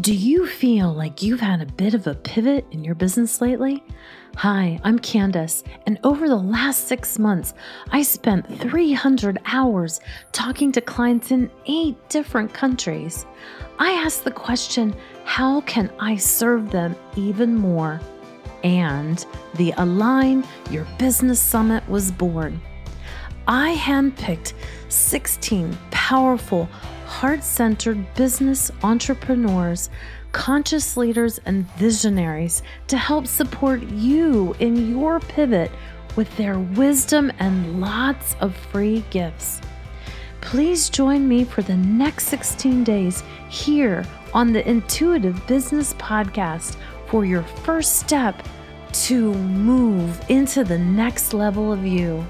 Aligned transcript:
Do 0.00 0.14
you 0.14 0.46
feel 0.46 0.90
like 0.90 1.22
you've 1.22 1.40
had 1.40 1.60
a 1.60 1.66
bit 1.66 1.92
of 1.92 2.06
a 2.06 2.14
pivot 2.14 2.64
in 2.70 2.82
your 2.82 2.94
business 2.94 3.42
lately? 3.42 3.84
Hi, 4.36 4.80
I'm 4.84 4.98
Candace, 4.98 5.62
and 5.86 5.98
over 6.02 6.30
the 6.30 6.34
last 6.34 6.88
six 6.88 7.18
months, 7.18 7.52
I 7.90 8.00
spent 8.00 8.48
300 8.58 9.38
hours 9.44 10.00
talking 10.32 10.72
to 10.72 10.80
clients 10.80 11.30
in 11.30 11.50
eight 11.66 11.96
different 12.08 12.54
countries. 12.54 13.26
I 13.78 13.90
asked 13.90 14.24
the 14.24 14.30
question 14.30 14.94
how 15.24 15.60
can 15.60 15.92
I 16.00 16.16
serve 16.16 16.70
them 16.70 16.96
even 17.14 17.54
more? 17.54 18.00
And 18.64 19.22
the 19.56 19.74
Align 19.76 20.42
Your 20.70 20.86
Business 20.98 21.38
Summit 21.38 21.86
was 21.86 22.10
born. 22.10 22.62
I 23.46 23.76
handpicked 23.76 24.54
16 24.88 25.76
powerful, 25.90 26.66
heart 27.12 27.44
centered 27.44 28.14
business 28.14 28.70
entrepreneurs, 28.82 29.90
conscious 30.32 30.96
leaders, 30.96 31.38
and 31.44 31.70
visionaries 31.72 32.62
to 32.88 32.96
help 32.96 33.26
support 33.26 33.82
you 33.82 34.56
in 34.60 34.90
your 34.90 35.20
pivot 35.20 35.70
with 36.16 36.34
their 36.38 36.58
wisdom 36.58 37.30
and 37.38 37.80
lots 37.80 38.34
of 38.40 38.56
free 38.56 39.04
gifts. 39.10 39.60
Please 40.40 40.88
join 40.88 41.28
me 41.28 41.44
for 41.44 41.60
the 41.60 41.76
next 41.76 42.28
16 42.28 42.82
days 42.82 43.22
here 43.50 44.04
on 44.32 44.52
the 44.52 44.66
Intuitive 44.66 45.46
Business 45.46 45.92
Podcast 45.94 46.76
for 47.08 47.26
your 47.26 47.42
first 47.42 47.96
step 47.96 48.42
to 49.04 49.34
move 49.34 50.18
into 50.30 50.64
the 50.64 50.78
next 50.78 51.34
level 51.34 51.72
of 51.72 51.84
you. 51.84 52.24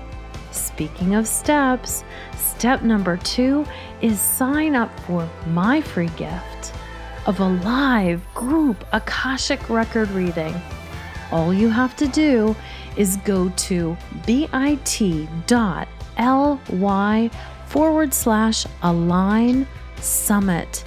Speaking 0.50 1.14
of 1.14 1.26
steps, 1.26 2.04
step 2.36 2.82
number 2.82 3.16
two 3.16 3.64
is 4.02 4.20
sign 4.20 4.74
up 4.74 4.98
for 5.00 5.28
my 5.46 5.80
free 5.80 6.10
gift 6.16 6.74
of 7.26 7.40
a 7.40 7.48
live 7.48 8.22
group 8.34 8.84
Akashic 8.92 9.70
record 9.70 10.10
reading. 10.10 10.54
All 11.30 11.54
you 11.54 11.70
have 11.70 11.96
to 11.96 12.08
do 12.08 12.54
is 12.96 13.16
go 13.18 13.48
to 13.48 13.96
bit.ly 14.26 15.86
forward 17.66 18.12
slash 18.12 18.66
align 18.82 19.66
summit 19.96 20.84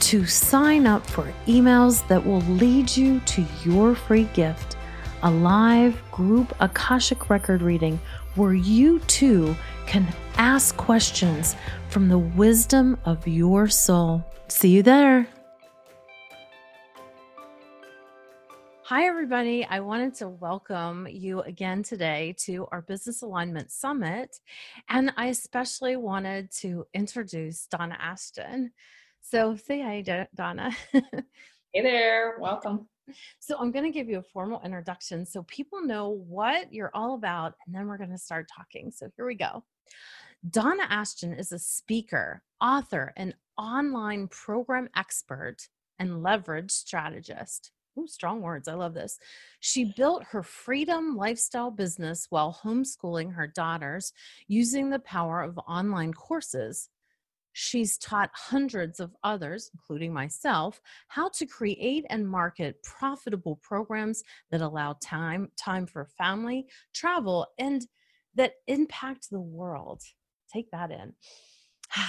to 0.00 0.24
sign 0.26 0.86
up 0.86 1.06
for 1.06 1.32
emails 1.46 2.06
that 2.08 2.24
will 2.24 2.40
lead 2.40 2.96
you 2.96 3.20
to 3.20 3.44
your 3.64 3.94
free 3.94 4.24
gift 4.32 4.76
a 5.22 5.30
live 5.30 6.00
group 6.12 6.54
Akashic 6.60 7.28
record 7.28 7.60
reading 7.62 8.00
where 8.36 8.54
you 8.54 9.00
too 9.00 9.54
can 9.88 10.06
ask 10.36 10.76
questions 10.76 11.56
from 11.88 12.08
the 12.08 12.18
wisdom 12.18 12.98
of 13.06 13.26
your 13.26 13.68
soul. 13.68 14.22
See 14.48 14.68
you 14.68 14.82
there. 14.82 15.26
Hi, 18.82 19.06
everybody. 19.06 19.64
I 19.64 19.80
wanted 19.80 20.14
to 20.16 20.28
welcome 20.28 21.08
you 21.10 21.40
again 21.40 21.82
today 21.82 22.34
to 22.40 22.66
our 22.70 22.82
Business 22.82 23.22
Alignment 23.22 23.70
Summit. 23.70 24.36
And 24.90 25.10
I 25.16 25.28
especially 25.28 25.96
wanted 25.96 26.50
to 26.58 26.86
introduce 26.92 27.66
Donna 27.66 27.96
Ashton. 27.98 28.72
So, 29.22 29.56
say 29.56 29.80
hi, 29.80 30.26
Donna. 30.34 30.70
hey 30.92 31.82
there. 31.82 32.36
Welcome. 32.38 32.88
So, 33.38 33.56
I'm 33.58 33.72
going 33.72 33.86
to 33.86 33.90
give 33.90 34.10
you 34.10 34.18
a 34.18 34.22
formal 34.34 34.60
introduction 34.62 35.24
so 35.24 35.44
people 35.44 35.82
know 35.82 36.10
what 36.28 36.74
you're 36.74 36.90
all 36.92 37.14
about, 37.14 37.54
and 37.64 37.74
then 37.74 37.86
we're 37.86 37.96
going 37.96 38.10
to 38.10 38.18
start 38.18 38.50
talking. 38.54 38.90
So, 38.90 39.08
here 39.16 39.26
we 39.26 39.34
go. 39.34 39.64
Donna 40.50 40.84
Ashton 40.88 41.32
is 41.32 41.52
a 41.52 41.58
speaker, 41.58 42.42
author, 42.60 43.12
and 43.16 43.34
online 43.56 44.28
program 44.28 44.88
expert 44.96 45.68
and 45.98 46.22
leverage 46.22 46.70
strategist. 46.70 47.72
Ooh, 47.98 48.06
strong 48.06 48.40
words. 48.40 48.68
I 48.68 48.74
love 48.74 48.94
this. 48.94 49.18
She 49.60 49.92
built 49.96 50.22
her 50.24 50.44
freedom 50.44 51.16
lifestyle 51.16 51.72
business 51.72 52.26
while 52.30 52.56
homeschooling 52.62 53.34
her 53.34 53.48
daughters 53.48 54.12
using 54.46 54.90
the 54.90 55.00
power 55.00 55.42
of 55.42 55.58
online 55.66 56.12
courses 56.12 56.88
She's 57.60 57.98
taught 57.98 58.30
hundreds 58.34 59.00
of 59.00 59.16
others, 59.24 59.68
including 59.74 60.12
myself, 60.12 60.80
how 61.08 61.28
to 61.30 61.44
create 61.44 62.06
and 62.08 62.24
market 62.24 62.80
profitable 62.84 63.56
programs 63.56 64.22
that 64.52 64.60
allow 64.60 64.96
time, 65.02 65.50
time 65.56 65.84
for 65.84 66.04
family, 66.04 66.68
travel, 66.94 67.48
and 67.58 67.84
that 68.38 68.54
impact 68.66 69.30
the 69.30 69.40
world. 69.40 70.02
Take 70.52 70.70
that 70.70 70.90
in. 70.90 71.12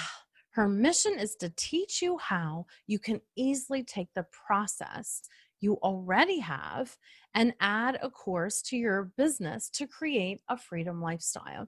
Her 0.52 0.68
mission 0.68 1.20
is 1.20 1.36
to 1.38 1.54
teach 1.56 2.02
you 2.02 2.18
how 2.18 2.66
you 2.88 2.98
can 2.98 3.22
easily 3.36 3.84
take 3.84 4.10
the 4.16 4.26
process 4.46 5.22
you 5.62 5.76
already 5.84 6.40
have 6.40 6.96
and 7.36 7.54
add 7.60 8.00
a 8.02 8.10
course 8.10 8.62
to 8.64 8.78
your 8.78 9.12
business 9.18 9.70
to 9.72 9.86
create 9.88 10.42
a 10.50 10.58
freedom 10.58 11.02
lifestyle. 11.02 11.68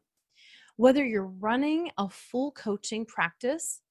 Whether 0.78 1.06
you're 1.06 1.26
running 1.26 1.92
a 1.98 2.10
full 2.10 2.52
coaching 2.52 3.06
practice, 3.06 3.82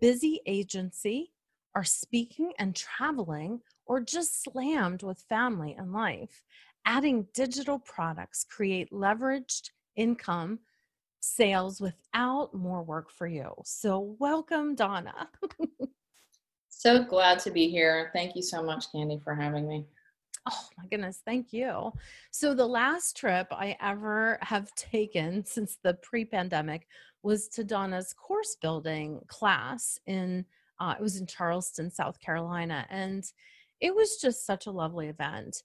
busy 0.00 0.40
agency, 0.46 1.32
are 1.74 1.84
speaking 1.84 2.52
and 2.58 2.74
traveling, 2.74 3.60
or 3.86 4.00
just 4.00 4.42
slammed 4.42 5.02
with 5.02 5.24
family 5.28 5.76
and 5.78 5.92
life, 5.92 6.42
adding 6.86 7.26
digital 7.34 7.78
products 7.78 8.44
create 8.48 8.90
leveraged 8.90 9.70
income 9.96 10.60
sales 11.20 11.80
without 11.80 12.54
more 12.54 12.82
work 12.82 13.10
for 13.10 13.26
you. 13.26 13.52
So, 13.64 14.16
welcome, 14.18 14.74
Donna. 14.74 15.28
so 16.68 17.02
glad 17.04 17.38
to 17.40 17.50
be 17.50 17.68
here. 17.68 18.10
Thank 18.12 18.36
you 18.36 18.42
so 18.42 18.62
much, 18.62 18.90
Candy, 18.92 19.20
for 19.22 19.34
having 19.34 19.68
me. 19.68 19.86
Oh 20.48 20.64
my 20.78 20.86
goodness, 20.86 21.22
thank 21.24 21.52
you. 21.52 21.92
So, 22.30 22.54
the 22.54 22.66
last 22.66 23.16
trip 23.16 23.48
I 23.50 23.76
ever 23.80 24.38
have 24.42 24.72
taken 24.74 25.44
since 25.46 25.78
the 25.82 25.94
pre 25.94 26.24
pandemic 26.24 26.86
was 27.22 27.48
to 27.48 27.64
Donna's 27.64 28.12
course 28.12 28.56
building 28.60 29.20
class 29.26 29.98
in, 30.06 30.44
uh, 30.78 30.94
it 30.96 31.02
was 31.02 31.16
in 31.16 31.26
Charleston, 31.26 31.90
South 31.90 32.20
Carolina. 32.20 32.86
And 32.88 33.24
it 33.80 33.94
was 33.94 34.18
just 34.18 34.46
such 34.46 34.66
a 34.66 34.70
lovely 34.70 35.08
event. 35.08 35.62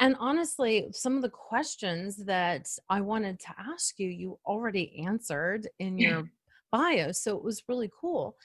And 0.00 0.16
honestly, 0.18 0.88
some 0.92 1.16
of 1.16 1.22
the 1.22 1.28
questions 1.28 2.16
that 2.24 2.68
I 2.88 3.00
wanted 3.00 3.38
to 3.40 3.54
ask 3.58 3.98
you, 3.98 4.08
you 4.08 4.38
already 4.44 5.04
answered 5.06 5.68
in 5.78 5.98
your 5.98 6.30
bio. 6.72 7.12
So, 7.12 7.36
it 7.36 7.44
was 7.44 7.62
really 7.68 7.90
cool 8.00 8.36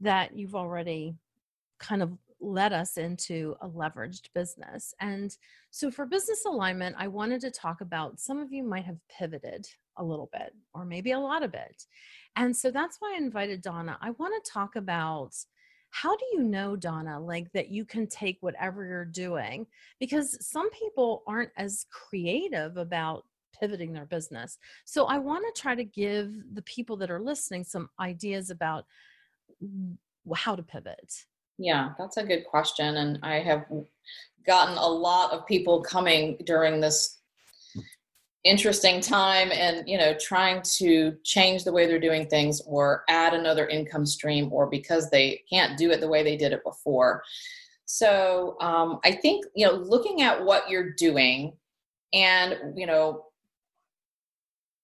that 0.00 0.36
you've 0.36 0.54
already 0.54 1.14
kind 1.80 2.02
of 2.02 2.16
led 2.40 2.72
us 2.72 2.96
into 2.96 3.56
a 3.60 3.68
leveraged 3.68 4.28
business. 4.34 4.94
And 5.00 5.36
so, 5.72 5.90
for 5.90 6.06
business 6.06 6.44
alignment, 6.46 6.94
I 6.98 7.08
wanted 7.08 7.40
to 7.40 7.50
talk 7.50 7.80
about 7.80 8.20
some 8.20 8.38
of 8.38 8.52
you 8.52 8.62
might 8.62 8.84
have 8.84 9.00
pivoted 9.08 9.68
a 9.96 10.04
little 10.04 10.30
bit, 10.32 10.54
or 10.74 10.84
maybe 10.84 11.10
a 11.10 11.18
lot 11.18 11.42
of 11.42 11.54
it. 11.54 11.86
And 12.36 12.56
so, 12.56 12.70
that's 12.70 12.98
why 13.00 13.14
I 13.14 13.18
invited 13.18 13.62
Donna. 13.62 13.98
I 14.00 14.10
want 14.10 14.32
to 14.44 14.50
talk 14.50 14.76
about 14.76 15.34
how 15.90 16.16
do 16.16 16.24
you 16.32 16.42
know, 16.42 16.76
Donna, 16.76 17.18
like 17.18 17.50
that 17.52 17.70
you 17.70 17.84
can 17.84 18.06
take 18.06 18.38
whatever 18.40 18.84
you're 18.84 19.04
doing? 19.04 19.66
Because 19.98 20.36
some 20.46 20.70
people 20.70 21.22
aren't 21.26 21.50
as 21.56 21.86
creative 21.90 22.76
about 22.76 23.24
pivoting 23.58 23.92
their 23.92 24.06
business. 24.06 24.58
So, 24.84 25.06
I 25.06 25.18
want 25.18 25.44
to 25.46 25.60
try 25.60 25.74
to 25.74 25.84
give 25.84 26.54
the 26.54 26.62
people 26.62 26.96
that 26.98 27.10
are 27.10 27.20
listening 27.20 27.64
some 27.64 27.88
ideas 27.98 28.50
about 28.50 28.84
how 30.34 30.54
to 30.54 30.62
pivot 30.62 31.24
yeah, 31.58 31.90
that's 31.98 32.16
a 32.16 32.24
good 32.24 32.46
question. 32.46 32.96
And 32.96 33.18
I 33.22 33.40
have 33.40 33.66
gotten 34.46 34.78
a 34.78 34.86
lot 34.86 35.32
of 35.32 35.46
people 35.46 35.82
coming 35.82 36.38
during 36.46 36.80
this 36.80 37.17
interesting 38.48 39.00
time 39.00 39.50
and 39.52 39.86
you 39.88 39.98
know 39.98 40.14
trying 40.18 40.62
to 40.62 41.14
change 41.22 41.64
the 41.64 41.72
way 41.72 41.86
they're 41.86 42.00
doing 42.00 42.26
things 42.26 42.62
or 42.66 43.04
add 43.08 43.34
another 43.34 43.68
income 43.68 44.06
stream 44.06 44.50
or 44.52 44.66
because 44.66 45.10
they 45.10 45.42
can't 45.50 45.76
do 45.76 45.90
it 45.90 46.00
the 46.00 46.08
way 46.08 46.22
they 46.22 46.36
did 46.36 46.52
it 46.52 46.64
before. 46.64 47.22
So 47.84 48.56
um, 48.60 49.00
i 49.04 49.12
think 49.12 49.44
you 49.54 49.66
know 49.66 49.72
looking 49.72 50.22
at 50.22 50.44
what 50.44 50.68
you're 50.68 50.92
doing 50.92 51.54
and 52.12 52.56
you 52.76 52.86
know 52.86 53.27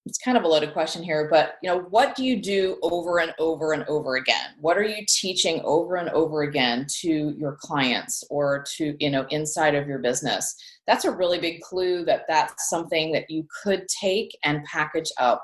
it's 0.07 0.19
kind 0.19 0.37
of 0.37 0.45
a 0.45 0.49
loaded 0.49 0.75
question 0.75 1.03
here, 1.03 1.29
but 1.31 1.55
you 1.63 1.69
know, 1.71 1.81
what 1.89 2.15
do 2.15 2.25
you 2.25 2.41
do 2.41 2.77
over 2.83 3.21
and 3.21 3.33
over 3.39 3.73
and 3.73 3.85
over 3.85 4.17
again? 4.17 4.51
What 4.61 4.77
are 4.77 4.83
you 4.83 5.05
teaching 5.09 5.63
over 5.65 5.97
and 5.97 6.11
over 6.11 6.43
again 6.43 6.87
to 7.01 7.35
your 7.39 7.57
clients 7.59 8.23
or 8.29 8.65
to, 8.77 8.95
you 9.01 9.11
know, 9.11 9.27
inside 9.31 9.75
of 9.75 9.89
your 9.89 10.01
business? 10.01 10.55
That's 10.87 11.07
a 11.07 11.11
really 11.11 11.39
big 11.39 11.63
clue 11.63 12.05
that 12.05 12.27
that's 12.29 12.69
something 12.69 13.13
that 13.13 13.31
you 13.31 13.47
could 13.63 13.87
take 13.89 14.37
and 14.45 14.63
package 14.65 15.11
up 15.19 15.43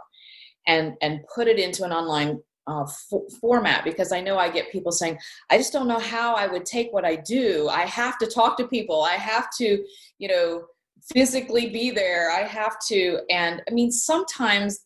and 0.67 0.95
and 1.01 1.21
put 1.35 1.49
it 1.49 1.59
into 1.59 1.85
an 1.85 1.93
online 1.93 2.39
uh, 2.67 2.83
f- 2.83 3.33
format 3.41 3.83
because 3.83 4.13
I 4.13 4.21
know 4.21 4.37
I 4.37 4.51
get 4.51 4.71
people 4.71 4.93
saying, 4.93 5.19
I 5.51 5.57
just 5.57 5.73
don't 5.73 5.89
know 5.89 5.99
how 5.99 6.35
I 6.35 6.47
would 6.47 6.67
take 6.67 6.93
what 6.93 7.07
I 7.07 7.17
do. 7.17 7.69
I 7.69 7.87
have 7.87 8.19
to 8.19 8.27
talk 8.27 8.59
to 8.59 8.69
people. 8.69 9.03
I 9.03 9.15
have 9.15 9.49
to, 9.57 9.83
you 10.19 10.29
know, 10.29 10.65
physically 11.13 11.71
be 11.71 11.91
there. 11.91 12.31
I 12.31 12.43
have 12.43 12.77
to. 12.89 13.21
And 13.31 13.63
I 13.69 13.73
mean, 13.73 13.91
sometimes, 13.91 14.81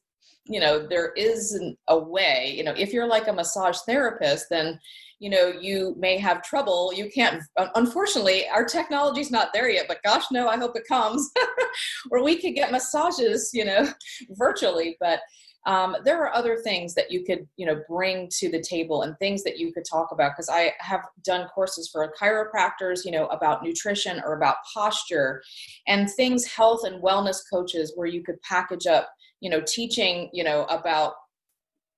you 0.46 0.60
know, 0.60 0.86
there 0.86 1.12
isn't 1.16 1.78
a 1.88 1.98
way, 1.98 2.54
you 2.56 2.64
know, 2.64 2.74
if 2.76 2.92
you're 2.92 3.08
like 3.08 3.28
a 3.28 3.32
massage 3.32 3.78
therapist, 3.86 4.46
then, 4.50 4.78
you 5.20 5.30
know 5.30 5.52
you 5.60 5.94
may 5.98 6.18
have 6.18 6.42
trouble 6.42 6.92
you 6.92 7.08
can't 7.08 7.42
unfortunately 7.76 8.46
our 8.48 8.64
technology's 8.64 9.30
not 9.30 9.52
there 9.54 9.70
yet 9.70 9.86
but 9.88 10.02
gosh 10.02 10.24
no 10.30 10.48
i 10.48 10.56
hope 10.56 10.76
it 10.76 10.86
comes 10.86 11.30
where 12.08 12.22
we 12.22 12.36
could 12.36 12.54
get 12.54 12.72
massages 12.72 13.50
you 13.54 13.64
know 13.64 13.88
virtually 14.30 14.96
but 15.00 15.20
um, 15.66 15.96
there 16.04 16.22
are 16.22 16.34
other 16.34 16.56
things 16.56 16.94
that 16.94 17.10
you 17.10 17.24
could 17.24 17.46
you 17.56 17.66
know 17.66 17.82
bring 17.88 18.28
to 18.38 18.50
the 18.50 18.60
table 18.60 19.02
and 19.02 19.18
things 19.18 19.42
that 19.44 19.58
you 19.58 19.72
could 19.72 19.84
talk 19.84 20.12
about 20.12 20.32
because 20.32 20.48
i 20.48 20.72
have 20.78 21.04
done 21.24 21.48
courses 21.48 21.88
for 21.90 22.12
chiropractors 22.20 23.04
you 23.04 23.10
know 23.10 23.26
about 23.26 23.62
nutrition 23.62 24.20
or 24.24 24.34
about 24.34 24.56
posture 24.72 25.42
and 25.86 26.10
things 26.10 26.44
health 26.44 26.80
and 26.84 27.02
wellness 27.02 27.38
coaches 27.50 27.92
where 27.96 28.06
you 28.06 28.22
could 28.22 28.40
package 28.42 28.86
up 28.86 29.08
you 29.40 29.50
know 29.50 29.60
teaching 29.66 30.28
you 30.32 30.44
know 30.44 30.64
about 30.64 31.14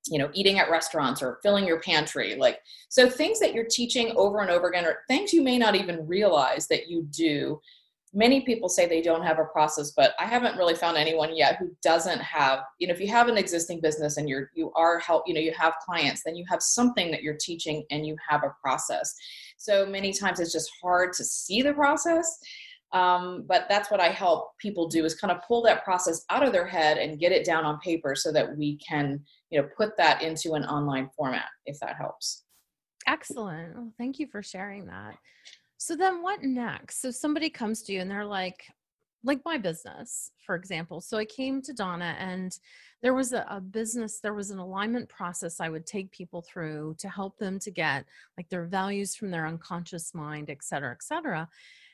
you 0.08 0.18
know 0.18 0.30
eating 0.34 0.58
at 0.58 0.70
restaurants 0.70 1.22
or 1.22 1.38
filling 1.42 1.66
your 1.66 1.80
pantry 1.80 2.36
like 2.36 2.58
so 2.88 3.08
things 3.08 3.40
that 3.40 3.54
you're 3.54 3.66
teaching 3.68 4.12
over 4.16 4.40
and 4.40 4.50
over 4.50 4.68
again 4.68 4.84
or 4.84 4.98
things 5.08 5.32
you 5.32 5.42
may 5.42 5.58
not 5.58 5.74
even 5.74 6.06
realize 6.06 6.68
that 6.68 6.88
you 6.88 7.02
do 7.10 7.60
many 8.16 8.40
people 8.40 8.68
say 8.68 8.86
they 8.86 9.02
don't 9.02 9.22
have 9.22 9.38
a 9.38 9.44
process 9.44 9.92
but 9.94 10.14
i 10.18 10.24
haven't 10.24 10.56
really 10.56 10.74
found 10.74 10.96
anyone 10.96 11.36
yet 11.36 11.56
who 11.58 11.70
doesn't 11.82 12.20
have 12.20 12.60
you 12.78 12.88
know 12.88 12.94
if 12.94 13.00
you 13.00 13.08
have 13.08 13.28
an 13.28 13.36
existing 13.36 13.78
business 13.80 14.16
and 14.16 14.28
you're 14.28 14.50
you 14.54 14.72
are 14.74 14.98
help 14.98 15.22
you 15.26 15.34
know 15.34 15.40
you 15.40 15.52
have 15.52 15.74
clients 15.84 16.22
then 16.24 16.34
you 16.34 16.44
have 16.48 16.62
something 16.62 17.10
that 17.10 17.22
you're 17.22 17.36
teaching 17.38 17.84
and 17.90 18.06
you 18.06 18.16
have 18.26 18.42
a 18.42 18.54
process. 18.62 19.14
So 19.58 19.86
many 19.86 20.12
times 20.12 20.40
it's 20.40 20.52
just 20.52 20.70
hard 20.82 21.12
to 21.14 21.24
see 21.24 21.60
the 21.60 21.74
process 21.74 22.38
um, 22.92 23.44
but 23.46 23.66
that's 23.68 23.90
what 23.90 24.00
i 24.00 24.08
help 24.08 24.56
people 24.58 24.88
do 24.88 25.04
is 25.04 25.14
kind 25.14 25.30
of 25.30 25.42
pull 25.46 25.62
that 25.62 25.84
process 25.84 26.24
out 26.30 26.42
of 26.42 26.52
their 26.52 26.66
head 26.66 26.96
and 26.96 27.20
get 27.20 27.32
it 27.32 27.44
down 27.44 27.64
on 27.64 27.78
paper 27.80 28.14
so 28.14 28.32
that 28.32 28.56
we 28.56 28.78
can 28.78 29.20
you 29.50 29.60
know 29.60 29.68
put 29.76 29.96
that 29.98 30.22
into 30.22 30.54
an 30.54 30.64
online 30.64 31.10
format 31.16 31.46
if 31.66 31.78
that 31.80 31.96
helps. 31.96 32.44
Excellent. 33.06 33.76
Well, 33.76 33.92
thank 33.98 34.18
you 34.18 34.26
for 34.26 34.42
sharing 34.42 34.86
that 34.86 35.16
so 35.78 35.96
then 35.96 36.22
what 36.22 36.42
next? 36.42 37.00
So 37.00 37.10
somebody 37.10 37.50
comes 37.50 37.82
to 37.82 37.92
you 37.92 38.00
and 38.00 38.10
they're 38.10 38.24
like, 38.24 38.66
like 39.24 39.40
my 39.44 39.58
business, 39.58 40.30
for 40.44 40.54
example. 40.54 41.00
So 41.00 41.18
I 41.18 41.24
came 41.24 41.60
to 41.62 41.72
Donna 41.72 42.16
and 42.18 42.56
there 43.02 43.14
was 43.14 43.32
a, 43.32 43.44
a, 43.50 43.60
business, 43.60 44.20
there 44.20 44.34
was 44.34 44.50
an 44.50 44.58
alignment 44.58 45.08
process 45.08 45.60
I 45.60 45.68
would 45.68 45.84
take 45.84 46.10
people 46.12 46.42
through 46.42 46.94
to 46.98 47.08
help 47.08 47.36
them 47.38 47.58
to 47.60 47.70
get 47.70 48.04
like 48.38 48.48
their 48.48 48.64
values 48.64 49.16
from 49.16 49.30
their 49.30 49.46
unconscious 49.46 50.14
mind, 50.14 50.48
et 50.48 50.62
cetera, 50.62 50.92
et 50.92 51.02
cetera. 51.02 51.48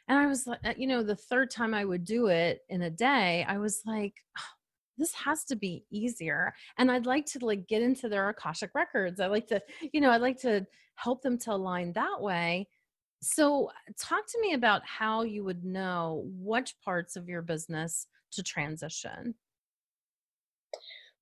And 0.09 0.19
I 0.19 0.27
was 0.27 0.47
like, 0.47 0.61
uh, 0.65 0.75
you 0.77 0.87
know, 0.87 1.03
the 1.03 1.17
third 1.17 1.51
time 1.51 1.75
I 1.75 1.85
would 1.85 2.05
do 2.05 2.27
it 2.27 2.61
in 2.69 2.83
a 2.83 2.91
day, 2.91 3.45
I 3.49 3.59
was 3.59 3.83
like, 3.87 4.15
oh, 4.39 4.55
this 4.99 5.15
has 5.15 5.45
to 5.45 5.57
be 5.57 5.85
easier. 5.91 6.53
And 6.77 6.91
I'd 6.91 7.07
like 7.07 7.25
to 7.27 7.45
like 7.45 7.67
get 7.67 7.83
into 7.83 8.09
their 8.09 8.29
Akashic 8.29 8.75
records. 8.75 9.21
I 9.21 9.27
like 9.27 9.47
to, 9.49 9.63
you 9.93 10.01
know, 10.01 10.11
I'd 10.11 10.21
like 10.21 10.41
to 10.43 10.67
help 10.97 11.23
them 11.23 11.39
to 11.39 11.53
align 11.53 11.93
that 11.95 12.21
way 12.21 12.69
so, 13.23 13.71
talk 14.01 14.27
to 14.27 14.41
me 14.41 14.55
about 14.55 14.83
how 14.85 15.23
you 15.23 15.45
would 15.45 15.65
know 15.65 16.25
which 16.27 16.75
parts 16.85 17.15
of 17.15 17.29
your 17.29 17.41
business 17.41 18.09
to 18.33 18.43
transition. 18.43 19.37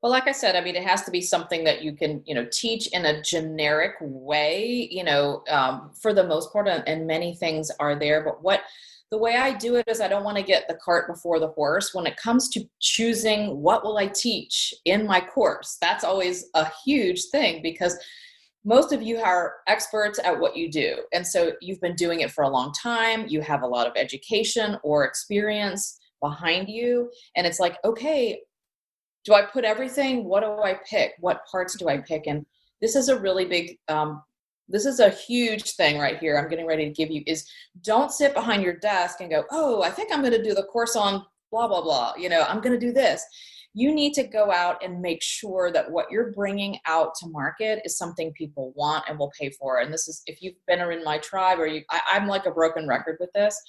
Well, 0.03 0.11
like 0.11 0.27
I 0.27 0.33
said, 0.33 0.57
I 0.57 0.63
mean, 0.63 0.77
it 0.77 0.85
has 0.85 1.03
to 1.03 1.11
be 1.11 1.21
something 1.21 1.63
that 1.65 1.83
you 1.83 1.93
can, 1.93 2.23
you 2.25 2.35
know, 2.35 2.47
teach 2.51 2.87
in 2.89 3.05
a 3.05 3.21
generic 3.21 3.97
way, 4.01 4.89
you 4.91 5.05
know, 5.05 5.43
um, 5.51 5.91
for 6.01 6.15
the 6.15 6.25
most 6.25 6.55
part, 6.55 6.69
and 6.69 7.07
many 7.07 7.35
things 7.35 7.71
are 7.79 7.99
there. 7.99 8.25
But 8.25 8.43
what 8.43 8.63
the 9.11 9.19
way 9.19 9.37
I 9.37 9.53
do 9.53 9.75
it 9.75 9.87
is 9.87 10.01
I 10.01 10.09
don't 10.09 10.25
want 10.25 10.39
to 10.39 10.43
get 10.43 10.69
the 10.69 10.79
cart 10.83 11.07
before 11.07 11.39
the 11.39 11.49
horse. 11.49 11.93
When 11.93 12.07
it 12.07 12.17
comes 12.17 12.49
to 12.51 12.65
choosing 12.81 13.61
what 13.61 13.85
will 13.85 13.99
I 13.99 14.07
teach 14.07 14.73
in 14.87 15.07
my 15.07 15.21
course, 15.21 15.77
that's 15.83 16.05
always 16.05 16.49
a 16.55 16.67
huge 16.83 17.25
thing 17.27 17.61
because 17.61 17.99
most 18.65 18.93
of 18.93 19.03
you 19.03 19.19
are 19.19 19.55
experts 19.67 20.19
at 20.23 20.39
what 20.39 20.57
you 20.57 20.71
do. 20.71 20.99
And 21.13 21.27
so 21.27 21.53
you've 21.61 21.81
been 21.81 21.95
doing 21.95 22.21
it 22.21 22.31
for 22.31 22.45
a 22.45 22.49
long 22.49 22.73
time. 22.73 23.27
You 23.27 23.41
have 23.41 23.63
a 23.63 23.67
lot 23.67 23.87
of 23.87 23.95
education 23.97 24.77
or 24.83 25.05
experience 25.05 25.99
behind 26.21 26.69
you. 26.69 27.11
And 27.37 27.47
it's 27.47 27.59
like, 27.59 27.79
okay, 27.85 28.41
do 29.25 29.33
I 29.33 29.43
put 29.43 29.65
everything? 29.65 30.25
What 30.25 30.41
do 30.41 30.63
I 30.63 30.79
pick? 30.89 31.13
What 31.21 31.47
parts 31.51 31.77
do 31.77 31.89
I 31.89 31.99
pick? 31.99 32.27
And 32.27 32.45
this 32.81 32.97
is 32.97 33.09
a 33.09 33.19
really 33.19 33.47
big, 33.47 33.79
um, 33.89 34.23
this 34.69 34.87
is 34.87 35.01
a 35.01 35.11
huge 35.11 35.73
thing 35.73 35.99
right 35.99 36.19
here. 36.19 36.39
I'm 36.39 36.49
getting 36.49 36.67
ready 36.67 36.85
to 36.85 36.93
give 36.93 37.11
you 37.11 37.23
is 37.27 37.49
don't 37.83 38.13
sit 38.13 38.35
behind 38.35 38.63
your 38.63 38.77
desk 38.77 39.21
and 39.21 39.31
go, 39.31 39.45
oh, 39.51 39.83
I 39.83 39.91
think 39.91 40.13
I'm 40.13 40.21
going 40.21 40.33
to 40.33 40.43
do 40.43 40.55
the 40.55 40.65
course 40.65 40.97
on 40.97 41.25
blah, 41.51 41.67
blah, 41.67 41.83
blah. 41.83 42.13
You 42.17 42.29
know, 42.29 42.43
I'm 42.43 42.61
going 42.61 42.79
to 42.79 42.87
do 42.87 42.93
this 42.93 43.25
you 43.73 43.95
need 43.95 44.15
to 44.15 44.25
go 44.25 44.51
out 44.51 44.83
and 44.83 45.01
make 45.01 45.23
sure 45.23 45.71
that 45.73 45.91
what 45.91 46.07
you're 46.11 46.33
bringing 46.33 46.79
out 46.87 47.15
to 47.17 47.29
market 47.29 47.81
is 47.85 47.97
something 47.97 48.33
people 48.33 48.73
want 48.75 49.05
and 49.09 49.19
will 49.19 49.33
pay 49.39 49.51
for. 49.51 49.79
And 49.79 49.93
this 49.93 50.09
is 50.09 50.23
if 50.27 50.43
you've 50.43 50.55
been 50.67 50.81
in 50.81 51.05
my 51.05 51.19
tribe 51.19 51.61
or 51.61 51.67
you, 51.67 51.83
I, 51.91 52.01
I'm 52.13 52.27
like 52.27 52.47
a 52.47 52.51
broken 52.51 52.89
record 52.89 53.19
with 53.21 53.31
this 53.33 53.61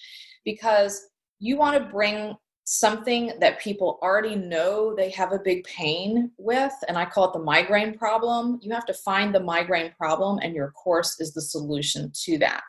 because 0.43 0.99
you 1.39 1.57
want 1.57 1.77
to 1.77 1.91
bring 1.91 2.35
something 2.63 3.33
that 3.39 3.59
people 3.59 3.99
already 4.01 4.35
know 4.35 4.95
they 4.95 5.09
have 5.09 5.31
a 5.33 5.39
big 5.39 5.63
pain 5.63 6.29
with 6.37 6.71
and 6.87 6.95
i 6.95 7.03
call 7.03 7.25
it 7.25 7.33
the 7.33 7.43
migraine 7.43 7.97
problem 7.97 8.59
you 8.61 8.71
have 8.71 8.85
to 8.85 8.93
find 8.93 9.33
the 9.33 9.39
migraine 9.39 9.91
problem 9.97 10.37
and 10.43 10.53
your 10.53 10.71
course 10.71 11.19
is 11.19 11.33
the 11.33 11.41
solution 11.41 12.11
to 12.13 12.37
that 12.37 12.63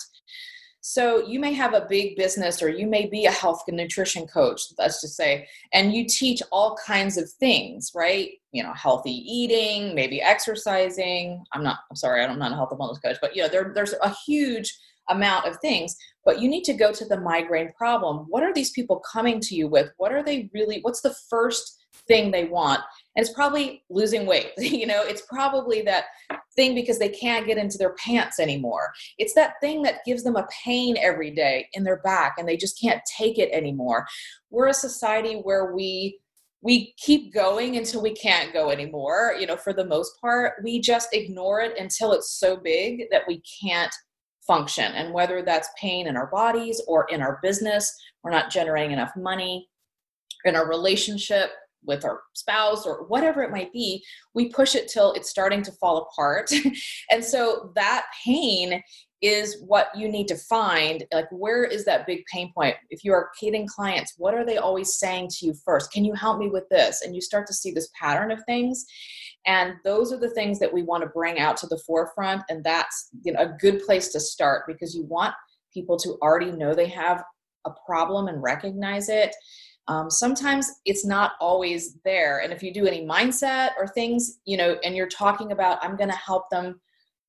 so 0.84 1.24
you 1.24 1.38
may 1.38 1.52
have 1.52 1.74
a 1.74 1.86
big 1.88 2.16
business 2.16 2.60
or 2.60 2.68
you 2.68 2.88
may 2.88 3.06
be 3.06 3.26
a 3.26 3.30
health 3.30 3.62
and 3.68 3.76
nutrition 3.76 4.26
coach, 4.26 4.62
let's 4.78 5.00
just 5.00 5.16
say, 5.16 5.46
and 5.72 5.94
you 5.94 6.04
teach 6.06 6.42
all 6.50 6.76
kinds 6.84 7.16
of 7.16 7.30
things, 7.30 7.92
right? 7.94 8.30
You 8.50 8.64
know, 8.64 8.72
healthy 8.74 9.12
eating, 9.12 9.94
maybe 9.94 10.20
exercising. 10.20 11.44
I'm 11.52 11.62
not, 11.62 11.78
I'm 11.88 11.94
sorry, 11.94 12.24
I'm 12.24 12.36
not 12.36 12.50
a 12.50 12.56
health 12.56 12.72
and 12.72 12.80
wellness 12.80 13.00
coach, 13.00 13.16
but 13.22 13.36
you 13.36 13.42
know, 13.42 13.48
there, 13.48 13.70
there's 13.72 13.94
a 14.02 14.12
huge 14.26 14.76
amount 15.08 15.46
of 15.46 15.56
things 15.58 15.96
but 16.24 16.40
you 16.40 16.48
need 16.48 16.62
to 16.62 16.72
go 16.72 16.92
to 16.92 17.04
the 17.04 17.20
migraine 17.20 17.72
problem 17.72 18.26
what 18.28 18.44
are 18.44 18.54
these 18.54 18.70
people 18.70 19.00
coming 19.00 19.40
to 19.40 19.56
you 19.56 19.66
with 19.66 19.90
what 19.96 20.12
are 20.12 20.22
they 20.22 20.48
really 20.54 20.78
what's 20.82 21.00
the 21.00 21.14
first 21.28 21.82
thing 22.06 22.30
they 22.30 22.44
want 22.44 22.80
and 23.16 23.24
it's 23.24 23.34
probably 23.34 23.84
losing 23.90 24.26
weight 24.26 24.52
you 24.58 24.86
know? 24.86 25.02
It's 25.02 25.22
probably 25.22 25.82
that 25.82 26.04
thing 26.56 26.74
because 26.74 26.98
they 26.98 27.08
can't 27.08 27.46
get 27.46 27.58
into 27.58 27.78
their 27.78 27.94
pants 27.94 28.38
anymore. 28.38 28.92
It's 29.18 29.34
that 29.34 29.54
thing 29.60 29.82
that 29.82 30.04
gives 30.04 30.22
them 30.22 30.36
a 30.36 30.46
pain 30.64 30.96
every 31.00 31.30
day 31.30 31.68
in 31.72 31.84
their 31.84 31.98
back 31.98 32.34
and 32.38 32.48
they 32.48 32.56
just 32.56 32.80
can't 32.80 33.00
take 33.18 33.38
it 33.38 33.50
anymore. 33.52 34.06
We're 34.50 34.68
a 34.68 34.74
society 34.74 35.36
where 35.36 35.72
we 35.74 36.18
we 36.64 36.94
keep 36.96 37.34
going 37.34 37.76
until 37.76 38.00
we 38.00 38.14
can't 38.14 38.52
go 38.52 38.70
anymore 38.70 39.34
you 39.36 39.46
know 39.46 39.56
for 39.56 39.72
the 39.72 39.84
most 39.84 40.20
part. 40.20 40.54
We 40.62 40.80
just 40.80 41.08
ignore 41.12 41.60
it 41.60 41.76
until 41.78 42.12
it's 42.12 42.38
so 42.38 42.56
big 42.56 43.04
that 43.10 43.22
we 43.26 43.42
can't 43.62 43.92
function. 44.46 44.92
And 44.92 45.12
whether 45.12 45.42
that's 45.42 45.68
pain 45.80 46.06
in 46.06 46.16
our 46.16 46.28
bodies 46.28 46.80
or 46.86 47.06
in 47.10 47.20
our 47.20 47.40
business 47.42 47.92
we're 48.22 48.30
not 48.30 48.50
generating 48.50 48.92
enough 48.92 49.12
money 49.16 49.68
in 50.44 50.56
our 50.56 50.68
relationship 50.68 51.50
with 51.84 52.04
our 52.04 52.22
spouse 52.34 52.86
or 52.86 53.04
whatever 53.08 53.42
it 53.42 53.50
might 53.50 53.72
be, 53.72 54.02
we 54.34 54.48
push 54.48 54.74
it 54.74 54.88
till 54.88 55.12
it's 55.12 55.30
starting 55.30 55.62
to 55.62 55.72
fall 55.72 56.08
apart. 56.08 56.50
and 57.10 57.24
so 57.24 57.72
that 57.74 58.06
pain 58.24 58.82
is 59.22 59.62
what 59.64 59.86
you 59.94 60.08
need 60.08 60.26
to 60.26 60.36
find 60.36 61.04
like 61.12 61.28
where 61.30 61.62
is 61.62 61.84
that 61.84 62.06
big 62.06 62.24
pain 62.30 62.52
point? 62.52 62.74
If 62.90 63.04
you 63.04 63.12
are 63.12 63.30
kidding 63.38 63.68
clients 63.68 64.14
what 64.18 64.34
are 64.34 64.44
they 64.44 64.56
always 64.56 64.98
saying 64.98 65.28
to 65.38 65.46
you 65.46 65.54
first? 65.64 65.92
Can 65.92 66.04
you 66.04 66.12
help 66.12 66.38
me 66.38 66.48
with 66.48 66.68
this? 66.70 67.02
And 67.02 67.14
you 67.14 67.20
start 67.20 67.46
to 67.46 67.54
see 67.54 67.70
this 67.70 67.88
pattern 67.98 68.32
of 68.32 68.42
things. 68.46 68.84
And 69.46 69.74
those 69.84 70.12
are 70.12 70.18
the 70.18 70.30
things 70.30 70.58
that 70.58 70.72
we 70.72 70.82
want 70.82 71.04
to 71.04 71.08
bring 71.10 71.38
out 71.38 71.56
to 71.58 71.68
the 71.68 71.80
forefront 71.86 72.42
and 72.48 72.64
that's 72.64 73.10
you 73.22 73.32
know, 73.32 73.40
a 73.40 73.56
good 73.60 73.82
place 73.84 74.08
to 74.08 74.20
start 74.20 74.64
because 74.66 74.94
you 74.94 75.04
want 75.04 75.34
people 75.72 75.96
to 75.98 76.18
already 76.20 76.50
know 76.50 76.74
they 76.74 76.88
have 76.88 77.22
a 77.64 77.70
problem 77.86 78.26
and 78.26 78.42
recognize 78.42 79.08
it 79.08 79.34
um, 79.88 80.10
sometimes 80.10 80.70
it's 80.84 81.04
not 81.04 81.32
always 81.40 81.98
there 82.04 82.40
and 82.40 82.52
if 82.52 82.62
you 82.62 82.72
do 82.72 82.86
any 82.86 83.04
mindset 83.04 83.70
or 83.78 83.86
things 83.88 84.38
you 84.44 84.56
know 84.56 84.76
and 84.84 84.96
you're 84.96 85.08
talking 85.08 85.52
about 85.52 85.78
i'm 85.82 85.96
going 85.96 86.10
to 86.10 86.16
help 86.16 86.48
them 86.50 86.80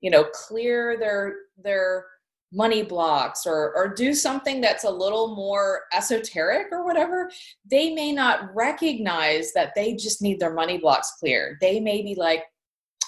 you 0.01 0.11
know 0.11 0.25
clear 0.33 0.97
their 0.97 1.33
their 1.57 2.05
money 2.51 2.83
blocks 2.83 3.47
or 3.47 3.75
or 3.75 3.93
do 3.93 4.13
something 4.13 4.61
that's 4.61 4.83
a 4.83 4.89
little 4.89 5.35
more 5.35 5.81
esoteric 5.91 6.67
or 6.71 6.85
whatever 6.85 7.29
they 7.69 7.93
may 7.93 8.11
not 8.11 8.53
recognize 8.53 9.51
that 9.53 9.73
they 9.75 9.95
just 9.95 10.21
need 10.21 10.39
their 10.39 10.53
money 10.53 10.77
blocks 10.77 11.13
cleared 11.19 11.57
they 11.61 11.79
may 11.79 12.03
be 12.03 12.13
like 12.15 12.43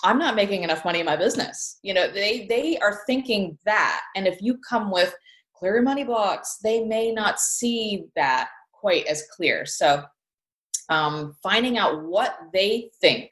i'm 0.03 0.17
not 0.17 0.35
making 0.35 0.63
enough 0.63 0.83
money 0.83 0.99
in 0.99 1.05
my 1.05 1.15
business. 1.15 1.79
You 1.83 1.93
know 1.93 2.11
they 2.11 2.47
they 2.47 2.79
are 2.79 3.01
thinking 3.05 3.57
that 3.65 4.01
and 4.15 4.25
if 4.25 4.41
you 4.41 4.57
come 4.67 4.89
with 4.89 5.13
clear 5.55 5.75
your 5.75 5.83
money 5.83 6.03
blocks 6.03 6.57
they 6.63 6.83
may 6.83 7.11
not 7.11 7.39
see 7.39 8.05
that 8.15 8.49
quite 8.85 9.07
as 9.07 9.23
clear. 9.35 9.65
So, 9.65 10.03
um, 10.89 11.35
finding 11.41 11.79
out 11.79 12.03
what 12.03 12.37
they 12.53 12.91
think 13.01 13.31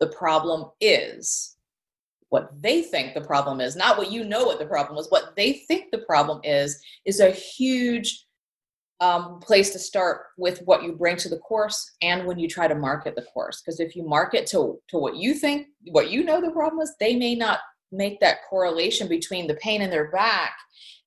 the 0.00 0.08
problem 0.08 0.72
is, 0.80 1.56
what 2.30 2.50
they 2.60 2.82
think 2.82 3.14
the 3.14 3.20
problem 3.20 3.60
is, 3.60 3.76
not 3.76 3.96
what 3.96 4.10
you 4.10 4.24
know 4.24 4.44
what 4.44 4.58
the 4.58 4.66
problem 4.66 4.98
is, 4.98 5.06
what 5.08 5.36
they 5.36 5.52
think 5.68 5.92
the 5.92 5.98
problem 5.98 6.40
is, 6.42 6.82
is 7.04 7.20
a 7.20 7.30
huge 7.30 8.26
um, 9.00 9.38
place 9.38 9.70
to 9.70 9.78
start 9.78 10.22
with 10.36 10.62
what 10.62 10.82
you 10.82 10.94
bring 10.94 11.16
to 11.18 11.28
the 11.28 11.38
course 11.38 11.92
and 12.02 12.26
when 12.26 12.36
you 12.36 12.48
try 12.48 12.66
to 12.66 12.74
market 12.74 13.14
the 13.14 13.22
course. 13.32 13.62
Because 13.62 13.78
if 13.78 13.94
you 13.94 14.02
market 14.02 14.48
to, 14.48 14.80
to 14.88 14.98
what 14.98 15.14
you 15.14 15.32
think, 15.32 15.68
what 15.92 16.10
you 16.10 16.24
know 16.24 16.40
the 16.40 16.50
problem 16.50 16.80
is, 16.80 16.92
they 16.98 17.14
may 17.14 17.36
not 17.36 17.60
make 17.92 18.18
that 18.18 18.38
correlation 18.50 19.06
between 19.06 19.46
the 19.46 19.54
pain 19.54 19.80
in 19.80 19.90
their 19.90 20.10
back 20.10 20.56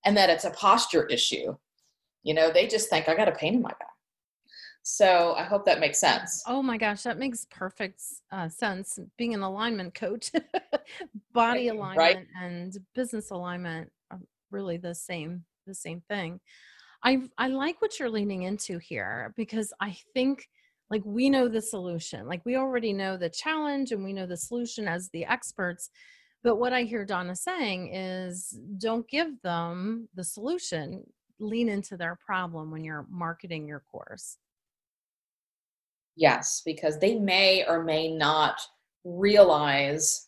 and 0.05 0.15
that 0.15 0.29
it's 0.29 0.45
a 0.45 0.51
posture 0.51 1.07
issue. 1.07 1.57
You 2.23 2.33
know, 2.33 2.51
they 2.51 2.67
just 2.67 2.89
think 2.89 3.09
I 3.09 3.15
got 3.15 3.27
a 3.27 3.33
pain 3.33 3.55
in 3.55 3.61
my 3.61 3.69
back. 3.69 3.87
So 4.83 5.33
I 5.37 5.43
hope 5.43 5.65
that 5.65 5.79
makes 5.79 5.99
sense. 5.99 6.43
Oh 6.47 6.61
my 6.63 6.77
gosh, 6.77 7.03
that 7.03 7.19
makes 7.19 7.45
perfect 7.51 8.01
uh, 8.31 8.49
sense. 8.49 8.97
Being 9.17 9.33
an 9.33 9.43
alignment 9.43 9.93
coach, 9.93 10.31
body 11.33 11.67
alignment 11.67 11.97
right? 11.97 12.27
and 12.41 12.75
business 12.95 13.29
alignment 13.29 13.91
are 14.09 14.19
really 14.49 14.77
the 14.77 14.95
same 14.95 15.43
the 15.67 15.75
same 15.75 16.01
thing. 16.09 16.39
I 17.03 17.21
I 17.37 17.47
like 17.47 17.81
what 17.81 17.99
you're 17.99 18.09
leaning 18.09 18.43
into 18.43 18.79
here 18.79 19.33
because 19.37 19.71
I 19.79 19.95
think 20.15 20.47
like 20.89 21.03
we 21.05 21.29
know 21.29 21.47
the 21.47 21.61
solution. 21.61 22.27
Like 22.27 22.41
we 22.43 22.55
already 22.57 22.91
know 22.91 23.17
the 23.17 23.29
challenge 23.29 23.91
and 23.91 24.03
we 24.03 24.13
know 24.13 24.25
the 24.25 24.37
solution 24.37 24.87
as 24.87 25.09
the 25.09 25.25
experts. 25.25 25.89
But 26.43 26.57
what 26.57 26.73
I 26.73 26.83
hear 26.83 27.05
Donna 27.05 27.35
saying 27.35 27.93
is 27.93 28.59
don't 28.79 29.07
give 29.07 29.41
them 29.43 30.09
the 30.15 30.23
solution. 30.23 31.03
Lean 31.41 31.69
into 31.69 31.97
their 31.97 32.15
problem 32.15 32.71
when 32.71 32.83
you're 32.83 33.05
marketing 33.09 33.67
your 33.67 33.83
course. 33.91 34.37
Yes, 36.15 36.61
because 36.65 36.99
they 36.99 37.15
may 37.15 37.65
or 37.67 37.83
may 37.83 38.13
not 38.13 38.61
realize 39.03 40.27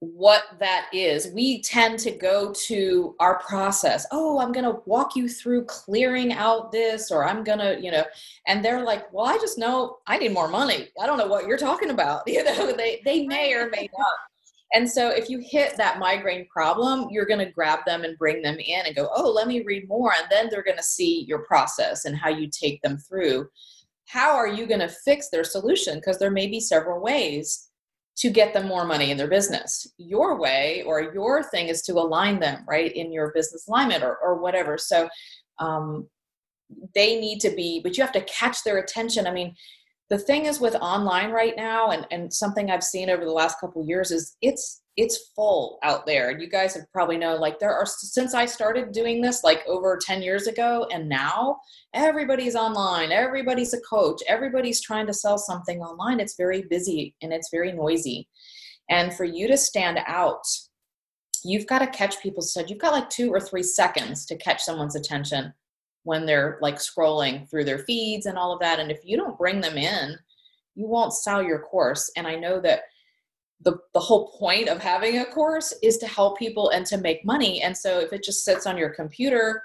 what 0.00 0.44
that 0.60 0.88
is. 0.92 1.28
We 1.28 1.62
tend 1.62 1.98
to 2.00 2.10
go 2.10 2.52
to 2.66 3.16
our 3.18 3.38
process. 3.40 4.06
Oh, 4.12 4.38
I'm 4.38 4.52
going 4.52 4.64
to 4.64 4.80
walk 4.86 5.16
you 5.16 5.28
through 5.28 5.64
clearing 5.64 6.32
out 6.32 6.70
this, 6.70 7.10
or 7.10 7.26
I'm 7.26 7.42
going 7.42 7.58
to, 7.58 7.80
you 7.80 7.90
know, 7.90 8.04
and 8.46 8.64
they're 8.64 8.84
like, 8.84 9.12
well, 9.12 9.26
I 9.26 9.38
just 9.38 9.58
know 9.58 9.98
I 10.06 10.18
need 10.18 10.32
more 10.32 10.48
money. 10.48 10.88
I 11.00 11.06
don't 11.06 11.18
know 11.18 11.26
what 11.26 11.46
you're 11.46 11.58
talking 11.58 11.90
about. 11.90 12.22
You 12.34 12.42
know, 12.42 12.72
they, 12.72 13.00
they 13.04 13.26
may 13.26 13.54
or 13.54 13.70
may 13.70 13.88
not. 13.96 14.14
And 14.74 14.90
so 14.90 15.10
if 15.10 15.30
you 15.30 15.38
hit 15.38 15.76
that 15.76 15.98
migraine 15.98 16.46
problem, 16.48 17.08
you're 17.10 17.26
going 17.26 17.44
to 17.44 17.52
grab 17.52 17.80
them 17.86 18.02
and 18.02 18.18
bring 18.18 18.42
them 18.42 18.58
in 18.58 18.86
and 18.86 18.96
go, 18.96 19.08
oh, 19.14 19.30
let 19.30 19.46
me 19.46 19.62
read 19.62 19.88
more. 19.88 20.12
And 20.18 20.26
then 20.30 20.48
they're 20.50 20.64
going 20.64 20.76
to 20.76 20.82
see 20.82 21.24
your 21.28 21.44
process 21.44 22.04
and 22.04 22.16
how 22.16 22.28
you 22.28 22.48
take 22.50 22.82
them 22.82 22.98
through 22.98 23.48
how 24.06 24.36
are 24.36 24.48
you 24.48 24.66
going 24.66 24.80
to 24.80 24.88
fix 24.88 25.28
their 25.28 25.44
solution? 25.44 25.96
Because 25.96 26.18
there 26.18 26.30
may 26.30 26.46
be 26.46 26.60
several 26.60 27.00
ways 27.00 27.70
to 28.16 28.30
get 28.30 28.54
them 28.54 28.68
more 28.68 28.84
money 28.84 29.10
in 29.10 29.16
their 29.16 29.28
business. 29.28 29.86
Your 29.98 30.38
way 30.38 30.82
or 30.86 31.12
your 31.12 31.42
thing 31.42 31.68
is 31.68 31.82
to 31.82 31.94
align 31.94 32.38
them, 32.38 32.64
right, 32.68 32.92
in 32.94 33.12
your 33.12 33.32
business 33.32 33.66
alignment 33.66 34.04
or, 34.04 34.16
or 34.18 34.40
whatever. 34.40 34.78
So 34.78 35.08
um, 35.58 36.08
they 36.94 37.18
need 37.18 37.40
to 37.40 37.50
be, 37.50 37.80
but 37.82 37.96
you 37.96 38.04
have 38.04 38.12
to 38.12 38.20
catch 38.22 38.62
their 38.62 38.78
attention. 38.78 39.26
I 39.26 39.32
mean, 39.32 39.54
the 40.10 40.18
thing 40.18 40.46
is 40.46 40.60
with 40.60 40.74
online 40.76 41.30
right 41.30 41.54
now, 41.56 41.90
and, 41.90 42.06
and 42.10 42.32
something 42.32 42.70
I've 42.70 42.84
seen 42.84 43.08
over 43.08 43.24
the 43.24 43.30
last 43.30 43.58
couple 43.60 43.84
years 43.84 44.10
is 44.10 44.36
it's 44.42 44.82
it's 44.96 45.32
full 45.34 45.78
out 45.82 46.06
there. 46.06 46.30
And 46.30 46.40
you 46.40 46.48
guys 46.48 46.74
have 46.74 46.84
probably 46.92 47.16
know 47.16 47.34
like 47.34 47.58
there 47.58 47.74
are 47.74 47.86
since 47.86 48.32
I 48.32 48.46
started 48.46 48.92
doing 48.92 49.20
this 49.20 49.42
like 49.42 49.62
over 49.66 49.98
10 50.00 50.22
years 50.22 50.46
ago 50.46 50.86
and 50.92 51.08
now 51.08 51.58
everybody's 51.94 52.54
online, 52.54 53.10
everybody's 53.10 53.74
a 53.74 53.80
coach, 53.80 54.22
everybody's 54.28 54.80
trying 54.80 55.08
to 55.08 55.12
sell 55.12 55.36
something 55.36 55.80
online. 55.80 56.20
It's 56.20 56.36
very 56.36 56.62
busy 56.70 57.14
and 57.22 57.32
it's 57.32 57.48
very 57.50 57.72
noisy. 57.72 58.28
And 58.88 59.12
for 59.12 59.24
you 59.24 59.48
to 59.48 59.56
stand 59.56 59.98
out, 60.06 60.44
you've 61.42 61.66
got 61.66 61.80
to 61.80 61.88
catch 61.88 62.22
people's 62.22 62.54
attention. 62.54 62.72
You've 62.72 62.82
got 62.82 62.92
like 62.92 63.10
2 63.10 63.32
or 63.32 63.40
3 63.40 63.62
seconds 63.64 64.24
to 64.26 64.36
catch 64.36 64.62
someone's 64.62 64.94
attention 64.94 65.52
when 66.04 66.24
they're 66.24 66.58
like 66.62 66.76
scrolling 66.76 67.48
through 67.50 67.64
their 67.64 67.78
feeds 67.78 68.26
and 68.26 68.38
all 68.38 68.52
of 68.52 68.60
that 68.60 68.78
and 68.78 68.90
if 68.90 69.00
you 69.04 69.16
don't 69.16 69.38
bring 69.38 69.60
them 69.60 69.76
in, 69.76 70.16
you 70.74 70.86
won't 70.86 71.12
sell 71.12 71.42
your 71.42 71.60
course. 71.60 72.10
And 72.16 72.26
I 72.26 72.36
know 72.36 72.60
that 72.60 72.82
the, 73.62 73.78
the 73.94 74.00
whole 74.00 74.32
point 74.38 74.68
of 74.68 74.80
having 74.80 75.18
a 75.18 75.24
course 75.24 75.72
is 75.82 75.98
to 75.98 76.06
help 76.06 76.38
people 76.38 76.70
and 76.70 76.84
to 76.86 76.98
make 76.98 77.24
money. 77.24 77.62
And 77.62 77.76
so 77.76 78.00
if 78.00 78.12
it 78.12 78.22
just 78.22 78.44
sits 78.44 78.66
on 78.66 78.76
your 78.76 78.90
computer 78.90 79.62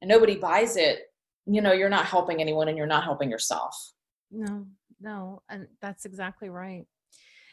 and 0.00 0.08
nobody 0.08 0.36
buys 0.36 0.76
it 0.76 1.10
you 1.46 1.60
know 1.60 1.72
you're 1.72 1.88
not 1.88 2.06
helping 2.06 2.40
anyone 2.40 2.68
and 2.68 2.76
you're 2.76 2.86
not 2.86 3.04
helping 3.04 3.30
yourself. 3.30 3.74
No 4.30 4.66
no 5.00 5.42
and 5.48 5.66
that's 5.80 6.04
exactly 6.04 6.50
right 6.50 6.86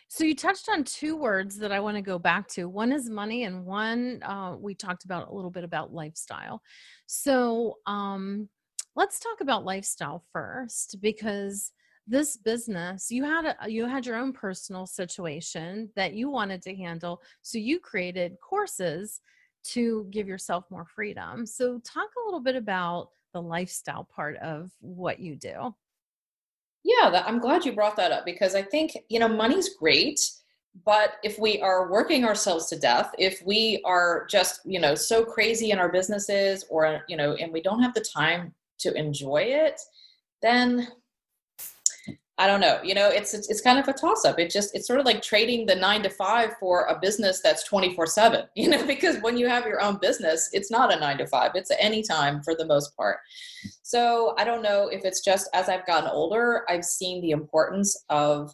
so 0.08 0.24
you 0.24 0.36
touched 0.36 0.70
on 0.70 0.84
two 0.84 1.16
words 1.16 1.58
that 1.58 1.72
i 1.72 1.80
want 1.80 1.98
to 1.98 2.02
go 2.02 2.18
back 2.18 2.48
to 2.48 2.70
one 2.70 2.92
is 2.92 3.10
money 3.10 3.44
and 3.44 3.66
one 3.66 4.22
uh, 4.24 4.56
we 4.58 4.74
talked 4.74 5.06
about 5.06 5.30
a 5.30 5.34
little 5.34 5.52
bit 5.52 5.64
about 5.64 5.94
lifestyle. 5.94 6.62
So 7.06 7.76
um, 7.86 8.50
let's 8.96 9.20
talk 9.20 9.42
about 9.42 9.66
lifestyle 9.66 10.24
first 10.32 10.98
because 11.02 11.72
this 12.08 12.38
business 12.38 13.12
you 13.12 13.24
had 13.24 13.46
a, 13.46 13.70
you 13.70 13.86
had 13.86 14.06
your 14.06 14.16
own 14.16 14.32
personal 14.32 14.86
situation 14.86 15.90
that 15.96 16.14
you 16.14 16.30
wanted 16.30 16.62
to 16.62 16.74
handle 16.74 17.22
so 17.42 17.58
you 17.58 17.80
created 17.80 18.38
courses 18.42 19.20
to 19.64 20.08
give 20.12 20.28
yourself 20.28 20.64
more 20.70 20.86
freedom. 20.86 21.46
So 21.46 21.80
talk 21.80 22.06
a 22.06 22.26
little 22.26 22.40
bit 22.40 22.56
about 22.56 23.10
the 23.34 23.42
lifestyle 23.42 24.08
part 24.16 24.38
of 24.38 24.72
what 24.80 25.20
you 25.20 25.36
do 25.36 25.74
yeah 26.88 27.10
that, 27.10 27.28
i'm 27.28 27.40
glad 27.40 27.66
you 27.66 27.74
brought 27.74 27.96
that 27.96 28.12
up 28.12 28.26
because 28.26 28.56
i 28.56 28.62
think 28.62 28.98
you 29.10 29.20
know 29.20 29.28
money's 29.28 29.76
great 29.76 30.20
but 30.86 31.14
if 31.24 31.38
we 31.40 31.60
are 31.62 31.92
working 31.92 32.24
ourselves 32.24 32.68
to 32.68 32.80
death 32.80 33.12
if 33.20 33.42
we 33.46 33.82
are 33.86 34.26
just 34.30 34.62
you 34.66 34.80
know 34.80 34.96
so 34.96 35.24
crazy 35.24 35.72
in 35.72 35.80
our 35.80 35.92
businesses 35.92 36.66
or 36.70 37.02
you 37.08 37.18
know 37.18 37.34
and 37.34 37.52
we 37.52 37.62
don't 37.62 37.82
have 37.82 37.94
the 37.94 38.06
time 38.16 38.54
to 38.80 38.94
enjoy 38.94 39.42
it 39.42 39.80
then 40.42 40.88
I 42.40 42.46
don't 42.46 42.62
know. 42.62 42.80
You 42.84 42.94
know, 42.94 43.10
it's, 43.10 43.34
it's, 43.34 43.50
it's 43.50 43.62
kind 43.62 43.80
of 43.80 43.88
a 43.88 43.94
toss 43.94 44.24
up. 44.24 44.38
It 44.38 44.52
just 44.52 44.76
it's 44.76 44.86
sort 44.86 45.00
of 45.00 45.08
like 45.08 45.24
trading 45.24 45.66
the 45.66 45.76
9 45.76 46.04
to 46.04 46.10
5 46.10 46.54
for 46.60 46.86
a 46.86 47.00
business 47.00 47.42
that's 47.42 47.68
24/7, 47.68 48.48
you 48.56 48.70
know, 48.70 48.86
because 48.86 49.18
when 49.22 49.38
you 49.38 49.48
have 49.48 49.66
your 49.66 49.82
own 49.82 49.98
business, 49.98 50.50
it's 50.54 50.70
not 50.70 50.94
a 50.94 51.00
9 51.00 51.18
to 51.18 51.28
5. 51.28 51.52
It's 51.56 51.72
any 51.80 52.04
time 52.04 52.44
for 52.44 52.54
the 52.56 52.66
most 52.66 52.96
part. 52.96 53.18
So, 53.82 54.36
I 54.38 54.44
don't 54.44 54.62
know 54.62 54.88
if 54.88 55.04
it's 55.04 55.22
just 55.22 55.50
as 55.54 55.68
I've 55.68 55.88
gotten 55.88 56.10
older, 56.10 56.64
I've 56.70 56.86
seen 56.86 57.22
the 57.22 57.32
importance 57.32 58.04
of 58.10 58.54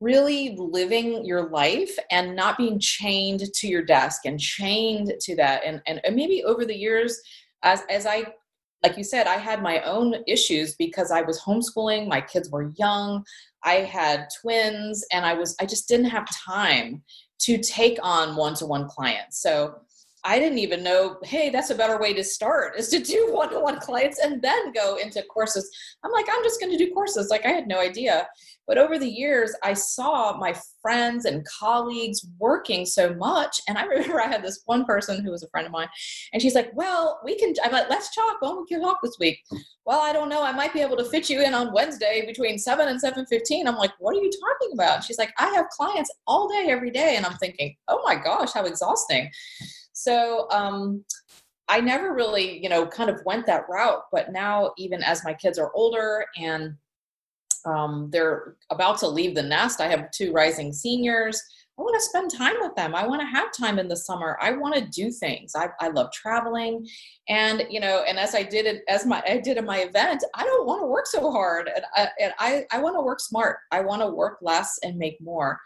really 0.00 0.54
living 0.58 1.24
your 1.24 1.48
life 1.48 1.96
and 2.10 2.36
not 2.36 2.58
being 2.58 2.78
chained 2.78 3.40
to 3.54 3.66
your 3.66 3.82
desk 3.82 4.26
and 4.26 4.38
chained 4.38 5.14
to 5.20 5.34
that 5.36 5.62
and 5.64 5.80
and, 5.86 6.00
and 6.04 6.14
maybe 6.14 6.44
over 6.44 6.66
the 6.66 6.76
years 6.76 7.18
as 7.62 7.82
as 7.88 8.04
I 8.04 8.26
like 8.84 8.98
you 8.98 9.04
said, 9.04 9.26
I 9.26 9.36
had 9.38 9.62
my 9.62 9.80
own 9.80 10.14
issues 10.26 10.74
because 10.76 11.10
I 11.10 11.22
was 11.22 11.40
homeschooling, 11.40 12.06
my 12.06 12.20
kids 12.20 12.50
were 12.50 12.70
young, 12.76 13.24
I 13.62 13.76
had 13.76 14.28
twins, 14.40 15.06
and 15.10 15.24
I 15.24 15.32
was 15.32 15.56
I 15.58 15.64
just 15.64 15.88
didn't 15.88 16.10
have 16.10 16.28
time 16.30 17.02
to 17.40 17.58
take 17.58 17.98
on 18.02 18.36
one-to-one 18.36 18.88
clients. 18.88 19.40
So 19.40 19.76
I 20.24 20.38
didn't 20.38 20.58
even 20.58 20.82
know, 20.82 21.18
hey, 21.22 21.50
that's 21.50 21.70
a 21.70 21.74
better 21.74 21.98
way 21.98 22.14
to 22.14 22.24
start 22.24 22.78
is 22.78 22.88
to 22.88 22.98
do 22.98 23.28
one-to-one 23.32 23.80
clients 23.80 24.18
and 24.18 24.40
then 24.40 24.72
go 24.72 24.96
into 24.96 25.22
courses. 25.24 25.70
I'm 26.02 26.12
like, 26.12 26.26
I'm 26.32 26.42
just 26.42 26.60
going 26.60 26.72
to 26.72 26.78
do 26.82 26.92
courses. 26.92 27.28
Like 27.30 27.44
I 27.44 27.50
had 27.50 27.68
no 27.68 27.78
idea. 27.78 28.26
But 28.66 28.78
over 28.78 28.98
the 28.98 29.08
years, 29.08 29.54
I 29.62 29.74
saw 29.74 30.36
my 30.38 30.56
friends 30.80 31.26
and 31.26 31.46
colleagues 31.46 32.26
working 32.38 32.86
so 32.86 33.14
much. 33.14 33.60
And 33.68 33.76
I 33.76 33.84
remember 33.84 34.20
I 34.20 34.28
had 34.28 34.42
this 34.42 34.62
one 34.66 34.84
person 34.84 35.22
who 35.22 35.30
was 35.30 35.42
a 35.42 35.48
friend 35.48 35.66
of 35.66 35.72
mine, 35.72 35.88
and 36.32 36.40
she's 36.40 36.54
like, 36.54 36.70
Well, 36.74 37.20
we 37.24 37.36
can, 37.36 37.52
I'm 37.62 37.72
like, 37.72 37.90
let's 37.90 38.14
talk. 38.14 38.40
When 38.40 38.56
we 38.56 38.66
can 38.66 38.80
talk 38.80 38.98
this 39.02 39.16
week. 39.20 39.38
Well, 39.86 40.00
I 40.00 40.12
don't 40.12 40.28
know. 40.28 40.42
I 40.42 40.52
might 40.52 40.72
be 40.72 40.80
able 40.80 40.96
to 40.96 41.04
fit 41.04 41.28
you 41.28 41.42
in 41.42 41.52
on 41.52 41.72
Wednesday 41.72 42.24
between 42.26 42.58
7 42.58 42.88
and 42.88 43.00
7.15. 43.02 43.66
I'm 43.66 43.76
like, 43.76 43.92
What 43.98 44.16
are 44.16 44.20
you 44.20 44.30
talking 44.30 44.72
about? 44.72 45.04
she's 45.04 45.18
like, 45.18 45.32
I 45.38 45.48
have 45.54 45.68
clients 45.68 46.10
all 46.26 46.48
day, 46.48 46.66
every 46.68 46.90
day. 46.90 47.16
And 47.16 47.26
I'm 47.26 47.36
thinking, 47.36 47.76
Oh 47.88 48.02
my 48.04 48.14
gosh, 48.14 48.52
how 48.54 48.64
exhausting. 48.64 49.30
So, 49.94 50.48
um, 50.50 51.04
I 51.66 51.80
never 51.80 52.12
really, 52.12 52.62
you 52.62 52.68
know, 52.68 52.86
kind 52.86 53.08
of 53.08 53.22
went 53.24 53.46
that 53.46 53.64
route. 53.70 54.02
But 54.12 54.32
now, 54.32 54.72
even 54.76 55.02
as 55.02 55.24
my 55.24 55.32
kids 55.32 55.58
are 55.58 55.72
older 55.74 56.26
and 56.36 56.74
um, 57.64 58.10
they're 58.12 58.56
about 58.70 58.98
to 58.98 59.08
leave 59.08 59.34
the 59.34 59.42
nest. 59.42 59.80
I 59.80 59.88
have 59.88 60.10
two 60.10 60.32
rising 60.32 60.72
seniors. 60.72 61.42
I 61.78 61.82
want 61.82 61.94
to 61.96 62.06
spend 62.06 62.30
time 62.30 62.54
with 62.60 62.74
them. 62.76 62.94
I 62.94 63.06
want 63.06 63.20
to 63.22 63.26
have 63.26 63.48
time 63.52 63.80
in 63.80 63.88
the 63.88 63.96
summer. 63.96 64.38
I 64.40 64.52
want 64.52 64.76
to 64.76 64.88
do 64.90 65.10
things. 65.10 65.56
I, 65.56 65.70
I 65.80 65.88
love 65.88 66.12
traveling, 66.12 66.86
and 67.28 67.64
you 67.68 67.80
know, 67.80 68.04
and 68.06 68.16
as 68.16 68.34
I 68.34 68.44
did 68.44 68.66
it, 68.66 68.82
as 68.88 69.04
my 69.04 69.20
I 69.26 69.38
did 69.38 69.56
in 69.56 69.64
my 69.64 69.78
event, 69.78 70.22
I 70.34 70.44
don't 70.44 70.66
want 70.66 70.82
to 70.82 70.86
work 70.86 71.06
so 71.06 71.32
hard, 71.32 71.68
and 71.74 71.84
I 71.96 72.08
and 72.20 72.32
I, 72.38 72.64
I 72.70 72.80
want 72.80 72.94
to 72.96 73.00
work 73.00 73.18
smart. 73.18 73.58
I 73.72 73.80
want 73.80 74.02
to 74.02 74.08
work 74.08 74.38
less 74.40 74.78
and 74.84 74.96
make 74.96 75.20
more, 75.20 75.58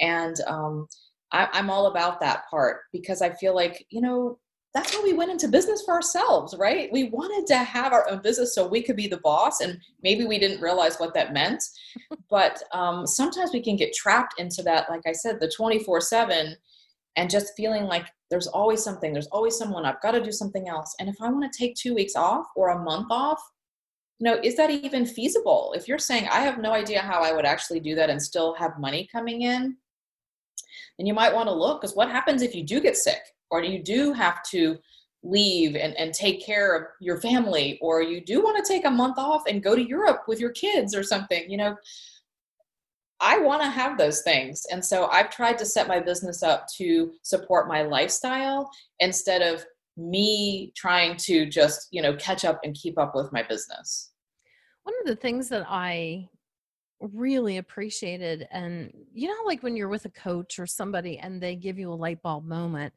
and 0.00 0.34
um, 0.48 0.88
I, 1.32 1.48
I'm 1.52 1.70
all 1.70 1.86
about 1.86 2.20
that 2.20 2.48
part 2.50 2.82
because 2.92 3.22
I 3.22 3.30
feel 3.30 3.54
like 3.54 3.86
you 3.90 4.00
know 4.00 4.38
that's 4.74 4.94
how 4.94 5.02
we 5.02 5.12
went 5.12 5.30
into 5.30 5.48
business 5.48 5.82
for 5.82 5.92
ourselves, 5.92 6.54
right? 6.58 6.90
We 6.90 7.10
wanted 7.10 7.46
to 7.48 7.58
have 7.58 7.92
our 7.92 8.08
own 8.08 8.22
business 8.22 8.54
so 8.54 8.66
we 8.66 8.82
could 8.82 8.96
be 8.96 9.06
the 9.06 9.18
boss, 9.18 9.60
and 9.60 9.78
maybe 10.02 10.24
we 10.24 10.38
didn't 10.38 10.62
realize 10.62 10.96
what 10.96 11.12
that 11.14 11.34
meant. 11.34 11.62
but 12.30 12.62
um, 12.72 13.06
sometimes 13.06 13.52
we 13.52 13.62
can 13.62 13.76
get 13.76 13.92
trapped 13.92 14.40
into 14.40 14.62
that, 14.62 14.88
like 14.88 15.02
I 15.06 15.12
said, 15.12 15.40
the 15.40 15.52
24 15.54 16.00
7, 16.00 16.56
and 17.16 17.30
just 17.30 17.52
feeling 17.54 17.84
like 17.84 18.06
there's 18.30 18.46
always 18.46 18.82
something, 18.82 19.12
there's 19.12 19.26
always 19.26 19.56
someone, 19.56 19.84
I've 19.84 20.00
got 20.00 20.12
to 20.12 20.24
do 20.24 20.32
something 20.32 20.68
else. 20.68 20.94
And 20.98 21.08
if 21.08 21.16
I 21.20 21.30
want 21.30 21.50
to 21.52 21.58
take 21.58 21.74
two 21.74 21.94
weeks 21.94 22.16
off 22.16 22.46
or 22.56 22.70
a 22.70 22.82
month 22.82 23.08
off, 23.10 23.42
you 24.18 24.24
know, 24.24 24.40
is 24.42 24.56
that 24.56 24.70
even 24.70 25.04
feasible? 25.04 25.74
If 25.76 25.86
you're 25.86 25.98
saying, 25.98 26.28
I 26.32 26.40
have 26.40 26.58
no 26.58 26.72
idea 26.72 27.00
how 27.00 27.22
I 27.22 27.32
would 27.32 27.44
actually 27.44 27.80
do 27.80 27.94
that 27.96 28.08
and 28.08 28.22
still 28.22 28.54
have 28.54 28.78
money 28.78 29.06
coming 29.12 29.42
in, 29.42 29.76
then 30.98 31.06
you 31.06 31.14
might 31.14 31.34
want 31.34 31.48
to 31.48 31.54
look 31.54 31.80
because 31.80 31.96
what 31.96 32.10
happens 32.10 32.42
if 32.42 32.54
you 32.54 32.64
do 32.64 32.80
get 32.80 32.96
sick 32.96 33.20
or 33.50 33.62
you 33.62 33.82
do 33.82 34.12
have 34.12 34.42
to 34.44 34.78
leave 35.24 35.76
and, 35.76 35.96
and 35.96 36.12
take 36.12 36.44
care 36.44 36.74
of 36.76 36.86
your 37.00 37.20
family 37.20 37.78
or 37.80 38.02
you 38.02 38.24
do 38.24 38.42
want 38.42 38.56
to 38.56 38.72
take 38.72 38.84
a 38.84 38.90
month 38.90 39.18
off 39.18 39.42
and 39.48 39.62
go 39.62 39.76
to 39.76 39.86
europe 39.86 40.22
with 40.26 40.40
your 40.40 40.50
kids 40.50 40.94
or 40.94 41.02
something 41.02 41.48
you 41.48 41.56
know? 41.56 41.76
I 43.24 43.38
want 43.38 43.62
to 43.62 43.68
have 43.68 43.98
those 43.98 44.22
things 44.22 44.66
and 44.72 44.84
so 44.84 45.06
i've 45.06 45.30
tried 45.30 45.56
to 45.58 45.64
set 45.64 45.86
my 45.86 46.00
business 46.00 46.42
up 46.42 46.66
to 46.78 47.12
support 47.22 47.68
my 47.68 47.82
lifestyle 47.82 48.68
instead 48.98 49.42
of 49.42 49.64
me 49.96 50.72
trying 50.74 51.16
to 51.16 51.46
just 51.46 51.88
you 51.90 52.02
know 52.02 52.14
catch 52.16 52.44
up 52.44 52.60
and 52.64 52.74
keep 52.74 52.98
up 52.98 53.14
with 53.14 53.32
my 53.32 53.42
business. 53.42 54.10
One 54.84 54.94
of 55.00 55.06
the 55.06 55.16
things 55.16 55.48
that 55.50 55.66
i 55.68 56.28
really 57.12 57.56
appreciated 57.56 58.46
and 58.52 58.92
you 59.12 59.26
know 59.28 59.34
like 59.44 59.62
when 59.62 59.76
you're 59.76 59.88
with 59.88 60.04
a 60.04 60.10
coach 60.10 60.58
or 60.58 60.66
somebody 60.66 61.18
and 61.18 61.40
they 61.40 61.56
give 61.56 61.78
you 61.78 61.92
a 61.92 61.94
light 61.94 62.22
bulb 62.22 62.44
moment 62.44 62.92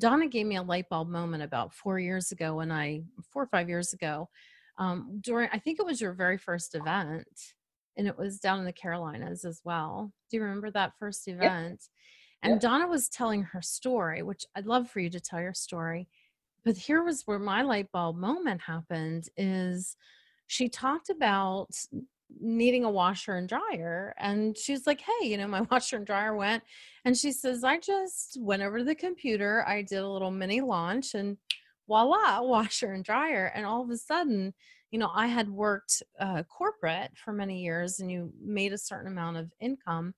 Donna 0.00 0.26
gave 0.26 0.46
me 0.46 0.56
a 0.56 0.62
light 0.62 0.88
bulb 0.88 1.08
moment 1.08 1.42
about 1.42 1.74
four 1.74 1.98
years 1.98 2.32
ago 2.32 2.56
when 2.56 2.72
I, 2.72 3.02
four 3.30 3.42
or 3.42 3.46
five 3.46 3.68
years 3.68 3.92
ago, 3.92 4.30
um, 4.78 5.20
during, 5.20 5.50
I 5.52 5.58
think 5.58 5.78
it 5.78 5.84
was 5.84 6.00
your 6.00 6.14
very 6.14 6.38
first 6.38 6.74
event, 6.74 7.28
and 7.98 8.08
it 8.08 8.16
was 8.16 8.40
down 8.40 8.60
in 8.60 8.64
the 8.64 8.72
Carolinas 8.72 9.44
as 9.44 9.60
well. 9.62 10.10
Do 10.30 10.38
you 10.38 10.42
remember 10.42 10.70
that 10.70 10.94
first 10.98 11.28
event? 11.28 11.82
And. 12.42 12.58
Donna 12.58 12.86
was 12.86 13.10
telling 13.10 13.42
her 13.42 13.60
story, 13.60 14.22
which 14.22 14.46
I'd 14.56 14.64
love 14.64 14.88
for 14.88 15.00
you 15.00 15.10
to 15.10 15.20
tell 15.20 15.40
your 15.40 15.52
story. 15.52 16.08
But 16.64 16.78
here 16.78 17.02
was 17.02 17.22
where 17.26 17.38
my 17.38 17.60
light 17.60 17.92
bulb 17.92 18.16
moment 18.16 18.62
happened 18.62 19.28
is 19.36 19.96
she 20.46 20.70
talked 20.70 21.10
about 21.10 21.68
needing 22.40 22.84
a 22.84 22.90
washer 22.90 23.34
and 23.34 23.48
dryer 23.48 24.14
and 24.18 24.56
she's 24.56 24.86
like 24.86 25.00
hey 25.00 25.26
you 25.26 25.36
know 25.36 25.48
my 25.48 25.60
washer 25.70 25.96
and 25.96 26.06
dryer 26.06 26.34
went 26.34 26.62
and 27.04 27.16
she 27.16 27.32
says 27.32 27.64
i 27.64 27.78
just 27.78 28.36
went 28.40 28.62
over 28.62 28.78
to 28.78 28.84
the 28.84 28.94
computer 28.94 29.64
i 29.66 29.82
did 29.82 29.98
a 29.98 30.08
little 30.08 30.30
mini 30.30 30.60
launch 30.60 31.14
and 31.14 31.36
voila 31.88 32.40
washer 32.42 32.92
and 32.92 33.04
dryer 33.04 33.52
and 33.54 33.66
all 33.66 33.82
of 33.82 33.90
a 33.90 33.96
sudden 33.96 34.52
you 34.90 34.98
know 34.98 35.10
i 35.14 35.26
had 35.26 35.48
worked 35.48 36.02
uh, 36.20 36.42
corporate 36.44 37.10
for 37.16 37.32
many 37.32 37.62
years 37.62 38.00
and 38.00 38.10
you 38.10 38.32
made 38.42 38.72
a 38.72 38.78
certain 38.78 39.10
amount 39.10 39.36
of 39.36 39.50
income 39.60 40.14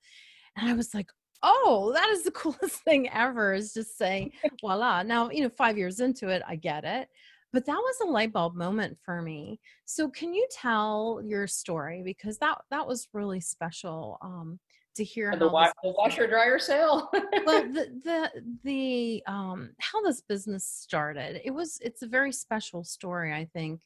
and 0.56 0.68
i 0.68 0.74
was 0.74 0.94
like 0.94 1.10
oh 1.42 1.90
that 1.94 2.08
is 2.10 2.22
the 2.22 2.30
coolest 2.32 2.82
thing 2.84 3.08
ever 3.10 3.52
is 3.54 3.72
just 3.72 3.96
saying 3.96 4.30
voila 4.60 5.02
now 5.02 5.30
you 5.30 5.42
know 5.42 5.50
five 5.50 5.78
years 5.78 6.00
into 6.00 6.28
it 6.28 6.42
i 6.46 6.56
get 6.56 6.84
it 6.84 7.08
but 7.52 7.66
that 7.66 7.76
was 7.76 7.96
a 8.02 8.10
light 8.10 8.32
bulb 8.32 8.54
moment 8.54 8.96
for 9.04 9.22
me 9.22 9.60
so 9.84 10.08
can 10.08 10.34
you 10.34 10.46
tell 10.50 11.20
your 11.24 11.46
story 11.46 12.02
because 12.02 12.38
that 12.38 12.58
that 12.70 12.86
was 12.86 13.08
really 13.12 13.40
special 13.40 14.18
um 14.22 14.58
to 14.94 15.04
hear 15.04 15.34
the, 15.36 15.48
wa- 15.48 15.72
the 15.82 15.94
washer 15.96 16.26
dryer 16.26 16.58
sale 16.58 17.10
well 17.46 17.62
the 17.72 18.00
the 18.04 18.30
the 18.64 19.22
um 19.26 19.70
how 19.80 20.02
this 20.02 20.20
business 20.22 20.64
started 20.64 21.40
it 21.44 21.50
was 21.50 21.78
it's 21.82 22.02
a 22.02 22.06
very 22.06 22.32
special 22.32 22.84
story 22.84 23.32
i 23.32 23.48
think 23.52 23.80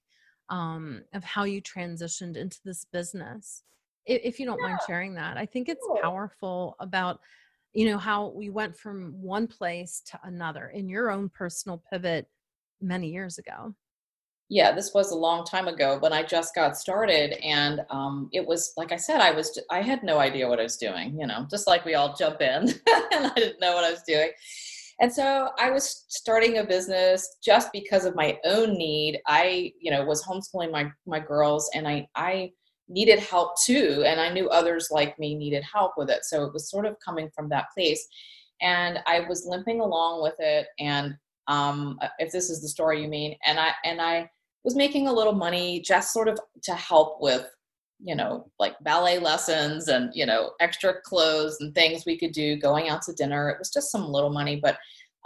um 0.49 1.03
of 1.13 1.25
how 1.25 1.45
you 1.45 1.61
transitioned 1.61 2.37
into 2.37 2.59
this 2.65 2.87
business 2.93 3.63
if, 4.05 4.21
if 4.25 4.41
you 4.41 4.47
don't 4.47 4.61
yeah. 4.61 4.69
mind 4.69 4.79
sharing 4.87 5.15
that 5.15 5.37
i 5.37 5.47
think 5.47 5.69
it's 5.69 5.85
cool. 5.87 5.99
powerful 6.03 6.77
about 6.81 7.21
you 7.73 7.89
know 7.89 7.99
how 7.99 8.29
we 8.29 8.49
went 8.49 8.77
from 8.77 9.13
one 9.21 9.47
place 9.47 10.03
to 10.07 10.19
another 10.25 10.69
in 10.69 10.89
your 10.89 11.11
own 11.11 11.29
personal 11.29 11.83
pivot 11.93 12.27
many 12.81 13.09
years 13.09 13.39
ago. 13.39 13.75
Yeah, 14.49 14.73
this 14.73 14.95
was 14.95 15.11
a 15.11 15.17
long 15.17 15.45
time 15.45 15.67
ago, 15.67 15.99
but 16.01 16.13
I 16.13 16.23
just 16.23 16.55
got 16.55 16.77
started, 16.77 17.33
and 17.45 17.81
um, 17.91 18.29
it 18.33 18.47
was 18.47 18.73
like 18.77 18.93
I 18.93 18.97
said, 18.97 19.21
I 19.21 19.33
was 19.33 19.59
I 19.71 19.83
had 19.83 20.05
no 20.05 20.21
idea 20.21 20.49
what 20.49 20.61
I 20.61 20.63
was 20.63 20.77
doing. 20.77 21.19
You 21.19 21.27
know, 21.27 21.47
just 21.51 21.67
like 21.67 21.85
we 21.85 21.95
all 21.95 22.15
jump 22.15 22.41
in, 22.41 22.69
and 23.13 23.27
I 23.27 23.33
didn't 23.35 23.61
know 23.61 23.75
what 23.75 23.85
I 23.85 23.91
was 23.91 24.05
doing. 24.07 24.31
And 25.01 25.13
so 25.13 25.51
I 25.59 25.71
was 25.71 26.07
starting 26.09 26.59
a 26.59 26.65
business 26.65 27.37
just 27.45 27.71
because 27.73 28.05
of 28.05 28.17
my 28.17 28.39
own 28.45 28.79
need. 28.79 29.21
I, 29.27 29.73
you 29.81 29.91
know, 29.91 30.05
was 30.05 30.25
homeschooling 30.25 30.71
my 30.71 30.91
my 31.07 31.19
girls, 31.19 31.69
and 31.75 31.89
I 31.89 32.07
I 32.15 32.53
needed 32.89 33.19
help 33.19 33.61
too, 33.61 34.05
and 34.07 34.21
I 34.21 34.33
knew 34.33 34.49
others 34.49 34.89
like 34.93 35.19
me 35.19 35.35
needed 35.35 35.65
help 35.65 35.95
with 35.97 36.09
it. 36.09 36.25
So 36.25 36.45
it 36.45 36.53
was 36.53 36.71
sort 36.71 36.87
of 36.87 36.97
coming 37.05 37.31
from 37.35 37.49
that 37.49 37.67
place, 37.75 38.07
and 38.63 39.01
I 39.07 39.21
was 39.29 39.45
limping 39.45 39.81
along 39.81 40.23
with 40.23 40.37
it, 40.39 40.69
and 40.79 41.17
um, 41.49 41.99
uh, 42.03 42.09
if 42.19 42.33
this 42.33 42.51
is 42.51 42.61
the 42.61 42.69
story 42.69 43.03
you 43.03 43.09
mean. 43.09 43.37
And 43.47 43.59
I 43.59 43.73
and 43.85 44.01
I 44.01 44.31
was 44.65 44.75
making 44.75 45.07
a 45.09 45.13
little 45.13 45.33
money 45.33 45.81
just 45.81 46.13
sort 46.13 46.29
of 46.29 46.39
to 46.65 46.75
help 46.75 47.19
with 47.21 47.47
you 48.01 48.15
know 48.15 48.51
like 48.59 48.75
ballet 48.83 49.19
lessons 49.19 49.89
and 49.89 50.11
you 50.15 50.27
know 50.27 50.51
extra 50.61 51.01
clothes 51.03 51.57
and 51.61 51.75
things 51.75 52.05
we 52.05 52.19
could 52.19 52.33
do 52.33 52.57
going 52.57 52.89
out 52.89 53.01
to 53.01 53.13
dinner 53.15 53.49
it 53.49 53.59
was 53.59 53.71
just 53.71 53.91
some 53.91 54.09
little 54.09 54.29
money 54.29 54.57
but 54.57 54.77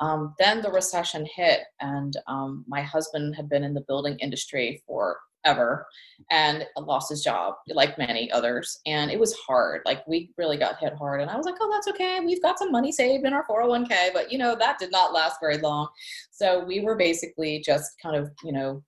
um, 0.00 0.34
then 0.38 0.62
the 0.62 0.70
recession 0.70 1.26
hit 1.34 1.60
and 1.80 2.14
um, 2.26 2.64
my 2.68 2.80
husband 2.80 3.34
had 3.34 3.48
been 3.48 3.64
in 3.64 3.74
the 3.74 3.84
building 3.88 4.16
industry 4.20 4.82
for 4.86 5.18
ever 5.44 5.86
and 6.30 6.66
lost 6.76 7.10
his 7.10 7.22
job 7.22 7.54
like 7.68 7.98
many 7.98 8.30
others 8.30 8.80
and 8.86 9.10
it 9.10 9.18
was 9.18 9.34
hard. 9.34 9.82
Like 9.84 10.06
we 10.06 10.30
really 10.36 10.56
got 10.56 10.78
hit 10.78 10.94
hard 10.94 11.20
and 11.20 11.30
i 11.30 11.36
was 11.36 11.46
like 11.46 11.56
oh 11.60 11.70
that's 11.72 11.88
okay. 11.88 12.20
We've 12.20 12.42
got 12.42 12.58
some 12.58 12.72
money 12.72 12.92
saved 12.92 13.24
in 13.24 13.32
our 13.32 13.46
401k 13.46 14.12
but 14.12 14.30
you 14.30 14.38
know 14.38 14.56
that 14.56 14.78
did 14.78 14.90
not 14.90 15.12
last 15.12 15.38
very 15.40 15.58
long. 15.58 15.88
So 16.30 16.64
we 16.64 16.80
were 16.80 16.96
basically 16.96 17.62
just 17.64 17.92
kind 18.02 18.16
of 18.16 18.30
you 18.44 18.52
know 18.52 18.82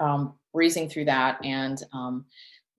um, 0.00 0.34
breezing 0.52 0.88
through 0.88 1.04
that 1.06 1.44
and 1.44 1.82
um, 1.92 2.24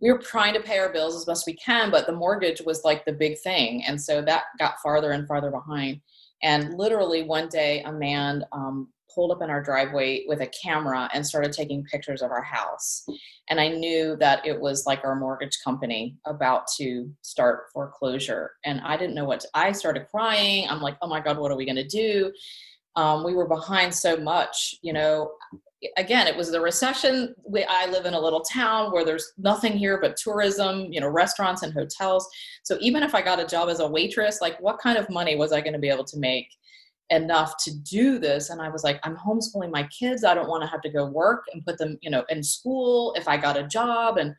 we 0.01 0.11
were 0.11 0.19
trying 0.19 0.53
to 0.53 0.59
pay 0.59 0.77
our 0.77 0.91
bills 0.91 1.15
as 1.15 1.25
best 1.25 1.47
we 1.47 1.53
can 1.53 1.89
but 1.89 2.05
the 2.05 2.13
mortgage 2.13 2.61
was 2.65 2.83
like 2.83 3.05
the 3.05 3.13
big 3.13 3.37
thing 3.39 3.83
and 3.85 3.99
so 3.99 4.21
that 4.21 4.43
got 4.59 4.79
farther 4.81 5.11
and 5.11 5.27
farther 5.27 5.51
behind. 5.51 6.01
And 6.43 6.75
literally 6.77 7.23
one 7.23 7.47
day 7.47 7.81
a 7.83 7.91
man 7.91 8.43
um, 8.51 8.89
pulled 9.15 9.31
up 9.31 9.41
in 9.41 9.49
our 9.49 9.63
driveway 9.63 10.25
with 10.27 10.41
a 10.41 10.47
camera 10.47 11.09
and 11.13 11.25
started 11.25 11.53
taking 11.53 11.83
pictures 11.85 12.21
of 12.21 12.29
our 12.29 12.43
house. 12.43 13.07
And 13.49 13.59
I 13.59 13.69
knew 13.69 14.17
that 14.17 14.45
it 14.45 14.59
was 14.59 14.85
like 14.85 15.03
our 15.03 15.15
mortgage 15.15 15.57
company 15.63 16.17
about 16.25 16.67
to 16.77 17.09
start 17.21 17.71
foreclosure. 17.73 18.51
And 18.65 18.81
I 18.81 18.97
didn't 18.97 19.15
know 19.15 19.25
what 19.25 19.39
to, 19.39 19.47
I 19.53 19.71
started 19.71 20.07
crying. 20.11 20.67
I'm 20.69 20.81
like, 20.81 20.97
oh 21.01 21.07
my 21.07 21.21
God, 21.21 21.37
what 21.37 21.51
are 21.51 21.57
we 21.57 21.65
going 21.65 21.75
to 21.77 21.87
do? 21.87 22.31
Um, 22.95 23.23
we 23.23 23.33
were 23.33 23.47
behind 23.47 23.93
so 23.93 24.17
much, 24.17 24.75
you 24.81 24.93
know. 24.93 25.31
Again, 25.97 26.25
it 26.25 26.35
was 26.35 26.49
the 26.49 26.61
recession. 26.61 27.35
We, 27.47 27.63
I 27.63 27.85
live 27.87 28.05
in 28.05 28.15
a 28.15 28.19
little 28.19 28.41
town 28.41 28.91
where 28.91 29.05
there's 29.05 29.33
nothing 29.37 29.73
here 29.73 29.99
but 30.01 30.17
tourism, 30.17 30.91
you 30.91 30.99
know, 30.99 31.09
restaurants 31.09 31.61
and 31.61 31.73
hotels. 31.73 32.27
So 32.63 32.77
even 32.81 33.03
if 33.03 33.13
I 33.13 33.21
got 33.21 33.39
a 33.39 33.45
job 33.45 33.69
as 33.69 33.81
a 33.81 33.87
waitress, 33.87 34.41
like 34.41 34.59
what 34.59 34.79
kind 34.79 34.97
of 34.97 35.09
money 35.09 35.35
was 35.35 35.51
I 35.51 35.61
going 35.61 35.73
to 35.73 35.79
be 35.79 35.89
able 35.89 36.05
to 36.05 36.17
make? 36.17 36.47
Enough 37.11 37.55
to 37.57 37.71
do 37.79 38.17
this 38.17 38.49
and 38.49 38.61
i 38.61 38.69
was 38.69 38.83
like 38.83 38.99
i'm 39.03 39.15
homeschooling 39.15 39.71
my 39.71 39.83
kids. 39.83 40.23
I 40.23 40.33
don't 40.33 40.49
want 40.49 40.63
to 40.63 40.69
have 40.69 40.81
to 40.81 40.89
go 40.89 41.05
work 41.05 41.45
and 41.53 41.63
put 41.63 41.77
them 41.77 41.97
you 42.01 42.09
know 42.09 42.25
in 42.29 42.41
school 42.41 43.13
if 43.15 43.27
i 43.27 43.37
got 43.37 43.57
a 43.57 43.67
job 43.67 44.17
and 44.17 44.33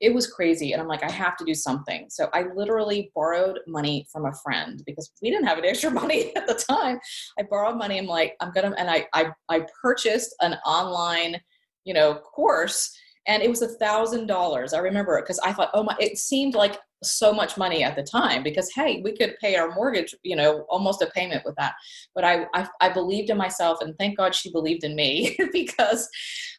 it 0.00 0.12
was 0.12 0.26
crazy 0.26 0.72
and 0.72 0.82
i'm 0.82 0.88
like 0.88 1.02
i 1.02 1.10
have 1.10 1.36
to 1.38 1.44
do 1.44 1.54
something. 1.54 2.06
So 2.10 2.28
i 2.34 2.44
literally 2.54 3.10
borrowed 3.14 3.60
money 3.66 4.06
from 4.12 4.26
a 4.26 4.34
friend 4.42 4.82
because 4.84 5.10
we 5.22 5.30
didn't 5.30 5.46
have 5.46 5.58
any 5.58 5.68
extra 5.68 5.90
money 6.02 6.34
at 6.36 6.46
the 6.46 6.54
time. 6.54 7.00
I 7.38 7.44
borrowed 7.44 7.78
money 7.78 7.98
i'm 7.98 8.06
like 8.06 8.36
i'm 8.40 8.52
gonna 8.52 8.74
and 8.76 8.90
i 8.90 9.06
i, 9.14 9.30
I 9.48 9.66
purchased 9.80 10.34
an 10.40 10.54
online 10.66 11.40
you 11.84 11.94
know 11.94 12.14
course 12.16 12.94
and 13.26 13.42
it 13.42 13.50
was 13.50 13.62
a 13.62 13.68
thousand 13.68 14.26
dollars. 14.26 14.72
I 14.72 14.78
remember 14.78 15.16
it 15.16 15.22
because 15.22 15.38
i 15.38 15.54
thought 15.54 15.70
oh 15.72 15.84
my 15.84 15.96
it 15.98 16.18
seemed 16.18 16.54
like 16.54 16.78
so 17.02 17.32
much 17.32 17.56
money 17.56 17.82
at 17.82 17.96
the 17.96 18.02
time 18.02 18.42
because 18.42 18.70
hey 18.74 19.00
we 19.02 19.16
could 19.16 19.34
pay 19.40 19.56
our 19.56 19.72
mortgage 19.74 20.14
you 20.22 20.36
know 20.36 20.66
almost 20.68 21.02
a 21.02 21.06
payment 21.06 21.42
with 21.44 21.54
that. 21.56 21.74
But 22.14 22.24
i 22.24 22.46
i, 22.54 22.68
I 22.80 22.88
believed 22.90 23.30
in 23.30 23.36
myself 23.36 23.78
and 23.80 23.96
thank 23.98 24.16
god 24.16 24.34
she 24.34 24.52
believed 24.52 24.84
in 24.84 24.94
me 24.94 25.36
because 25.52 26.08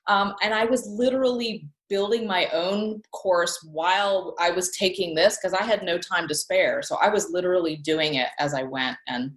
um, 0.08 0.34
and 0.41 0.54
i 0.54 0.65
was 0.65 0.88
literally 0.88 1.67
building 1.89 2.25
my 2.25 2.47
own 2.54 3.01
course 3.12 3.60
while 3.71 4.34
i 4.39 4.49
was 4.49 4.71
taking 4.71 5.13
this 5.13 5.38
because 5.38 5.54
i 5.54 5.63
had 5.63 5.84
no 5.84 5.97
time 5.97 6.27
to 6.27 6.36
spare. 6.36 6.82
So 6.82 6.97
i 7.01 7.10
was 7.10 7.30
literally 7.32 7.77
doing 7.77 8.15
it 8.15 8.30
as 8.39 8.54
i 8.54 8.63
went 8.63 8.97
and 9.08 9.32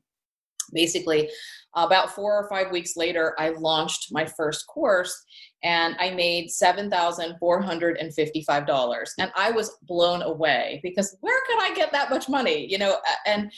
basically 0.72 1.28
about 1.76 2.14
four 2.14 2.38
or 2.38 2.48
five 2.48 2.70
weeks 2.70 2.96
later 2.96 3.34
i 3.38 3.50
launched 3.50 4.12
my 4.12 4.24
first 4.24 4.66
course 4.66 5.24
and 5.64 5.96
I 5.98 6.10
made 6.10 6.50
$7,455. 6.50 9.08
And 9.18 9.32
I 9.34 9.50
was 9.50 9.76
blown 9.82 10.22
away 10.22 10.78
because 10.82 11.16
where 11.22 11.40
could 11.46 11.60
I 11.60 11.74
get 11.74 11.90
that 11.92 12.10
much 12.10 12.28
money? 12.28 12.70
You 12.70 12.78
know, 12.78 12.98
and 13.26 13.50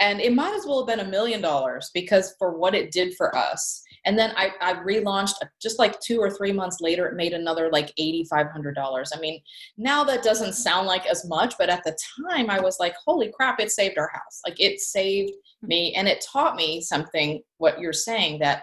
and 0.00 0.20
it 0.20 0.34
might 0.34 0.54
as 0.54 0.66
well 0.66 0.80
have 0.80 0.88
been 0.88 1.06
a 1.06 1.10
million 1.10 1.40
dollars 1.40 1.90
because 1.94 2.34
for 2.38 2.58
what 2.58 2.74
it 2.74 2.90
did 2.90 3.14
for 3.14 3.36
us. 3.36 3.80
And 4.04 4.18
then 4.18 4.32
I, 4.36 4.50
I 4.60 4.74
relaunched 4.74 5.34
just 5.60 5.78
like 5.78 6.00
two 6.00 6.18
or 6.18 6.28
three 6.28 6.50
months 6.50 6.78
later, 6.80 7.06
it 7.06 7.14
made 7.14 7.34
another 7.34 7.70
like 7.70 7.94
$8,500. 8.00 9.10
I 9.14 9.20
mean, 9.20 9.40
now 9.76 10.02
that 10.02 10.24
doesn't 10.24 10.54
sound 10.54 10.88
like 10.88 11.06
as 11.06 11.24
much, 11.28 11.54
but 11.56 11.68
at 11.68 11.84
the 11.84 11.96
time 12.26 12.50
I 12.50 12.58
was 12.58 12.80
like, 12.80 12.96
holy 13.06 13.30
crap, 13.32 13.60
it 13.60 13.70
saved 13.70 13.96
our 13.96 14.10
house. 14.12 14.40
Like 14.44 14.58
it 14.58 14.80
saved 14.80 15.34
me 15.62 15.94
and 15.94 16.08
it 16.08 16.24
taught 16.32 16.56
me 16.56 16.80
something, 16.80 17.42
what 17.58 17.80
you're 17.80 17.92
saying, 17.92 18.40
that 18.40 18.62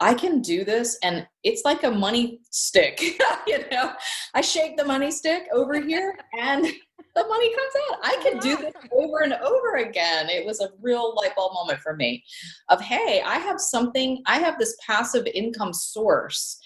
I 0.00 0.14
can 0.14 0.40
do 0.40 0.64
this 0.64 0.98
and 1.02 1.26
it's 1.44 1.62
like 1.64 1.84
a 1.84 1.90
money 1.90 2.40
stick, 2.50 3.00
you 3.46 3.58
know. 3.70 3.92
I 4.34 4.40
shake 4.40 4.76
the 4.76 4.84
money 4.84 5.10
stick 5.10 5.44
over 5.52 5.80
here 5.80 6.18
and 6.38 6.64
the 6.64 7.26
money 7.26 7.54
comes 7.54 7.72
out. 7.90 7.98
I 8.02 8.16
can 8.22 8.38
do 8.38 8.56
this 8.56 8.74
over 8.92 9.22
and 9.22 9.34
over 9.34 9.76
again. 9.76 10.28
It 10.28 10.44
was 10.44 10.60
a 10.60 10.70
real 10.82 11.14
light 11.16 11.36
bulb 11.36 11.54
moment 11.54 11.80
for 11.80 11.94
me 11.94 12.24
of, 12.68 12.80
hey, 12.80 13.22
I 13.24 13.38
have 13.38 13.60
something, 13.60 14.22
I 14.26 14.38
have 14.38 14.58
this 14.58 14.76
passive 14.84 15.26
income 15.32 15.72
source 15.72 16.58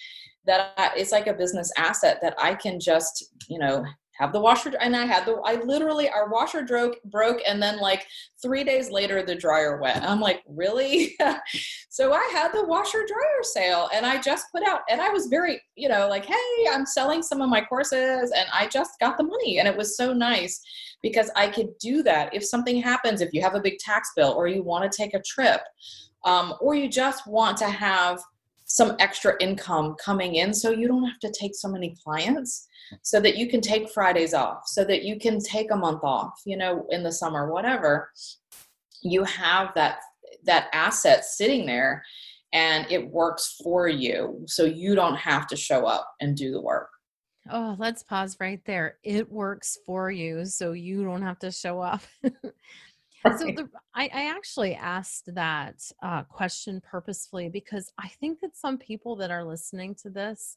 that 0.47 0.95
it's 0.97 1.13
like 1.13 1.27
a 1.27 1.35
business 1.35 1.71
asset 1.77 2.19
that 2.23 2.35
I 2.39 2.55
can 2.55 2.81
just, 2.81 3.35
you 3.49 3.59
know, 3.59 3.85
have 4.19 4.33
the 4.33 4.41
washer 4.41 4.73
and 4.81 4.97
I 4.97 5.07
had 5.07 5.25
the 5.25 5.41
I 5.45 5.57
literally 5.63 6.09
our 6.09 6.29
washer 6.29 6.65
broke 6.65 7.03
broke 7.05 7.41
and 7.47 7.63
then 7.63 7.79
like 7.79 8.07
three 8.43 8.65
days 8.65 8.91
later 8.91 9.23
the 9.23 9.35
dryer 9.35 9.81
went. 9.81 10.03
I'm 10.03 10.21
like, 10.21 10.43
really? 10.49 11.17
so 11.89 12.13
I 12.13 12.29
had 12.33 12.53
the 12.53 12.65
washer 12.65 13.07
dryer 13.07 13.43
sale 13.43 13.89
and 13.95 14.05
I 14.05 14.21
just 14.21 14.47
put 14.53 14.67
out 14.67 14.81
and 14.91 15.01
I 15.01 15.11
was 15.11 15.27
very, 15.27 15.61
you 15.77 15.89
know, 15.89 16.09
like, 16.09 16.25
hey, 16.25 16.67
I'm 16.71 16.85
selling 16.85 17.23
some 17.23 17.41
of 17.41 17.49
my 17.49 17.61
courses 17.61 18.33
and 18.37 18.49
I 18.53 18.67
just 18.67 18.99
got 18.99 19.17
the 19.17 19.25
money. 19.25 19.59
And 19.61 19.69
it 19.69 19.77
was 19.77 19.97
so 19.97 20.13
nice 20.13 20.61
because 21.03 21.31
I 21.37 21.49
could 21.49 21.79
do 21.79 22.03
that. 22.03 22.35
If 22.35 22.45
something 22.45 22.83
happens, 22.83 23.21
if 23.21 23.33
you 23.33 23.41
have 23.43 23.55
a 23.55 23.61
big 23.61 23.79
tax 23.79 24.11
bill 24.17 24.33
or 24.33 24.49
you 24.49 24.63
want 24.63 24.91
to 24.91 24.97
take 24.97 25.15
a 25.15 25.23
trip, 25.23 25.61
um, 26.25 26.55
or 26.61 26.75
you 26.75 26.89
just 26.89 27.27
want 27.27 27.57
to 27.59 27.69
have 27.69 28.21
some 28.65 28.97
extra 28.99 29.35
income 29.41 29.97
coming 30.05 30.35
in 30.35 30.53
so 30.53 30.71
you 30.71 30.89
don't 30.89 31.05
have 31.05 31.19
to 31.21 31.33
take 31.39 31.55
so 31.55 31.69
many 31.69 31.97
clients 32.05 32.69
so 33.03 33.21
that 33.21 33.37
you 33.37 33.49
can 33.49 33.61
take 33.61 33.91
Fridays 33.91 34.35
off, 34.35 34.67
so 34.67 34.85
that 34.85 35.03
you 35.03 35.19
can 35.19 35.41
take 35.41 35.71
a 35.71 35.77
month 35.77 36.03
off, 36.03 36.41
you 36.45 36.57
know, 36.57 36.87
in 36.91 37.03
the 37.03 37.13
summer, 37.13 37.53
whatever. 37.53 38.11
You 39.03 39.25
have 39.25 39.75
that 39.75 39.99
that 40.45 40.69
asset 40.73 41.25
sitting 41.25 41.67
there 41.67 42.03
and 42.53 42.87
it 42.91 43.11
works 43.11 43.59
for 43.63 43.89
you 43.89 44.43
so 44.47 44.65
you 44.65 44.95
don't 44.95 45.17
have 45.17 45.47
to 45.49 45.57
show 45.57 45.85
up 45.87 46.09
and 46.21 46.37
do 46.37 46.53
the 46.53 46.61
work. 46.61 46.89
Oh, 47.51 47.77
let's 47.79 48.03
pause 48.03 48.37
right 48.41 48.61
there. 48.67 48.99
It 49.03 49.31
works 49.31 49.79
for 49.87 50.11
you 50.11 50.45
so 50.45 50.73
you 50.73 51.05
don't 51.05 51.23
have 51.23 51.39
to 51.41 51.51
show 51.51 51.81
up. 51.81 52.03
So 53.37 53.47
the, 53.47 53.69
I, 53.95 54.05
I, 54.05 54.31
actually 54.31 54.75
asked 54.75 55.35
that 55.35 55.83
uh, 56.03 56.23
question 56.23 56.81
purposefully 56.81 57.49
because 57.49 57.93
I 57.99 58.09
think 58.09 58.41
that 58.41 58.57
some 58.57 58.79
people 58.79 59.17
that 59.17 59.31
are 59.31 59.45
listening 59.45 59.97
to 60.03 60.09
this 60.09 60.57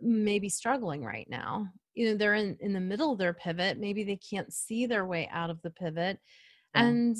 may 0.00 0.38
be 0.38 0.48
struggling 0.48 1.04
right 1.04 1.28
now. 1.28 1.68
You 1.94 2.10
know, 2.10 2.16
they're 2.16 2.34
in, 2.34 2.56
in 2.60 2.72
the 2.72 2.80
middle 2.80 3.12
of 3.12 3.18
their 3.18 3.34
pivot. 3.34 3.78
Maybe 3.78 4.04
they 4.04 4.16
can't 4.16 4.52
see 4.52 4.86
their 4.86 5.06
way 5.06 5.28
out 5.32 5.50
of 5.50 5.62
the 5.62 5.70
pivot. 5.70 6.18
And 6.74 7.16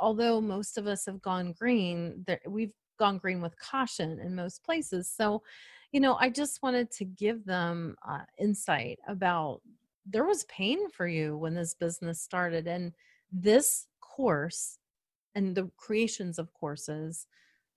although 0.00 0.40
most 0.40 0.76
of 0.76 0.88
us 0.88 1.06
have 1.06 1.22
gone 1.22 1.52
green, 1.52 2.26
we've 2.48 2.72
gone 2.98 3.18
green 3.18 3.40
with 3.40 3.58
caution 3.58 4.18
in 4.18 4.34
most 4.34 4.64
places. 4.64 5.08
So, 5.08 5.42
you 5.92 6.00
know, 6.00 6.16
I 6.18 6.30
just 6.30 6.62
wanted 6.62 6.90
to 6.92 7.04
give 7.04 7.44
them 7.44 7.96
uh, 8.08 8.24
insight 8.38 8.98
about 9.06 9.60
there 10.04 10.24
was 10.24 10.44
pain 10.44 10.90
for 10.90 11.06
you 11.06 11.36
when 11.36 11.54
this 11.54 11.74
business 11.74 12.20
started. 12.20 12.66
And 12.66 12.92
this 13.30 13.86
course 14.00 14.78
and 15.34 15.54
the 15.54 15.70
creations 15.76 16.38
of 16.38 16.52
courses 16.52 17.26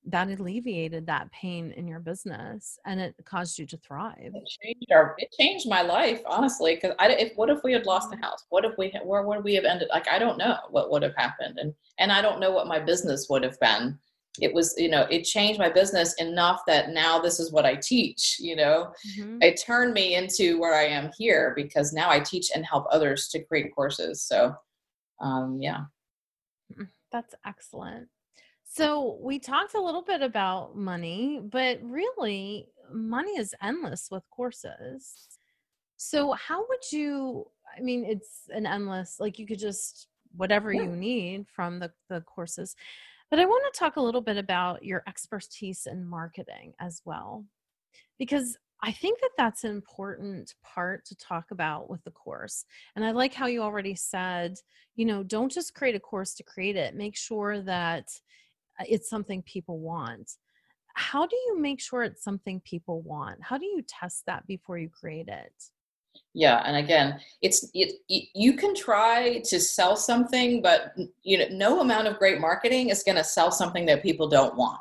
that 0.08 0.30
alleviated 0.30 1.06
that 1.08 1.32
pain 1.32 1.72
in 1.72 1.88
your 1.88 2.00
business 2.00 2.78
and 2.86 3.00
it 3.00 3.16
caused 3.26 3.58
you 3.58 3.66
to 3.66 3.78
thrive. 3.78 4.32
It 4.34 4.50
changed 4.62 4.92
our 4.92 5.16
it 5.18 5.34
changed 5.38 5.68
my 5.68 5.82
life 5.82 6.22
honestly 6.26 6.76
because 6.76 6.96
i 7.00 7.10
if 7.10 7.34
what 7.36 7.50
if 7.50 7.64
we 7.64 7.74
had 7.74 7.86
lost 7.86 8.12
the 8.12 8.18
house? 8.18 8.46
What 8.50 8.66
if 8.66 8.78
we 8.78 8.94
where 9.04 9.24
would 9.24 9.44
we 9.44 9.56
have 9.56 9.66
ended 9.66 9.90
like 9.92 10.08
i 10.08 10.20
don't 10.20 10.38
know 10.38 10.58
what 10.70 10.92
would 10.92 11.02
have 11.04 11.16
happened 11.16 11.58
and 11.60 11.74
and 11.98 12.12
i 12.12 12.22
don't 12.22 12.40
know 12.40 12.52
what 12.52 12.68
my 12.68 12.80
business 12.80 13.28
would 13.30 13.44
have 13.44 13.60
been. 13.60 13.98
It 14.42 14.54
was 14.54 14.76
you 14.78 14.90
know 14.90 15.08
it 15.10 15.24
changed 15.24 15.60
my 15.60 15.70
business 15.70 16.14
enough 16.16 16.62
that 16.68 16.90
now 16.90 17.20
this 17.20 17.40
is 17.40 17.52
what 17.52 17.66
i 17.66 17.76
teach 17.76 18.38
you 18.40 18.56
know? 18.56 18.94
Mm-hmm. 19.18 19.42
it 19.42 19.62
turned 19.66 19.94
me 19.94 20.16
into 20.16 20.60
where 20.60 20.76
i 20.76 20.84
am 20.84 21.10
here 21.18 21.54
because 21.56 21.94
now 21.94 22.10
i 22.10 22.20
teach 22.20 22.52
and 22.54 22.66
help 22.66 22.86
others 22.92 23.30
to 23.30 23.44
create 23.44 23.74
courses 23.74 24.22
so 24.22 24.56
um 25.22 25.60
yeah. 25.62 25.86
Mm, 26.78 26.90
that's 27.12 27.36
excellent. 27.46 28.10
So, 28.76 29.18
we 29.22 29.40
talked 29.40 29.74
a 29.74 29.82
little 29.82 30.02
bit 30.02 30.22
about 30.22 30.76
money, 30.76 31.40
but 31.42 31.80
really, 31.82 32.68
money 32.92 33.38
is 33.38 33.56
endless 33.64 34.10
with 34.12 34.30
courses. 34.30 35.30
So, 35.96 36.34
how 36.34 36.66
would 36.68 36.92
you? 36.92 37.46
I 37.78 37.80
mean, 37.80 38.04
it's 38.04 38.50
an 38.50 38.66
endless, 38.66 39.18
like 39.18 39.40
you 39.40 39.48
could 39.48 39.60
just 39.60 40.10
whatever 40.36 40.74
yeah. 40.74 40.82
you 40.82 40.90
need 40.90 41.46
from 41.48 41.80
the, 41.80 41.90
the 42.10 42.20
courses. 42.20 42.76
But 43.30 43.40
I 43.40 43.46
want 43.46 43.64
to 43.74 43.80
talk 43.80 43.96
a 43.96 44.02
little 44.02 44.20
bit 44.20 44.36
about 44.36 44.84
your 44.84 45.04
expertise 45.08 45.88
in 45.90 46.06
marketing 46.06 46.74
as 46.82 47.02
well, 47.06 47.46
because 48.20 48.58
I 48.82 48.92
think 48.92 49.22
that 49.22 49.32
that's 49.38 49.64
an 49.64 49.72
important 49.72 50.54
part 50.64 51.06
to 51.06 51.16
talk 51.16 51.52
about 51.52 51.90
with 51.90 52.04
the 52.04 52.12
course. 52.12 52.66
And 52.98 53.06
I 53.06 53.12
like 53.12 53.34
how 53.34 53.46
you 53.48 53.62
already 53.62 53.96
said, 53.96 54.58
you 54.96 55.06
know, 55.06 55.24
don't 55.24 55.50
just 55.52 55.74
create 55.74 55.96
a 55.96 56.00
course 56.00 56.34
to 56.36 56.44
create 56.44 56.76
it, 56.76 56.94
make 56.94 57.16
sure 57.16 57.62
that 57.62 58.10
Uh, 58.80 58.86
it's 58.88 59.10
something 59.10 59.42
people 59.44 59.80
want. 59.80 60.32
How 60.96 61.26
do 61.28 61.36
you 61.36 61.60
make 61.60 61.82
sure 61.82 62.04
it's 62.04 62.24
something 62.24 62.62
people 62.62 63.02
want? 63.02 63.44
How 63.44 63.58
do 63.58 63.66
you 63.66 63.82
test 63.88 64.24
that 64.28 64.48
before 64.48 64.78
you 64.78 64.90
create 64.90 65.28
it? 65.28 65.54
yeah 66.34 66.62
and 66.66 66.78
again 66.78 67.20
it's 67.42 67.70
it, 67.74 67.96
you 68.08 68.54
can 68.54 68.76
try 68.76 69.42
to 69.44 69.60
sell 69.60 69.96
something 69.96 70.62
but 70.62 70.94
you 71.24 71.38
know 71.38 71.46
no 71.52 71.82
amount 71.82 72.08
of 72.08 72.18
great 72.20 72.40
marketing 72.40 72.90
is 72.90 73.04
going 73.04 73.18
to 73.18 73.24
sell 73.24 73.52
something 73.52 73.86
that 73.86 74.04
people 74.04 74.28
don't 74.28 74.56
want 74.56 74.80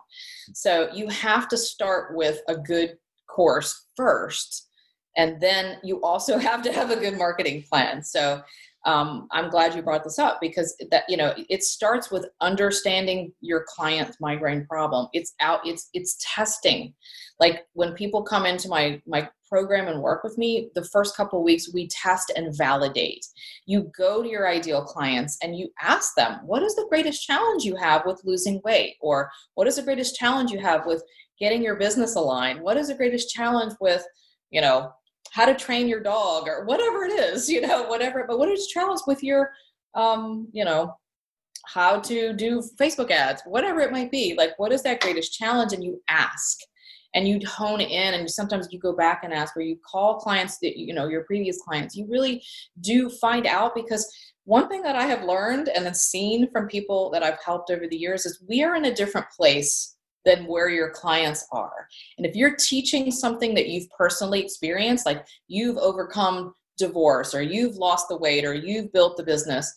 so 0.52 0.88
you 0.92 1.08
have 1.08 1.48
to 1.48 1.56
start 1.56 2.14
with 2.14 2.40
a 2.48 2.56
good 2.56 2.96
course 3.26 3.86
first 3.96 4.68
and 5.16 5.40
then 5.40 5.78
you 5.82 6.02
also 6.02 6.38
have 6.48 6.62
to 6.62 6.72
have 6.72 6.90
a 6.90 6.96
good 6.96 7.16
marketing 7.16 7.62
plan 7.62 8.02
so 8.02 8.40
um, 8.84 9.26
i'm 9.32 9.50
glad 9.50 9.74
you 9.74 9.82
brought 9.82 10.04
this 10.04 10.18
up 10.18 10.38
because 10.40 10.76
that 10.90 11.04
you 11.08 11.16
know 11.16 11.34
it 11.48 11.62
starts 11.62 12.10
with 12.10 12.26
understanding 12.40 13.32
your 13.40 13.64
client's 13.68 14.18
migraine 14.20 14.66
problem. 14.66 15.08
It's 15.12 15.34
out 15.40 15.60
it's 15.64 15.88
it's 15.94 16.16
testing. 16.20 16.94
Like 17.40 17.66
when 17.72 17.94
people 17.94 18.22
come 18.22 18.46
into 18.46 18.68
my 18.68 19.00
my 19.06 19.28
program 19.48 19.88
and 19.88 20.02
work 20.02 20.24
with 20.24 20.36
me 20.38 20.70
the 20.74 20.84
first 20.84 21.16
couple 21.16 21.42
weeks 21.44 21.72
we 21.72 21.86
test 21.88 22.32
and 22.34 22.56
validate. 22.56 23.24
You 23.66 23.92
go 23.96 24.22
to 24.22 24.28
your 24.28 24.48
ideal 24.48 24.82
clients 24.82 25.38
and 25.42 25.56
you 25.56 25.68
ask 25.80 26.14
them 26.14 26.40
what 26.44 26.62
is 26.62 26.74
the 26.74 26.86
greatest 26.88 27.24
challenge 27.24 27.64
you 27.64 27.76
have 27.76 28.02
with 28.06 28.20
losing 28.24 28.60
weight? 28.64 28.96
Or 29.00 29.30
what 29.54 29.68
is 29.68 29.76
the 29.76 29.82
greatest 29.82 30.16
challenge 30.16 30.50
you 30.50 30.58
have 30.60 30.86
with 30.86 31.02
getting 31.38 31.62
your 31.62 31.76
business 31.76 32.16
aligned? 32.16 32.60
What 32.60 32.76
is 32.76 32.88
the 32.88 32.94
greatest 32.94 33.30
challenge 33.30 33.74
with 33.80 34.04
you 34.50 34.60
know 34.60 34.92
how 35.34 35.44
to 35.44 35.54
train 35.54 35.88
your 35.88 36.00
dog 36.00 36.46
or 36.48 36.64
whatever 36.64 37.04
it 37.04 37.12
is 37.12 37.48
you 37.48 37.60
know 37.60 37.84
whatever 37.84 38.24
but 38.26 38.38
what 38.38 38.48
is 38.48 38.68
challenge 38.68 39.00
with 39.06 39.22
your 39.22 39.50
um 39.94 40.48
you 40.52 40.64
know 40.64 40.94
how 41.66 41.98
to 41.98 42.32
do 42.34 42.62
facebook 42.80 43.10
ads 43.10 43.42
whatever 43.46 43.80
it 43.80 43.92
might 43.92 44.10
be 44.10 44.34
like 44.36 44.52
what 44.58 44.72
is 44.72 44.82
that 44.82 45.00
greatest 45.00 45.32
challenge 45.32 45.72
and 45.72 45.82
you 45.82 46.00
ask 46.08 46.58
and 47.14 47.28
you 47.28 47.38
hone 47.46 47.80
in 47.80 48.14
and 48.14 48.30
sometimes 48.30 48.68
you 48.70 48.78
go 48.78 48.94
back 48.94 49.22
and 49.22 49.32
ask 49.32 49.56
or 49.56 49.60
you 49.60 49.76
call 49.88 50.18
clients 50.18 50.58
that 50.58 50.76
you 50.76 50.92
know 50.92 51.08
your 51.08 51.22
previous 51.24 51.60
clients. 51.62 51.96
You 51.96 52.06
really 52.08 52.42
do 52.80 53.08
find 53.08 53.46
out 53.46 53.74
because 53.74 54.12
one 54.44 54.68
thing 54.68 54.82
that 54.82 54.96
i 54.96 55.04
have 55.04 55.24
learned 55.24 55.68
and 55.68 55.86
then 55.86 55.94
seen 55.94 56.50
from 56.50 56.68
people 56.68 57.10
that 57.10 57.22
i've 57.22 57.42
helped 57.42 57.70
over 57.70 57.86
the 57.88 57.96
years 57.96 58.26
is 58.26 58.42
we 58.46 58.62
are 58.62 58.74
in 58.74 58.84
a 58.84 58.94
different 58.94 59.26
place 59.34 59.93
than 60.24 60.46
where 60.46 60.68
your 60.68 60.90
clients 60.90 61.46
are. 61.52 61.88
And 62.16 62.26
if 62.26 62.34
you're 62.34 62.56
teaching 62.56 63.10
something 63.10 63.54
that 63.54 63.68
you've 63.68 63.90
personally 63.90 64.40
experienced, 64.40 65.06
like 65.06 65.24
you've 65.48 65.78
overcome 65.78 66.54
divorce 66.76 67.34
or 67.34 67.42
you've 67.42 67.76
lost 67.76 68.08
the 68.08 68.16
weight 68.16 68.44
or 68.44 68.54
you've 68.54 68.92
built 68.92 69.16
the 69.16 69.22
business, 69.22 69.72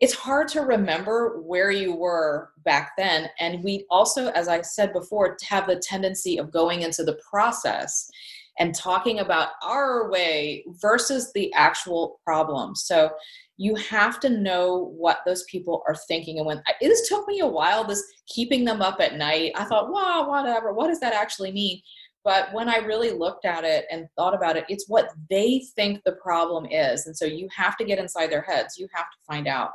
it's 0.00 0.14
hard 0.14 0.48
to 0.48 0.62
remember 0.62 1.40
where 1.42 1.70
you 1.70 1.94
were 1.94 2.50
back 2.64 2.92
then. 2.98 3.28
And 3.38 3.62
we 3.62 3.86
also, 3.88 4.28
as 4.32 4.48
I 4.48 4.60
said 4.62 4.92
before, 4.92 5.36
have 5.48 5.68
the 5.68 5.76
tendency 5.76 6.38
of 6.38 6.50
going 6.50 6.82
into 6.82 7.04
the 7.04 7.20
process 7.30 8.10
and 8.58 8.74
talking 8.74 9.20
about 9.20 9.50
our 9.62 10.10
way 10.10 10.64
versus 10.80 11.32
the 11.34 11.52
actual 11.54 12.20
problem. 12.24 12.74
So 12.74 13.10
you 13.56 13.74
have 13.76 14.18
to 14.20 14.28
know 14.28 14.92
what 14.96 15.20
those 15.26 15.44
people 15.44 15.82
are 15.86 15.94
thinking. 15.94 16.38
And 16.38 16.46
when 16.46 16.62
it 16.80 16.88
just 16.88 17.08
took 17.08 17.26
me 17.28 17.40
a 17.40 17.46
while 17.46 17.84
this 17.84 18.02
keeping 18.26 18.64
them 18.64 18.82
up 18.82 19.00
at 19.00 19.16
night. 19.16 19.52
I 19.54 19.64
thought 19.64 19.92
wow 19.92 20.28
whatever 20.28 20.72
what 20.72 20.88
does 20.88 21.00
that 21.00 21.14
actually 21.14 21.52
mean? 21.52 21.80
But 22.24 22.52
when 22.52 22.68
i 22.68 22.76
really 22.76 23.10
looked 23.10 23.44
at 23.44 23.64
it 23.64 23.86
and 23.90 24.06
thought 24.16 24.34
about 24.34 24.56
it 24.56 24.64
it's 24.68 24.88
what 24.88 25.10
they 25.28 25.64
think 25.76 26.02
the 26.04 26.12
problem 26.12 26.66
is. 26.66 27.06
And 27.06 27.16
so 27.16 27.24
you 27.24 27.48
have 27.54 27.76
to 27.76 27.84
get 27.84 27.98
inside 27.98 28.28
their 28.28 28.42
heads. 28.42 28.78
You 28.78 28.88
have 28.94 29.10
to 29.10 29.18
find 29.26 29.46
out. 29.46 29.70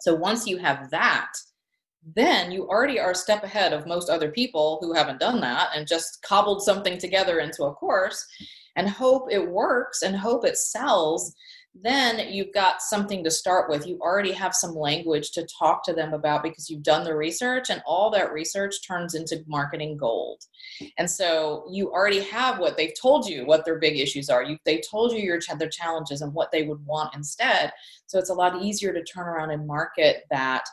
So 0.00 0.14
once 0.14 0.46
you 0.46 0.58
have 0.58 0.90
that 0.90 1.30
then 2.14 2.50
you 2.50 2.66
already 2.68 2.98
are 2.98 3.10
a 3.10 3.14
step 3.14 3.42
ahead 3.42 3.72
of 3.72 3.86
most 3.86 4.08
other 4.08 4.30
people 4.30 4.78
who 4.80 4.92
haven't 4.92 5.20
done 5.20 5.40
that 5.40 5.70
and 5.74 5.86
just 5.86 6.22
cobbled 6.22 6.62
something 6.62 6.98
together 6.98 7.40
into 7.40 7.64
a 7.64 7.74
course. 7.74 8.24
And 8.76 8.88
hope 8.88 9.26
it 9.30 9.50
works 9.50 10.02
and 10.02 10.14
hope 10.14 10.44
it 10.44 10.56
sells 10.56 11.34
then 11.82 12.32
you've 12.32 12.52
got 12.52 12.82
something 12.82 13.22
to 13.24 13.30
start 13.30 13.68
with. 13.68 13.86
You 13.86 13.98
already 14.00 14.32
have 14.32 14.54
some 14.54 14.74
language 14.74 15.30
to 15.32 15.46
talk 15.58 15.84
to 15.84 15.92
them 15.92 16.12
about 16.12 16.42
because 16.42 16.68
you've 16.68 16.82
done 16.82 17.04
the 17.04 17.16
research, 17.16 17.70
and 17.70 17.82
all 17.86 18.10
that 18.10 18.32
research 18.32 18.86
turns 18.86 19.14
into 19.14 19.44
marketing 19.46 19.96
gold. 19.96 20.42
And 20.96 21.10
so 21.10 21.66
you 21.70 21.90
already 21.90 22.22
have 22.24 22.58
what 22.58 22.76
they've 22.76 22.94
told 23.00 23.28
you, 23.28 23.46
what 23.46 23.64
their 23.64 23.78
big 23.78 23.98
issues 23.98 24.28
are. 24.28 24.42
You, 24.42 24.56
they 24.64 24.80
told 24.90 25.12
you 25.12 25.18
your 25.18 25.38
their 25.58 25.68
challenges 25.68 26.20
and 26.20 26.34
what 26.34 26.52
they 26.52 26.64
would 26.64 26.84
want 26.84 27.14
instead. 27.14 27.72
So 28.06 28.18
it's 28.18 28.30
a 28.30 28.34
lot 28.34 28.62
easier 28.62 28.92
to 28.92 29.02
turn 29.02 29.26
around 29.26 29.50
and 29.50 29.66
market 29.66 30.24
that 30.30 30.64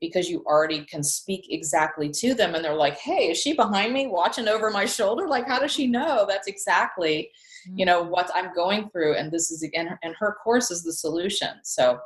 because 0.00 0.28
you 0.28 0.42
already 0.46 0.84
can 0.84 1.02
speak 1.02 1.46
exactly 1.50 2.10
to 2.10 2.34
them 2.34 2.54
and 2.54 2.64
they're 2.64 2.74
like 2.74 2.98
hey 2.98 3.30
is 3.30 3.38
she 3.38 3.54
behind 3.54 3.92
me 3.94 4.08
watching 4.08 4.48
over 4.48 4.68
my 4.68 4.84
shoulder 4.84 5.28
like 5.28 5.46
how 5.46 5.60
does 5.60 5.70
she 5.70 5.86
know 5.86 6.26
that's 6.28 6.48
exactly 6.48 7.30
you 7.74 7.84
know 7.84 8.02
what 8.02 8.30
i'm 8.34 8.54
going 8.54 8.88
through 8.90 9.14
and 9.14 9.30
this 9.30 9.50
is 9.50 9.62
again 9.62 9.98
and 10.02 10.14
her 10.18 10.36
course 10.42 10.70
is 10.70 10.82
the 10.82 10.92
solution. 10.92 11.50
So 11.62 11.98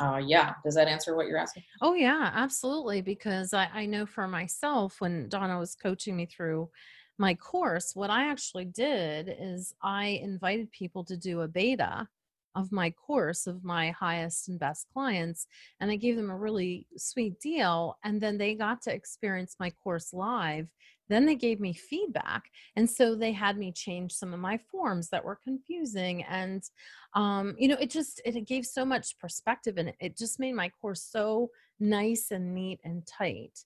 uh, 0.00 0.20
yeah 0.24 0.54
does 0.64 0.74
that 0.74 0.88
answer 0.88 1.14
what 1.14 1.26
you're 1.28 1.38
asking? 1.38 1.62
Oh 1.80 1.94
yeah 1.94 2.30
absolutely 2.34 3.02
because 3.02 3.54
I, 3.54 3.68
I 3.72 3.86
know 3.86 4.04
for 4.06 4.26
myself 4.26 4.96
when 5.00 5.28
donna 5.28 5.58
was 5.58 5.76
coaching 5.76 6.16
me 6.16 6.26
through 6.26 6.68
my 7.18 7.34
course 7.34 7.92
what 7.94 8.10
i 8.10 8.28
actually 8.28 8.66
did 8.66 9.34
is 9.40 9.74
i 9.82 10.20
invited 10.22 10.70
people 10.72 11.04
to 11.04 11.16
do 11.16 11.42
a 11.42 11.48
beta 11.48 12.06
of 12.54 12.72
my 12.72 12.90
course 12.90 13.46
of 13.46 13.64
my 13.64 13.90
highest 13.90 14.48
and 14.48 14.58
best 14.58 14.86
clients 14.92 15.46
and 15.80 15.90
i 15.90 15.96
gave 15.96 16.16
them 16.16 16.30
a 16.30 16.36
really 16.36 16.86
sweet 16.96 17.38
deal 17.40 17.96
and 18.04 18.20
then 18.20 18.36
they 18.36 18.54
got 18.54 18.82
to 18.82 18.92
experience 18.92 19.56
my 19.58 19.70
course 19.82 20.12
live 20.12 20.68
then 21.08 21.26
they 21.26 21.34
gave 21.34 21.60
me 21.60 21.72
feedback 21.72 22.44
and 22.76 22.88
so 22.88 23.14
they 23.14 23.32
had 23.32 23.56
me 23.56 23.72
change 23.72 24.12
some 24.12 24.32
of 24.32 24.40
my 24.40 24.58
forms 24.70 25.08
that 25.08 25.24
were 25.24 25.38
confusing 25.42 26.24
and 26.24 26.62
um, 27.14 27.54
you 27.58 27.68
know 27.68 27.76
it 27.80 27.90
just 27.90 28.20
it, 28.24 28.36
it, 28.36 28.46
gave 28.46 28.64
so 28.64 28.84
much 28.84 29.18
perspective 29.18 29.78
and 29.78 29.92
it 30.00 30.16
just 30.16 30.38
made 30.38 30.54
my 30.54 30.68
course 30.80 31.02
so 31.02 31.50
nice 31.80 32.30
and 32.30 32.54
neat 32.54 32.80
and 32.84 33.06
tight 33.06 33.64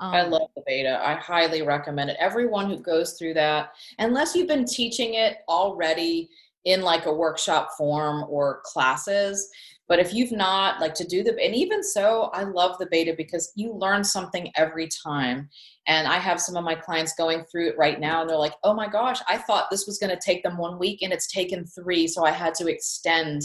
um, 0.00 0.14
I 0.14 0.22
love 0.22 0.48
the 0.54 0.62
beta. 0.64 1.00
I 1.04 1.14
highly 1.14 1.62
recommend 1.62 2.10
it. 2.10 2.16
Everyone 2.20 2.68
who 2.70 2.78
goes 2.78 3.14
through 3.14 3.34
that, 3.34 3.72
unless 3.98 4.34
you've 4.34 4.46
been 4.46 4.64
teaching 4.64 5.14
it 5.14 5.38
already 5.48 6.28
in 6.64 6.82
like 6.82 7.06
a 7.06 7.12
workshop 7.12 7.70
form 7.76 8.24
or 8.28 8.60
classes, 8.64 9.50
but 9.88 9.98
if 9.98 10.12
you've 10.12 10.32
not 10.32 10.80
like 10.80 10.94
to 10.94 11.06
do 11.06 11.24
the 11.24 11.30
and 11.42 11.54
even 11.54 11.82
so 11.82 12.30
i 12.34 12.42
love 12.42 12.76
the 12.78 12.88
beta 12.90 13.14
because 13.16 13.52
you 13.56 13.72
learn 13.72 14.04
something 14.04 14.50
every 14.56 14.88
time. 15.04 15.48
And 15.86 16.06
i 16.06 16.18
have 16.18 16.40
some 16.40 16.56
of 16.56 16.64
my 16.64 16.74
clients 16.74 17.14
going 17.14 17.44
through 17.44 17.70
it 17.70 17.78
right 17.78 17.98
now 17.98 18.20
and 18.20 18.30
they're 18.30 18.36
like 18.36 18.54
oh 18.64 18.74
my 18.74 18.88
gosh 18.88 19.18
i 19.28 19.38
thought 19.38 19.70
this 19.70 19.86
was 19.86 19.98
going 19.98 20.14
to 20.14 20.20
take 20.24 20.42
them 20.42 20.58
one 20.58 20.78
week 20.78 21.02
and 21.02 21.12
it's 21.12 21.32
taken 21.32 21.66
three 21.66 22.06
so 22.06 22.24
i 22.24 22.30
had 22.30 22.54
to 22.54 22.68
extend. 22.68 23.42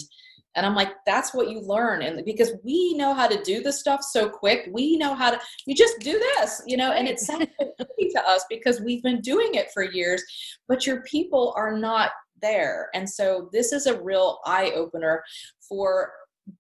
And 0.56 0.66
i'm 0.68 0.76
like 0.76 0.92
that's 1.08 1.34
what 1.34 1.50
you 1.50 1.62
learn 1.62 2.04
and 2.04 2.24
because 2.26 2.52
we 2.64 2.94
know 2.96 3.14
how 3.14 3.28
to 3.28 3.42
do 3.44 3.64
this 3.64 3.80
stuff 3.80 4.04
so 4.04 4.30
quick 4.30 4.70
we 4.72 4.98
know 4.98 5.16
how 5.16 5.32
to 5.32 5.40
you 5.66 5.74
just 5.74 6.00
do 6.00 6.20
this 6.20 6.62
you 6.68 6.78
know 6.78 6.92
and 6.92 7.08
it 7.08 7.20
sounds 7.20 7.48
easy 7.98 8.12
to 8.12 8.22
us 8.28 8.46
because 8.50 8.80
we've 8.82 9.02
been 9.02 9.22
doing 9.22 9.56
it 9.56 9.72
for 9.74 9.84
years 9.84 10.22
but 10.68 10.86
your 10.86 11.02
people 11.04 11.54
are 11.58 11.76
not 11.76 12.12
there. 12.44 12.90
And 12.94 13.10
so 13.10 13.50
this 13.52 13.72
is 13.72 13.88
a 13.88 14.00
real 14.00 14.40
eye 14.46 14.72
opener 14.76 15.24
for 15.68 16.12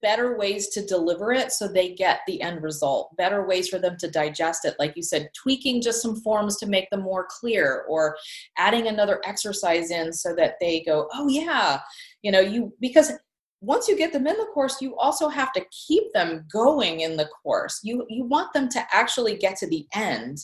better 0.01 0.37
ways 0.37 0.69
to 0.69 0.85
deliver 0.85 1.33
it 1.33 1.51
so 1.51 1.67
they 1.67 1.93
get 1.93 2.21
the 2.27 2.41
end 2.41 2.61
result. 2.63 3.15
Better 3.17 3.45
ways 3.45 3.67
for 3.67 3.79
them 3.79 3.97
to 3.97 4.09
digest 4.09 4.65
it. 4.65 4.75
Like 4.79 4.95
you 4.95 5.03
said 5.03 5.29
tweaking 5.33 5.81
just 5.81 6.01
some 6.01 6.15
forms 6.21 6.57
to 6.57 6.65
make 6.65 6.89
them 6.89 7.01
more 7.01 7.27
clear 7.29 7.85
or 7.89 8.15
adding 8.57 8.87
another 8.87 9.21
exercise 9.25 9.91
in 9.91 10.13
so 10.13 10.35
that 10.35 10.55
they 10.59 10.83
go 10.85 11.09
oh 11.13 11.27
yeah. 11.27 11.79
You 12.21 12.31
know 12.31 12.39
you 12.39 12.73
because 12.79 13.11
once 13.61 13.87
you 13.87 13.97
get 13.97 14.11
them 14.11 14.27
in 14.27 14.37
the 14.37 14.47
course 14.53 14.81
you 14.81 14.95
also 14.97 15.29
have 15.29 15.53
to 15.53 15.65
keep 15.87 16.03
them 16.13 16.45
going 16.51 17.01
in 17.01 17.17
the 17.17 17.29
course. 17.41 17.79
You 17.83 18.05
you 18.09 18.25
want 18.25 18.53
them 18.53 18.69
to 18.69 18.85
actually 18.91 19.35
get 19.37 19.57
to 19.57 19.67
the 19.67 19.85
end 19.93 20.37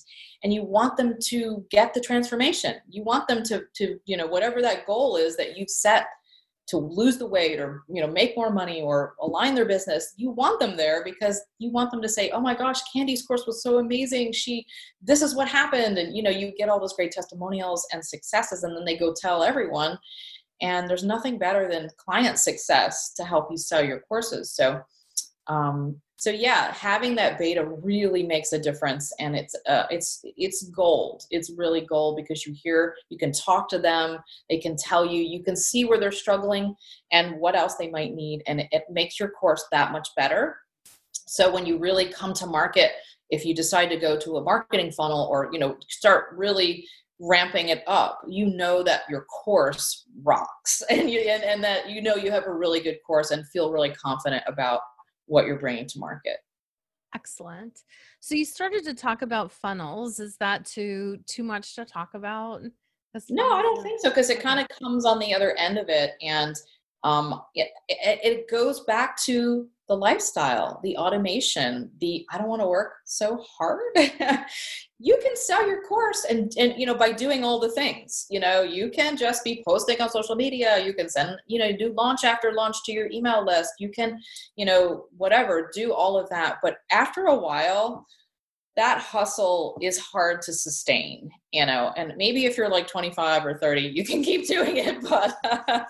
and 0.43 0.53
you 0.53 0.63
want 0.63 0.97
them 0.97 1.15
to 1.27 1.65
get 1.69 1.93
the 1.93 2.01
transformation. 2.01 2.75
You 2.89 3.03
want 3.03 3.27
them 3.27 3.43
to 3.43 3.63
to 3.75 3.99
you 4.05 4.17
know 4.17 4.27
whatever 4.27 4.61
that 4.61 4.85
goal 4.85 5.15
is 5.15 5.37
that 5.37 5.57
you've 5.57 5.69
set 5.69 6.07
to 6.69 6.77
lose 6.77 7.17
the 7.17 7.25
weight 7.25 7.59
or 7.59 7.83
you 7.87 8.01
know 8.01 8.07
make 8.07 8.35
more 8.35 8.51
money 8.51 8.81
or 8.81 9.15
align 9.21 9.55
their 9.55 9.65
business 9.65 10.13
you 10.17 10.29
want 10.29 10.59
them 10.59 10.77
there 10.77 11.03
because 11.03 11.41
you 11.57 11.71
want 11.71 11.89
them 11.91 12.01
to 12.01 12.09
say 12.09 12.29
oh 12.31 12.39
my 12.39 12.53
gosh 12.53 12.79
candy's 12.93 13.25
course 13.25 13.45
was 13.45 13.61
so 13.61 13.79
amazing. 13.79 14.33
She 14.33 14.65
this 15.01 15.21
is 15.21 15.35
what 15.35 15.47
happened. 15.47 15.97
And 15.97 16.15
you 16.15 16.23
know 16.23 16.29
you 16.29 16.53
get 16.57 16.69
all 16.69 16.79
those 16.79 16.93
great 16.93 17.11
testimonials 17.11 17.87
and 17.93 18.03
successes 18.03 18.63
and 18.63 18.75
then 18.75 18.85
they 18.85 18.97
go 18.97 19.13
tell 19.13 19.43
everyone. 19.43 19.97
And 20.61 20.89
there's 20.89 21.03
nothing 21.03 21.37
better 21.37 21.69
than 21.69 21.89
client 21.97 22.37
success 22.37 23.13
to 23.13 23.23
help 23.23 23.47
you 23.49 23.57
sell 23.57 23.83
your 23.83 24.01
courses. 24.01 24.53
So 24.53 24.81
um, 25.47 26.01
so 26.19 26.29
yeah 26.29 26.73
having 26.73 27.15
that 27.15 27.39
beta 27.39 27.65
really 27.81 28.23
makes 28.23 28.51
a 28.51 28.59
difference 28.59 29.13
and 29.19 29.37
it's 29.37 29.55
uh, 29.67 29.85
it's 29.89 30.19
it's 30.35 30.63
gold. 30.69 31.23
It's 31.31 31.49
really 31.49 31.81
gold 31.81 32.17
because 32.17 32.45
you 32.45 32.53
hear 32.53 32.93
you 33.09 33.17
can 33.17 33.31
talk 33.31 33.69
to 33.69 33.79
them 33.79 34.19
they 34.49 34.57
can 34.57 34.75
tell 34.75 35.05
you 35.05 35.23
you 35.23 35.41
can 35.41 35.55
see 35.55 35.85
where 35.85 35.97
they're 35.97 36.11
struggling 36.11 36.75
and 37.13 37.39
what 37.39 37.55
else 37.55 37.75
they 37.75 37.89
might 37.89 38.13
need 38.13 38.43
and 38.47 38.59
it, 38.59 38.67
it 38.71 38.83
makes 38.91 39.17
your 39.17 39.29
course 39.29 39.65
that 39.71 39.93
much 39.93 40.09
better. 40.17 40.57
So 41.13 41.51
when 41.53 41.65
you 41.65 41.77
really 41.77 42.11
come 42.11 42.33
to 42.33 42.45
market 42.45 42.91
if 43.29 43.45
you 43.45 43.55
decide 43.55 43.87
to 43.87 43.97
go 43.97 44.19
to 44.19 44.37
a 44.37 44.43
marketing 44.43 44.91
funnel 44.91 45.25
or 45.31 45.49
you 45.53 45.59
know 45.59 45.77
start 45.87 46.25
really 46.35 46.85
ramping 47.21 47.69
it 47.69 47.81
up 47.87 48.19
you 48.27 48.45
know 48.45 48.83
that 48.83 49.03
your 49.09 49.21
course 49.25 50.05
rocks 50.23 50.83
and 50.89 51.09
you 51.09 51.21
and, 51.21 51.43
and 51.43 51.63
that 51.63 51.89
you 51.89 52.01
know 52.01 52.15
you 52.15 52.29
have 52.29 52.45
a 52.45 52.53
really 52.53 52.81
good 52.81 52.97
course 53.07 53.31
and 53.31 53.47
feel 53.47 53.71
really 53.71 53.91
confident 53.91 54.43
about 54.47 54.81
what 55.29 55.45
you're 55.45 55.59
bringing 55.59 55.87
to 55.87 55.99
market. 55.99 56.37
Excellent. 57.15 57.79
So 58.19 58.35
you 58.35 58.45
started 58.45 58.83
to 58.85 58.93
talk 58.93 59.21
about 59.21 59.51
funnels. 59.51 60.19
Is 60.19 60.37
that 60.37 60.65
too 60.65 61.19
too 61.25 61.43
much 61.43 61.75
to 61.75 61.85
talk 61.85 62.13
about? 62.13 62.61
No, 63.29 63.51
I 63.51 63.63
don't 63.63 63.81
think 63.81 63.99
so 63.99 64.09
because 64.09 64.29
it 64.29 64.39
kind 64.39 64.59
of 64.59 64.67
comes 64.69 65.05
on 65.05 65.17
the 65.17 65.33
other 65.33 65.55
end 65.57 65.79
of 65.79 65.89
it, 65.89 66.11
and 66.21 66.55
um, 67.03 67.41
it, 67.55 67.69
it, 67.87 68.49
goes 68.49 68.81
back 68.81 69.17
to 69.23 69.67
the 69.87 69.95
lifestyle, 69.95 70.81
the 70.83 70.97
automation, 70.97 71.89
the 72.01 72.25
I 72.29 72.37
don't 72.37 72.47
want 72.49 72.61
to 72.61 72.67
work 72.67 72.95
so 73.05 73.43
hard. 73.57 73.79
you 74.99 75.17
can 75.23 75.35
sell 75.35 75.65
your 75.65 75.81
course 75.83 76.25
and 76.29 76.51
and 76.57 76.73
you 76.77 76.85
know 76.85 76.93
by 76.93 77.13
doing 77.13 77.43
all 77.43 77.59
the 77.59 77.71
things. 77.71 78.27
You 78.29 78.41
know, 78.41 78.63
you 78.63 78.89
can 78.89 79.15
just 79.15 79.45
be 79.45 79.63
posting 79.65 80.01
on 80.01 80.09
social 80.09 80.35
media, 80.35 80.83
you 80.85 80.93
can 80.93 81.09
send, 81.09 81.37
you 81.47 81.57
know, 81.57 81.71
do 81.71 81.93
launch 81.93 82.25
after 82.25 82.51
launch 82.51 82.83
to 82.83 82.91
your 82.91 83.09
email 83.11 83.45
list. 83.45 83.73
You 83.79 83.89
can, 83.89 84.19
you 84.57 84.65
know, 84.65 85.05
whatever, 85.17 85.71
do 85.73 85.93
all 85.93 86.19
of 86.19 86.29
that. 86.29 86.57
But 86.61 86.79
after 86.91 87.25
a 87.27 87.35
while, 87.35 88.05
that 88.75 88.99
hustle 88.99 89.77
is 89.81 89.97
hard 89.99 90.41
to 90.43 90.53
sustain, 90.53 91.29
you 91.51 91.65
know. 91.65 91.93
And 91.97 92.13
maybe 92.17 92.45
if 92.45 92.57
you're 92.57 92.69
like 92.69 92.87
25 92.87 93.45
or 93.45 93.57
30, 93.57 93.81
you 93.81 94.05
can 94.05 94.23
keep 94.29 94.47
doing 94.47 94.77
it, 94.77 95.01
but 95.01 95.35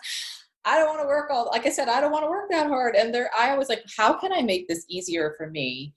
I 0.69 0.77
don't 0.77 0.88
want 0.88 1.01
to 1.01 1.08
work 1.08 1.32
all 1.32 1.49
like 1.51 1.65
I 1.65 1.69
said, 1.69 1.89
I 1.89 1.99
don't 1.99 2.12
want 2.12 2.23
to 2.23 2.29
work 2.29 2.49
that 2.51 2.67
hard. 2.67 2.95
And 2.95 3.13
there 3.13 3.29
I 3.38 3.58
was 3.58 3.69
like, 3.69 3.84
how 3.97 4.13
can 4.13 4.32
I 4.32 4.41
make 4.41 4.67
this 4.67 4.86
easier 4.88 5.34
for 5.38 5.49
me? 5.49 5.93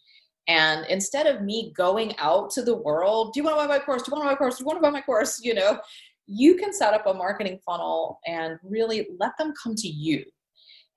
And 0.48 0.86
instead 0.88 1.26
of 1.26 1.42
me 1.42 1.72
going 1.76 2.14
out 2.18 2.50
to 2.52 2.62
the 2.62 2.76
world, 2.76 3.32
do 3.32 3.40
you 3.40 3.44
want 3.44 3.56
to 3.56 3.62
buy 3.62 3.66
my 3.66 3.84
course? 3.84 4.02
Do 4.02 4.10
you 4.10 4.16
want 4.16 4.24
to 4.24 4.28
buy 4.28 4.32
my 4.32 4.38
course? 4.38 4.56
Do 4.56 4.62
you 4.62 4.66
want 4.66 4.78
to 4.78 4.82
buy 4.82 4.90
my 4.90 5.02
course? 5.02 5.40
You 5.42 5.54
know, 5.54 5.78
you 6.26 6.56
can 6.56 6.72
set 6.72 6.94
up 6.94 7.06
a 7.06 7.14
marketing 7.14 7.60
funnel 7.64 8.18
and 8.26 8.58
really 8.64 9.08
let 9.20 9.36
them 9.38 9.52
come 9.62 9.74
to 9.76 9.88
you 9.88 10.24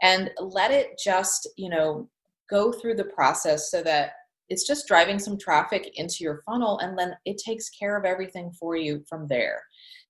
and 0.01 0.31
let 0.39 0.71
it 0.71 0.99
just, 1.03 1.49
you 1.57 1.69
know, 1.69 2.09
go 2.49 2.71
through 2.71 2.95
the 2.95 3.05
process 3.05 3.69
so 3.69 3.83
that 3.83 4.11
it's 4.49 4.67
just 4.67 4.87
driving 4.87 5.19
some 5.19 5.37
traffic 5.37 5.91
into 5.95 6.17
your 6.19 6.41
funnel 6.45 6.79
and 6.79 6.97
then 6.97 7.13
it 7.25 7.37
takes 7.37 7.69
care 7.69 7.97
of 7.97 8.05
everything 8.05 8.51
for 8.59 8.75
you 8.75 9.03
from 9.09 9.27
there 9.27 9.61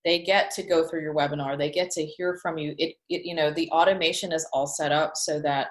they 0.06 0.20
get 0.20 0.52
to 0.52 0.64
go 0.64 0.88
through 0.88 1.02
your 1.02 1.14
webinar 1.14 1.58
they 1.58 1.70
get 1.70 1.90
to 1.92 2.06
hear 2.06 2.38
from 2.42 2.58
you. 2.58 2.74
It, 2.78 2.96
it 3.10 3.26
you 3.26 3.36
know 3.36 3.52
the 3.52 3.70
automation 3.72 4.32
is 4.32 4.48
all 4.54 4.68
set 4.68 4.92
up 4.92 5.18
so 5.18 5.42
that 5.42 5.68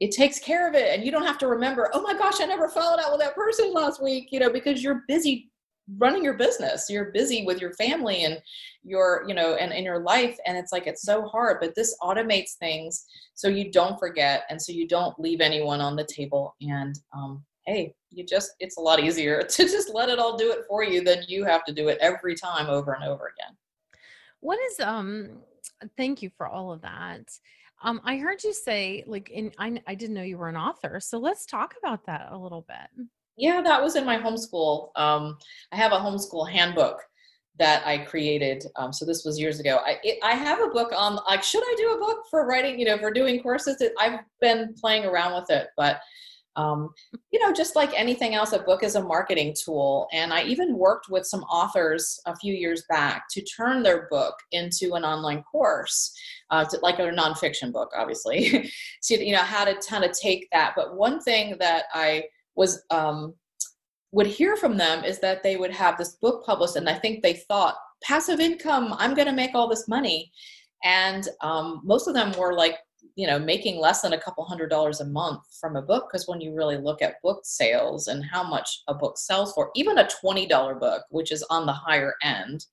it 0.00 0.10
takes 0.10 0.38
care 0.38 0.68
of 0.68 0.74
it 0.74 0.92
and 0.92 1.04
you 1.04 1.10
don't 1.10 1.26
have 1.26 1.38
to 1.38 1.46
remember 1.46 1.90
oh 1.94 2.02
my 2.02 2.12
gosh 2.12 2.40
i 2.40 2.44
never 2.44 2.68
followed 2.68 3.00
out 3.00 3.12
with 3.12 3.20
that 3.20 3.34
person 3.34 3.72
last 3.72 4.02
week 4.02 4.28
you 4.30 4.38
know 4.38 4.50
because 4.50 4.82
you're 4.82 5.04
busy 5.08 5.50
running 5.98 6.22
your 6.22 6.34
business 6.34 6.86
you're 6.90 7.12
busy 7.12 7.46
with 7.46 7.60
your 7.60 7.72
family 7.74 8.24
and 8.24 8.38
your 8.82 9.24
you 9.26 9.34
know 9.34 9.54
and 9.54 9.72
in 9.72 9.84
your 9.84 10.00
life 10.00 10.36
and 10.44 10.58
it's 10.58 10.72
like 10.72 10.86
it's 10.86 11.02
so 11.02 11.22
hard 11.22 11.58
but 11.60 11.74
this 11.74 11.96
automates 12.02 12.54
things 12.58 13.06
so 13.34 13.48
you 13.48 13.70
don't 13.70 13.98
forget 13.98 14.42
and 14.50 14.60
so 14.60 14.72
you 14.72 14.86
don't 14.86 15.18
leave 15.18 15.40
anyone 15.40 15.80
on 15.80 15.96
the 15.96 16.06
table 16.14 16.54
and 16.60 16.98
um, 17.16 17.42
hey, 17.66 17.94
you 18.16 18.24
just, 18.24 18.52
it's 18.60 18.76
a 18.76 18.80
lot 18.80 19.00
easier 19.00 19.42
to 19.48 19.62
just 19.64 19.94
let 19.94 20.08
it 20.08 20.18
all 20.18 20.36
do 20.36 20.50
it 20.50 20.64
for 20.68 20.82
you 20.82 21.02
than 21.02 21.22
you 21.28 21.44
have 21.44 21.64
to 21.64 21.72
do 21.72 21.88
it 21.88 21.98
every 22.00 22.34
time 22.34 22.68
over 22.68 22.92
and 22.92 23.04
over 23.04 23.32
again. 23.36 23.56
What 24.40 24.58
is, 24.70 24.80
um, 24.80 25.38
thank 25.96 26.22
you 26.22 26.30
for 26.36 26.46
all 26.46 26.72
of 26.72 26.82
that. 26.82 27.30
Um, 27.82 28.00
I 28.04 28.16
heard 28.16 28.42
you 28.42 28.54
say, 28.54 29.04
like, 29.06 29.30
in, 29.30 29.52
I, 29.58 29.80
I 29.86 29.94
didn't 29.94 30.14
know 30.14 30.22
you 30.22 30.38
were 30.38 30.48
an 30.48 30.56
author. 30.56 30.98
So 31.00 31.18
let's 31.18 31.44
talk 31.44 31.74
about 31.82 32.06
that 32.06 32.28
a 32.30 32.38
little 32.38 32.64
bit. 32.66 33.06
Yeah, 33.36 33.60
that 33.60 33.82
was 33.82 33.96
in 33.96 34.06
my 34.06 34.16
homeschool. 34.16 34.90
Um, 34.96 35.36
I 35.72 35.76
have 35.76 35.92
a 35.92 35.98
homeschool 35.98 36.50
handbook 36.50 37.02
that 37.58 37.86
I 37.86 37.98
created. 37.98 38.64
Um, 38.76 38.92
so 38.92 39.04
this 39.04 39.24
was 39.24 39.38
years 39.38 39.60
ago. 39.60 39.80
I 39.84 39.98
it, 40.02 40.18
I 40.22 40.32
have 40.32 40.60
a 40.60 40.68
book 40.68 40.92
on 40.94 41.18
like 41.26 41.42
should 41.42 41.62
I 41.62 41.74
do 41.76 41.92
a 41.92 41.98
book 41.98 42.24
for 42.30 42.46
writing? 42.46 42.78
You 42.78 42.86
know, 42.86 42.98
for 42.98 43.10
doing 43.10 43.42
courses. 43.42 43.82
I've 43.98 44.20
been 44.40 44.74
playing 44.78 45.04
around 45.04 45.34
with 45.34 45.50
it, 45.50 45.68
but 45.76 46.00
um, 46.56 46.90
you 47.30 47.40
know, 47.40 47.52
just 47.52 47.76
like 47.76 47.92
anything 47.94 48.34
else, 48.34 48.52
a 48.52 48.58
book 48.58 48.82
is 48.82 48.94
a 48.94 49.02
marketing 49.02 49.54
tool. 49.62 50.08
And 50.12 50.32
I 50.32 50.44
even 50.44 50.76
worked 50.76 51.08
with 51.08 51.26
some 51.26 51.42
authors 51.44 52.20
a 52.26 52.34
few 52.36 52.54
years 52.54 52.84
back 52.88 53.24
to 53.32 53.42
turn 53.42 53.82
their 53.82 54.08
book 54.10 54.34
into 54.52 54.94
an 54.94 55.04
online 55.04 55.42
course, 55.42 56.12
uh, 56.50 56.64
to, 56.64 56.78
like 56.82 56.98
a 56.98 57.02
nonfiction 57.02 57.72
book, 57.72 57.90
obviously. 57.96 58.70
so 59.00 59.14
you 59.14 59.32
know 59.32 59.38
how 59.38 59.64
to 59.64 59.74
kind 59.88 60.04
of 60.04 60.12
take 60.12 60.48
that. 60.52 60.72
But 60.74 60.96
one 60.96 61.20
thing 61.20 61.56
that 61.60 61.84
I 61.92 62.24
was 62.56 62.82
um, 62.90 63.34
would 64.12 64.26
hear 64.26 64.56
from 64.56 64.76
them 64.76 65.04
is 65.04 65.18
that 65.20 65.42
they 65.42 65.56
would 65.56 65.70
have 65.70 65.98
this 65.98 66.16
book 66.22 66.44
published 66.44 66.76
and 66.76 66.88
i 66.88 66.94
think 66.94 67.22
they 67.22 67.34
thought 67.34 67.76
passive 68.02 68.40
income 68.40 68.94
i'm 68.98 69.14
going 69.14 69.26
to 69.26 69.32
make 69.32 69.54
all 69.54 69.68
this 69.68 69.88
money 69.88 70.32
and 70.84 71.28
um, 71.40 71.80
most 71.84 72.06
of 72.06 72.14
them 72.14 72.32
were 72.38 72.54
like 72.54 72.76
you 73.16 73.26
know 73.26 73.38
making 73.38 73.80
less 73.80 74.02
than 74.02 74.12
a 74.12 74.20
couple 74.20 74.44
hundred 74.44 74.68
dollars 74.68 75.00
a 75.00 75.06
month 75.06 75.40
from 75.60 75.74
a 75.74 75.82
book 75.82 76.08
because 76.08 76.28
when 76.28 76.40
you 76.40 76.54
really 76.54 76.76
look 76.76 77.02
at 77.02 77.20
book 77.22 77.40
sales 77.42 78.06
and 78.06 78.24
how 78.24 78.46
much 78.46 78.82
a 78.88 78.94
book 78.94 79.18
sells 79.18 79.52
for 79.54 79.70
even 79.74 79.98
a 79.98 80.08
$20 80.24 80.78
book 80.78 81.02
which 81.10 81.32
is 81.32 81.42
on 81.50 81.66
the 81.66 81.72
higher 81.72 82.14
end 82.22 82.66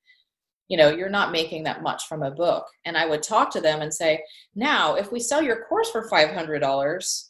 you 0.68 0.78
know 0.78 0.90
you're 0.90 1.10
not 1.10 1.32
making 1.32 1.64
that 1.64 1.82
much 1.82 2.08
from 2.08 2.24
a 2.24 2.32
book. 2.32 2.66
And 2.86 2.98
i 2.98 3.06
would 3.06 3.24
talk 3.24 3.52
to 3.52 3.62
them 3.62 3.82
and 3.82 3.94
say 3.94 4.22
now 4.54 4.96
if 4.96 5.12
we 5.12 5.20
sell 5.20 5.42
your 5.42 5.66
course 5.66 5.90
for 5.90 6.10
$500 6.10 7.30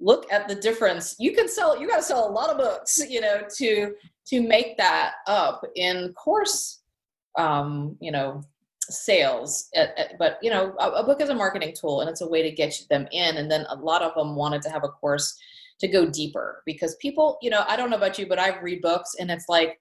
look 0.00 0.32
at 0.32 0.48
the 0.48 0.54
difference. 0.54 1.14
You 1.18 1.32
can 1.32 1.48
sell 1.48 1.78
you 1.78 1.86
got 1.86 1.98
to 1.98 2.02
sell 2.02 2.28
a 2.28 2.32
lot 2.32 2.50
of 2.50 2.58
books 2.58 3.00
you 3.08 3.20
know 3.20 3.42
to 3.56 3.94
to 4.26 4.40
make 4.40 4.76
that 4.76 5.14
up 5.26 5.62
in 5.76 6.12
course 6.14 6.80
um 7.38 7.96
you 8.00 8.10
know 8.10 8.42
sales 8.90 9.68
at, 9.74 9.96
at, 9.98 10.18
but 10.18 10.38
you 10.42 10.50
know 10.50 10.74
a, 10.78 10.90
a, 10.90 11.04
book 11.04 11.20
is 11.20 11.28
a 11.28 11.34
marketing 11.34 11.74
tool 11.78 12.00
and 12.00 12.10
it's 12.10 12.20
a 12.20 12.28
way 12.28 12.42
to 12.42 12.50
get 12.50 12.74
them 12.90 13.06
in. 13.12 13.36
And 13.36 13.50
then 13.50 13.66
a 13.68 13.76
lot 13.76 14.02
of 14.02 14.14
them 14.14 14.36
wanted 14.36 14.62
to 14.62 14.70
have 14.70 14.84
a 14.84 14.88
course 14.88 15.38
to 15.80 15.88
go 15.88 16.06
deeper 16.06 16.62
because 16.66 16.94
people 16.96 17.38
you 17.42 17.50
know 17.50 17.64
i 17.66 17.74
don't 17.74 17.90
know 17.90 17.96
about 17.96 18.18
you 18.18 18.26
but 18.26 18.38
i 18.38 18.58
read 18.60 18.82
books 18.82 19.16
and 19.18 19.30
it's 19.30 19.48
like 19.48 19.80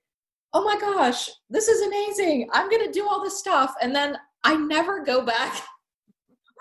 oh 0.54 0.64
my 0.64 0.80
gosh 0.80 1.30
this 1.50 1.68
is 1.68 1.86
amazing. 1.86 2.50
I'm 2.54 2.70
going 2.70 2.86
to 2.86 2.92
do 2.92 3.08
all 3.08 3.22
this 3.22 3.38
stuff. 3.38 3.76
And 3.82 3.96
then 3.96 4.18
i 4.44 4.56
never 4.56 5.04
go 5.04 5.24
back. 5.24 5.62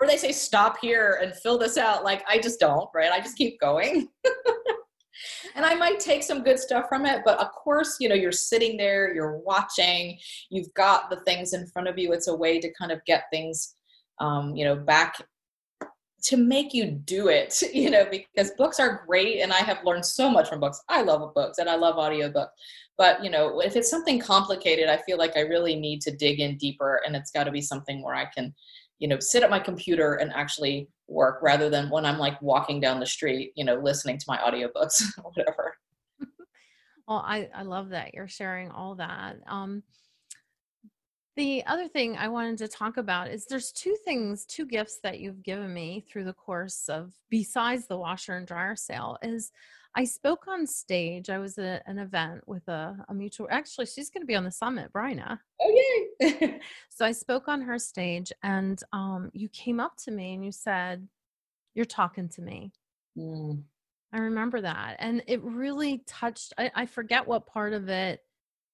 Or 0.01 0.07
they 0.07 0.15
say 0.15 0.31
stop 0.31 0.77
here 0.81 1.19
and 1.21 1.35
fill 1.35 1.57
this 1.57 1.77
out. 1.77 2.05
Like 2.05 2.23
i 2.29 2.39
just 2.39 2.59
don't 2.59 2.87
right? 2.95 3.11
I 3.11 3.19
just 3.19 3.37
keep 3.37 3.59
going 3.59 4.07
and 5.55 5.65
i 5.65 5.75
might 5.75 5.99
take 5.99 6.23
some 6.23 6.43
good 6.43 6.59
stuff 6.59 6.87
from 6.87 7.05
it 7.05 7.21
but 7.25 7.39
of 7.39 7.51
course 7.51 7.97
you 7.99 8.07
know 8.09 8.15
you're 8.15 8.31
sitting 8.31 8.77
there 8.77 9.13
you're 9.13 9.37
watching 9.37 10.17
you've 10.49 10.73
got 10.73 11.09
the 11.09 11.19
things 11.21 11.53
in 11.53 11.67
front 11.67 11.87
of 11.87 11.97
you. 11.97 12.11
It's 12.13 12.27
a 12.27 12.35
way 12.35 12.59
to 12.59 12.71
kind 12.73 12.91
of 12.91 13.03
get 13.05 13.25
things 13.31 13.75
um, 14.19 14.55
you 14.55 14.65
know 14.65 14.75
back 14.75 15.15
to 16.21 16.35
make 16.35 16.73
you 16.73 16.91
do 16.91 17.29
it 17.29 17.61
you 17.73 17.89
know 17.89 18.05
because 18.09 18.51
books 18.57 18.79
are 18.79 19.03
great 19.07 19.39
and 19.39 19.53
i 19.53 19.59
have 19.59 19.85
learned 19.85 20.05
so 20.05 20.29
much 20.29 20.49
from 20.49 20.59
books. 20.59 20.81
I 20.89 21.01
love 21.01 21.33
books 21.33 21.59
and 21.59 21.69
i 21.69 21.75
love 21.75 21.95
audiobooks. 21.95 22.49
But 22.97 23.23
you 23.23 23.29
know 23.29 23.61
if 23.61 23.75
it's 23.75 23.89
something 23.89 24.19
complicated 24.19 24.89
i 24.89 24.97
feel 24.97 25.17
like 25.17 25.37
i 25.37 25.41
really 25.41 25.75
need 25.75 26.01
to 26.01 26.15
dig 26.15 26.39
in 26.41 26.57
deeper 26.57 27.01
and 27.05 27.15
it's 27.15 27.31
got 27.31 27.45
to 27.45 27.51
be 27.51 27.61
something 27.61 28.03
where 28.03 28.15
i 28.15 28.25
can 28.25 28.53
you 28.99 29.07
know 29.07 29.19
sit 29.19 29.43
at 29.43 29.49
my 29.49 29.59
computer 29.59 30.15
and 30.15 30.31
actually 30.33 30.87
work 31.07 31.41
rather 31.41 31.69
than 31.69 31.89
when 31.89 32.05
i'm 32.05 32.19
like 32.19 32.39
walking 32.41 32.79
down 32.79 32.99
the 32.99 33.05
street 33.05 33.51
you 33.55 33.65
know 33.65 33.75
listening 33.75 34.17
to 34.17 34.25
my 34.27 34.37
audiobooks 34.37 35.01
or 35.23 35.31
whatever. 35.31 35.73
Well 37.07 37.23
i 37.25 37.49
i 37.55 37.63
love 37.63 37.89
that 37.89 38.13
you're 38.13 38.27
sharing 38.27 38.69
all 38.69 38.93
that. 38.95 39.37
Um 39.47 39.81
the 41.35 41.63
other 41.65 41.87
thing 41.87 42.15
i 42.17 42.27
wanted 42.27 42.57
to 42.57 42.67
talk 42.67 42.97
about 42.97 43.29
is 43.29 43.45
there's 43.45 43.71
two 43.71 43.95
things 44.05 44.45
two 44.45 44.65
gifts 44.65 44.99
that 45.03 45.19
you've 45.19 45.43
given 45.43 45.73
me 45.73 46.03
through 46.09 46.23
the 46.23 46.33
course 46.33 46.89
of 46.89 47.13
besides 47.29 47.87
the 47.87 47.97
washer 47.97 48.35
and 48.35 48.47
dryer 48.47 48.75
sale 48.75 49.17
is 49.21 49.51
I 49.95 50.03
spoke 50.03 50.47
on 50.47 50.67
stage. 50.67 51.29
I 51.29 51.39
was 51.39 51.57
at 51.57 51.83
an 51.87 51.97
event 51.97 52.47
with 52.47 52.67
a, 52.67 52.95
a 53.09 53.13
mutual. 53.13 53.47
Actually, 53.49 53.87
she's 53.87 54.09
going 54.09 54.21
to 54.21 54.27
be 54.27 54.35
on 54.35 54.43
the 54.43 54.51
summit, 54.51 54.93
Bryna. 54.93 55.39
Oh 55.61 56.07
yay! 56.19 56.59
so 56.89 57.05
I 57.05 57.11
spoke 57.11 57.47
on 57.47 57.61
her 57.61 57.79
stage, 57.79 58.31
and 58.43 58.81
um, 58.93 59.31
you 59.33 59.49
came 59.49 59.79
up 59.79 59.97
to 60.03 60.11
me 60.11 60.35
and 60.35 60.45
you 60.45 60.51
said, 60.51 61.07
"You're 61.73 61.85
talking 61.85 62.29
to 62.29 62.41
me." 62.41 62.71
Mm. 63.17 63.63
I 64.13 64.19
remember 64.19 64.61
that, 64.61 64.97
and 64.99 65.23
it 65.27 65.41
really 65.43 66.03
touched. 66.05 66.53
I, 66.57 66.71
I 66.75 66.85
forget 66.85 67.27
what 67.27 67.47
part 67.47 67.73
of 67.73 67.89
it 67.89 68.21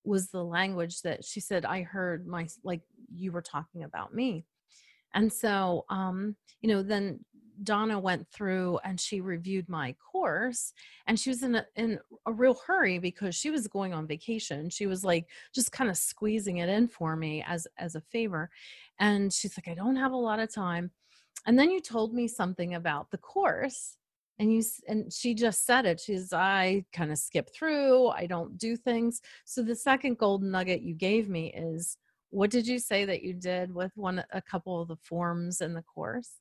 was 0.05 0.29
the 0.29 0.43
language 0.43 1.01
that 1.01 1.23
she 1.25 1.39
said. 1.39 1.65
I 1.65 1.81
heard 1.81 2.27
my 2.27 2.47
like 2.63 2.81
you 3.13 3.31
were 3.31 3.41
talking 3.41 3.83
about 3.83 4.13
me, 4.13 4.45
and 5.13 5.31
so 5.31 5.85
um, 5.89 6.35
you 6.61 6.69
know 6.69 6.83
then 6.83 7.19
Donna 7.63 7.97
went 7.99 8.27
through 8.31 8.79
and 8.83 8.99
she 8.99 9.21
reviewed 9.21 9.69
my 9.69 9.95
course 10.11 10.73
and 11.07 11.19
she 11.19 11.29
was 11.29 11.43
in 11.43 11.55
a, 11.55 11.65
in 11.75 11.99
a 12.25 12.33
real 12.33 12.59
hurry 12.65 12.99
because 12.99 13.35
she 13.35 13.49
was 13.49 13.67
going 13.67 13.93
on 13.93 14.07
vacation. 14.07 14.69
She 14.69 14.87
was 14.87 15.03
like 15.03 15.27
just 15.53 15.71
kind 15.71 15.89
of 15.89 15.97
squeezing 15.97 16.57
it 16.57 16.69
in 16.69 16.87
for 16.87 17.15
me 17.15 17.43
as 17.47 17.67
as 17.77 17.95
a 17.95 18.01
favor. 18.01 18.49
And 18.99 19.31
she's 19.31 19.57
like 19.57 19.67
I 19.67 19.75
don't 19.75 19.95
have 19.95 20.11
a 20.11 20.17
lot 20.17 20.39
of 20.39 20.53
time. 20.53 20.91
And 21.45 21.57
then 21.57 21.69
you 21.69 21.79
told 21.79 22.13
me 22.13 22.27
something 22.27 22.75
about 22.75 23.11
the 23.11 23.17
course 23.17 23.97
and 24.39 24.53
you 24.53 24.63
and 24.87 25.11
she 25.11 25.33
just 25.33 25.65
said 25.65 25.85
it 25.85 25.99
she's 25.99 26.33
i 26.33 26.83
kind 26.93 27.11
of 27.11 27.17
skip 27.17 27.49
through 27.53 28.07
i 28.09 28.25
don't 28.25 28.57
do 28.57 28.75
things 28.75 29.21
so 29.45 29.61
the 29.61 29.75
second 29.75 30.17
golden 30.17 30.51
nugget 30.51 30.81
you 30.81 30.93
gave 30.93 31.29
me 31.29 31.53
is 31.53 31.97
what 32.31 32.49
did 32.49 32.67
you 32.67 32.79
say 32.79 33.05
that 33.05 33.23
you 33.23 33.33
did 33.33 33.73
with 33.73 33.91
one 33.95 34.23
a 34.31 34.41
couple 34.41 34.81
of 34.81 34.87
the 34.87 34.97
forms 34.97 35.61
in 35.61 35.73
the 35.73 35.83
course 35.83 36.31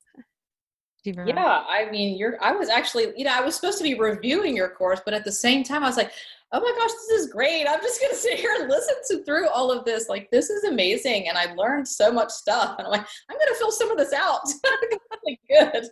yeah, 1.05 1.63
I 1.69 1.89
mean, 1.91 2.17
you're. 2.17 2.43
I 2.43 2.51
was 2.53 2.67
actually, 2.69 3.13
you 3.15 3.25
know, 3.25 3.31
I 3.31 3.41
was 3.41 3.55
supposed 3.55 3.77
to 3.77 3.83
be 3.83 3.93
reviewing 3.93 4.55
your 4.55 4.69
course, 4.69 5.01
but 5.05 5.13
at 5.13 5.23
the 5.23 5.31
same 5.31 5.63
time, 5.63 5.83
I 5.83 5.87
was 5.87 5.97
like, 5.97 6.11
oh 6.51 6.59
my 6.59 6.73
gosh, 6.77 6.91
this 6.91 7.21
is 7.21 7.31
great. 7.31 7.67
I'm 7.67 7.81
just 7.81 8.01
gonna 8.01 8.15
sit 8.15 8.39
here 8.39 8.51
and 8.59 8.69
listen 8.69 8.95
to 9.09 9.23
through 9.23 9.49
all 9.49 9.71
of 9.71 9.85
this. 9.85 10.09
Like, 10.09 10.31
this 10.31 10.49
is 10.49 10.63
amazing, 10.63 11.27
and 11.27 11.37
I 11.37 11.53
learned 11.53 11.87
so 11.87 12.11
much 12.11 12.31
stuff. 12.31 12.75
And 12.79 12.87
I'm 12.87 12.91
like, 12.91 13.05
I'm 13.29 13.37
gonna 13.37 13.55
fill 13.57 13.71
some 13.71 13.91
of 13.91 13.97
this 13.97 14.13
out. 14.13 14.41
good. 15.49 15.89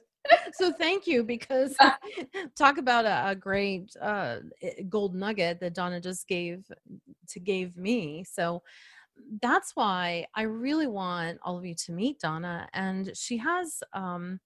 So 0.54 0.72
thank 0.72 1.08
you 1.08 1.24
because 1.24 1.76
talk 2.58 2.78
about 2.78 3.06
a, 3.06 3.32
a 3.32 3.36
great 3.36 3.96
uh, 4.02 4.38
gold 4.90 5.16
nugget 5.16 5.60
that 5.60 5.76
Donna 5.76 6.00
just 6.00 6.28
gave 6.28 6.66
to 7.30 7.40
gave 7.40 7.78
me. 7.78 8.24
So 8.24 8.64
that's 9.42 9.72
why 9.76 10.26
I 10.36 10.44
really 10.44 10.88
want 10.88 11.40
all 11.44 11.58
of 11.58 11.66
you 11.66 11.76
to 11.86 11.92
meet 11.92 12.20
Donna, 12.20 12.68
and 12.74 13.12
she 13.16 13.38
has. 13.38 13.82
Um, 13.94 14.40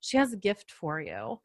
she 0.00 0.16
has 0.18 0.32
a 0.32 0.36
gift 0.36 0.70
for 0.70 1.00
you 1.00 1.40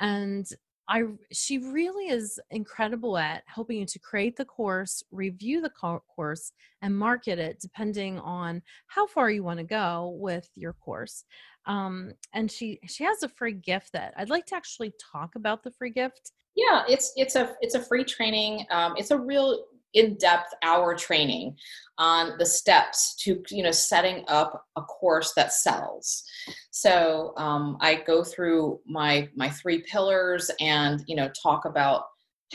and 0.00 0.46
I 0.88 1.04
she 1.32 1.58
really 1.58 2.08
is 2.10 2.38
incredible 2.50 3.16
at 3.16 3.42
helping 3.46 3.78
you 3.78 3.86
to 3.86 3.98
create 3.98 4.36
the 4.36 4.44
course, 4.44 5.02
review 5.10 5.62
the 5.62 5.70
course, 5.70 6.52
and 6.82 6.96
market 6.96 7.38
it 7.38 7.58
depending 7.60 8.18
on 8.18 8.62
how 8.88 9.06
far 9.06 9.30
you 9.30 9.42
want 9.42 9.58
to 9.60 9.64
go 9.64 10.14
with 10.20 10.48
your 10.54 10.74
course. 10.74 11.24
Um, 11.66 12.12
and 12.32 12.50
she 12.50 12.78
she 12.86 13.04
has 13.04 13.22
a 13.22 13.28
free 13.28 13.52
gift 13.52 13.92
that 13.92 14.14
I'd 14.16 14.30
like 14.30 14.46
to 14.46 14.56
actually 14.56 14.92
talk 15.12 15.34
about 15.34 15.62
the 15.62 15.70
free 15.70 15.90
gift. 15.90 16.32
Yeah, 16.54 16.82
it's 16.88 17.12
it's 17.16 17.36
a 17.36 17.54
it's 17.60 17.74
a 17.74 17.80
free 17.80 18.04
training. 18.04 18.66
Um, 18.70 18.94
it's 18.96 19.10
a 19.10 19.18
real 19.18 19.64
in-depth 19.94 20.52
hour 20.62 20.94
training 20.94 21.56
on 21.98 22.36
the 22.38 22.46
steps 22.46 23.14
to 23.14 23.42
you 23.50 23.62
know 23.62 23.70
setting 23.70 24.24
up 24.28 24.64
a 24.76 24.82
course 24.82 25.32
that 25.34 25.52
sells 25.52 26.24
so 26.70 27.32
um, 27.36 27.76
i 27.80 27.94
go 27.94 28.24
through 28.24 28.80
my 28.86 29.28
my 29.36 29.48
three 29.48 29.82
pillars 29.82 30.50
and 30.60 31.04
you 31.06 31.14
know 31.14 31.30
talk 31.40 31.64
about 31.64 32.06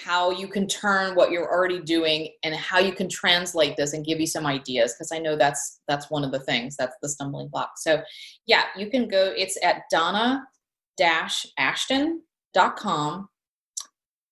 how 0.04 0.32
you 0.32 0.48
can 0.48 0.68
turn 0.68 1.16
what 1.16 1.32
you're 1.32 1.52
already 1.52 1.82
doing 1.82 2.30
and 2.44 2.56
how 2.56 2.80
you 2.80 2.92
can 2.92 3.10
translate 3.10 3.78
this 3.78 3.94
and 3.94 4.06
give 4.06 4.20
you 4.20 4.28
some 4.28 4.46
ideas 4.46 4.94
because 4.94 5.12
i 5.12 5.20
know 5.20 5.36
that's 5.36 5.82
that's 5.88 6.10
one 6.10 6.24
of 6.24 6.32
the 6.32 6.40
things 6.40 6.76
that's 6.76 6.96
the 7.02 7.10
stumbling 7.10 7.48
block. 7.50 7.72
So 7.78 8.02
yeah 8.46 8.66
you 8.78 8.90
can 8.90 9.08
go 9.08 9.34
it's 9.36 9.58
at 9.64 9.84
donna 9.92 10.44
dash 10.98 11.46
ashton.com 11.58 13.30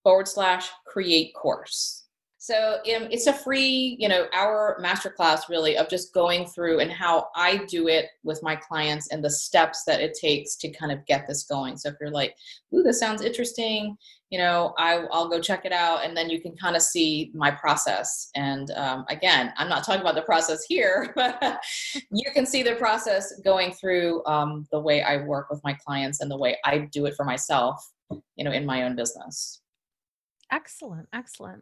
forward 0.04 0.28
slash 0.28 0.70
create 0.86 1.34
course 1.34 2.07
so 2.48 2.76
um, 2.96 3.10
it's 3.12 3.28
a 3.28 3.34
free, 3.34 3.98
you 4.00 4.08
know, 4.08 4.28
hour 4.32 4.82
masterclass 4.82 5.50
really 5.50 5.76
of 5.76 5.90
just 5.90 6.14
going 6.14 6.46
through 6.46 6.80
and 6.80 6.90
how 6.90 7.28
I 7.36 7.58
do 7.66 7.90
it 7.90 8.06
with 8.24 8.42
my 8.42 8.56
clients 8.56 9.10
and 9.10 9.22
the 9.22 9.30
steps 9.30 9.84
that 9.84 10.00
it 10.00 10.18
takes 10.18 10.56
to 10.58 10.70
kind 10.70 10.94
of 10.94 11.06
get 11.08 11.28
this 11.28 11.44
going. 11.44 11.76
So 11.76 11.90
if 11.90 11.96
you're 12.00 12.10
like, 12.10 12.38
"Ooh, 12.74 12.84
this 12.84 13.02
sounds 13.02 13.22
interesting," 13.22 13.98
you 14.30 14.40
know, 14.40 14.74
I, 14.78 15.00
will 15.12 15.28
go 15.28 15.42
check 15.42 15.66
it 15.66 15.74
out, 15.74 16.06
and 16.06 16.16
then 16.16 16.30
you 16.30 16.40
can 16.40 16.56
kind 16.56 16.78
of 16.78 16.82
see 16.82 17.32
my 17.34 17.52
process. 17.52 18.30
And 18.34 18.72
um, 18.72 19.04
again, 19.10 19.52
I'm 19.58 19.68
not 19.68 19.84
talking 19.84 20.00
about 20.00 20.16
the 20.16 20.22
process 20.22 20.64
here, 20.64 21.12
but 21.18 21.60
you 22.12 22.32
can 22.34 22.46
see 22.46 22.64
the 22.64 22.76
process 22.76 23.42
going 23.44 23.74
through 23.74 24.26
um, 24.26 24.66
the 24.72 24.80
way 24.80 25.04
I 25.04 25.18
work 25.18 25.50
with 25.50 25.60
my 25.66 25.74
clients 25.74 26.22
and 26.22 26.32
the 26.32 26.38
way 26.38 26.56
I 26.64 26.78
do 26.94 27.08
it 27.08 27.16
for 27.16 27.26
myself, 27.26 27.92
you 28.38 28.46
know, 28.46 28.54
in 28.54 28.66
my 28.66 28.84
own 28.84 28.96
business. 28.96 29.60
Excellent, 30.50 31.10
excellent 31.12 31.62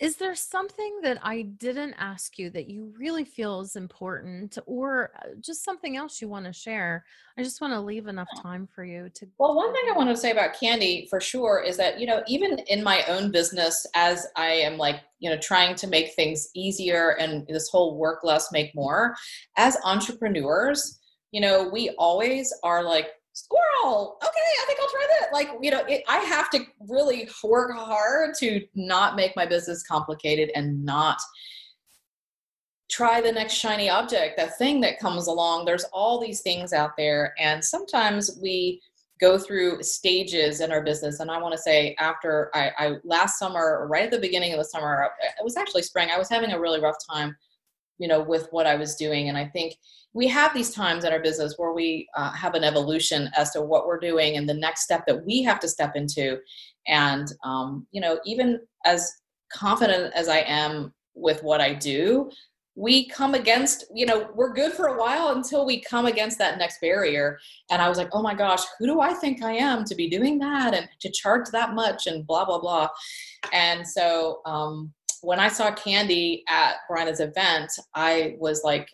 Is 0.00 0.16
there 0.16 0.34
something 0.34 1.00
that 1.02 1.18
I 1.22 1.42
didn't 1.42 1.94
ask 1.98 2.36
you 2.36 2.50
that 2.50 2.68
you 2.68 2.92
really 2.98 3.24
feel 3.24 3.60
is 3.60 3.76
important 3.76 4.58
or 4.66 5.12
uh, 5.22 5.28
just 5.40 5.64
something 5.64 5.96
else 5.96 6.20
you 6.20 6.28
want 6.28 6.46
to 6.46 6.52
share? 6.52 7.04
I 7.38 7.44
just 7.44 7.60
want 7.60 7.74
to 7.74 7.80
leave 7.80 8.08
enough 8.08 8.26
time 8.42 8.66
for 8.66 8.84
you 8.84 9.08
to. 9.14 9.26
Well, 9.38 9.54
one 9.54 9.72
thing 9.72 9.84
I 9.88 9.96
want 9.96 10.10
to 10.10 10.16
say 10.16 10.32
about 10.32 10.58
candy 10.58 11.06
for 11.08 11.20
sure 11.20 11.62
is 11.64 11.76
that, 11.76 12.00
you 12.00 12.06
know, 12.06 12.24
even 12.26 12.58
in 12.68 12.82
my 12.82 13.04
own 13.04 13.30
business, 13.30 13.86
as 13.94 14.26
I 14.36 14.48
am 14.48 14.78
like, 14.78 14.96
you 15.20 15.30
know, 15.30 15.38
trying 15.38 15.76
to 15.76 15.86
make 15.86 16.14
things 16.14 16.48
easier 16.54 17.10
and 17.20 17.46
this 17.46 17.68
whole 17.68 17.96
work 17.96 18.24
less, 18.24 18.50
make 18.50 18.74
more, 18.74 19.14
as 19.56 19.76
entrepreneurs, 19.84 20.98
you 21.30 21.40
know, 21.40 21.68
we 21.72 21.90
always 21.98 22.52
are 22.64 22.82
like, 22.82 23.10
squirrel! 23.34 24.16
Okay 24.22 24.40
i 24.62 24.64
think 24.66 24.78
i'll 24.80 24.88
try 24.88 25.06
that. 25.20 25.32
Like 25.32 25.50
you 25.60 25.70
know 25.70 25.84
it, 25.86 26.02
i 26.08 26.18
have 26.18 26.48
to 26.50 26.60
really 26.88 27.28
work 27.42 27.72
hard 27.76 28.34
to 28.40 28.64
not 28.74 29.16
make 29.16 29.36
my 29.36 29.44
business 29.44 29.82
complicated 29.82 30.50
and 30.54 30.84
not 30.84 31.18
try 32.90 33.20
the 33.20 33.32
next 33.32 33.54
shiny 33.54 33.90
object 33.90 34.36
that 34.36 34.56
thing 34.56 34.80
that 34.80 35.00
comes 35.00 35.26
along. 35.26 35.64
There's 35.64 35.84
all 35.92 36.20
these 36.20 36.42
things 36.42 36.72
out 36.72 36.92
there 36.96 37.34
and 37.38 37.62
sometimes 37.62 38.38
we 38.40 38.80
go 39.20 39.38
through 39.38 39.82
stages 39.82 40.60
in 40.60 40.72
our 40.72 40.82
business 40.82 41.20
and 41.20 41.30
i 41.30 41.38
want 41.38 41.52
to 41.52 41.58
say 41.58 41.94
after 41.98 42.50
I, 42.52 42.72
I 42.76 42.92
last 43.04 43.38
summer 43.38 43.86
right 43.88 44.04
at 44.04 44.10
the 44.10 44.18
beginning 44.18 44.52
of 44.52 44.58
the 44.58 44.64
summer 44.64 45.08
it 45.38 45.44
was 45.44 45.56
actually 45.56 45.82
spring 45.82 46.08
i 46.12 46.18
was 46.18 46.28
having 46.28 46.50
a 46.50 46.60
really 46.60 46.80
rough 46.80 46.96
time 47.08 47.36
you 47.98 48.08
know 48.08 48.20
with 48.20 48.48
what 48.50 48.66
i 48.66 48.74
was 48.74 48.96
doing 48.96 49.28
and 49.28 49.38
i 49.38 49.46
think 49.46 49.76
we 50.14 50.28
have 50.28 50.54
these 50.54 50.70
times 50.70 51.04
in 51.04 51.12
our 51.12 51.20
business 51.20 51.54
where 51.58 51.72
we 51.72 52.08
uh, 52.16 52.30
have 52.32 52.54
an 52.54 52.64
evolution 52.64 53.28
as 53.36 53.50
to 53.50 53.60
what 53.60 53.86
we're 53.86 53.98
doing 53.98 54.36
and 54.36 54.48
the 54.48 54.54
next 54.54 54.82
step 54.82 55.04
that 55.06 55.26
we 55.26 55.42
have 55.42 55.60
to 55.60 55.68
step 55.68 55.96
into. 55.96 56.38
And 56.86 57.26
um, 57.44 57.86
you 57.90 58.00
know 58.00 58.18
even 58.24 58.60
as 58.84 59.12
confident 59.52 60.12
as 60.14 60.28
i 60.28 60.38
am 60.38 60.92
with 61.14 61.42
what 61.42 61.60
i 61.60 61.72
do 61.72 62.28
we 62.76 63.06
come 63.06 63.34
against 63.34 63.84
you 63.94 64.04
know 64.04 64.28
we're 64.34 64.52
good 64.52 64.72
for 64.72 64.88
a 64.88 64.98
while 64.98 65.28
until 65.28 65.64
we 65.64 65.80
come 65.80 66.06
against 66.06 66.38
that 66.38 66.58
next 66.58 66.80
barrier. 66.80 67.38
And 67.70 67.80
i 67.80 67.88
was 67.88 67.98
like 67.98 68.08
oh 68.12 68.22
my 68.22 68.34
gosh 68.34 68.62
who 68.78 68.86
do 68.86 69.00
i 69.00 69.12
think 69.12 69.42
i 69.42 69.52
am 69.52 69.84
to 69.84 69.94
be 69.94 70.08
doing 70.08 70.38
that 70.40 70.74
and 70.74 70.88
to 71.00 71.10
charge 71.10 71.48
that 71.52 71.74
much 71.74 72.06
and 72.06 72.26
blah 72.26 72.44
blah 72.44 72.58
blah? 72.58 72.88
And 73.52 73.86
so 73.86 74.40
um, 74.44 74.92
when 75.22 75.38
i 75.38 75.48
saw 75.48 75.72
candy 75.72 76.42
at 76.48 76.76
brianna's 76.90 77.20
event 77.20 77.70
i 77.94 78.34
was 78.38 78.62
like 78.64 78.88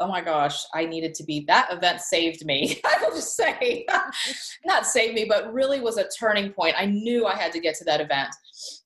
oh 0.00 0.08
my 0.08 0.20
gosh, 0.20 0.64
I 0.74 0.84
needed 0.84 1.14
to 1.14 1.24
be 1.24 1.44
that 1.48 1.72
event 1.72 2.00
saved 2.00 2.44
me. 2.44 2.80
I 2.84 2.96
will 3.00 3.14
just 3.14 3.36
say, 3.36 3.86
not 4.64 4.86
saved 4.86 5.14
me, 5.14 5.24
but 5.28 5.52
really 5.52 5.80
was 5.80 5.96
a 5.96 6.08
turning 6.18 6.52
point. 6.52 6.74
I 6.78 6.86
knew 6.86 7.26
I 7.26 7.34
had 7.34 7.52
to 7.52 7.60
get 7.60 7.74
to 7.76 7.84
that 7.84 8.00
event. 8.00 8.34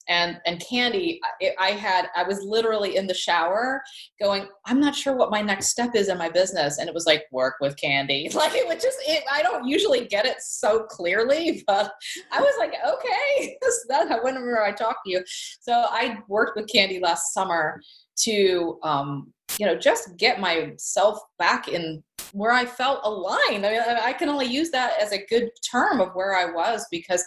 And 0.08 0.40
and 0.44 0.60
Candy, 0.68 1.20
I 1.60 1.70
had 1.70 2.08
I 2.16 2.24
was 2.24 2.42
literally 2.42 2.96
in 2.96 3.06
the 3.06 3.14
shower 3.14 3.80
going, 4.20 4.48
I'm 4.66 4.80
not 4.80 4.96
sure 4.96 5.14
what 5.14 5.30
my 5.30 5.40
next 5.40 5.68
step 5.68 5.94
is 5.94 6.08
in 6.08 6.18
my 6.18 6.28
business, 6.28 6.78
and 6.78 6.88
it 6.88 6.94
was 6.94 7.06
like 7.06 7.26
work 7.30 7.56
with 7.60 7.76
Candy. 7.76 8.28
Like 8.40 8.54
it 8.54 8.66
would 8.66 8.80
just, 8.80 8.96
it, 9.06 9.22
I 9.30 9.42
don't 9.42 9.68
usually 9.68 10.06
get 10.06 10.24
it 10.24 10.40
so 10.40 10.84
clearly, 10.84 11.62
but 11.66 11.92
I 12.32 12.40
was 12.40 12.54
like, 12.58 12.72
okay, 12.72 13.58
that 13.88 14.10
I 14.10 14.18
whenever 14.20 14.62
I 14.62 14.72
talk 14.72 14.96
to 15.04 15.10
you. 15.10 15.22
So 15.60 15.72
I 15.72 16.18
worked 16.26 16.56
with 16.56 16.66
Candy 16.72 17.00
last 17.00 17.34
summer 17.34 17.80
to 18.22 18.78
um, 18.82 19.32
you 19.58 19.66
know 19.66 19.76
just 19.76 20.16
get 20.16 20.40
myself 20.40 21.18
back 21.38 21.68
in 21.68 22.02
where 22.32 22.52
i 22.52 22.64
felt 22.64 23.00
aligned. 23.04 23.66
I, 23.66 23.70
mean, 23.70 23.80
I 23.80 24.12
can 24.12 24.28
only 24.28 24.46
use 24.46 24.70
that 24.70 25.00
as 25.00 25.12
a 25.12 25.26
good 25.26 25.50
term 25.70 26.00
of 26.00 26.14
where 26.14 26.36
i 26.36 26.50
was 26.50 26.86
because 26.90 27.24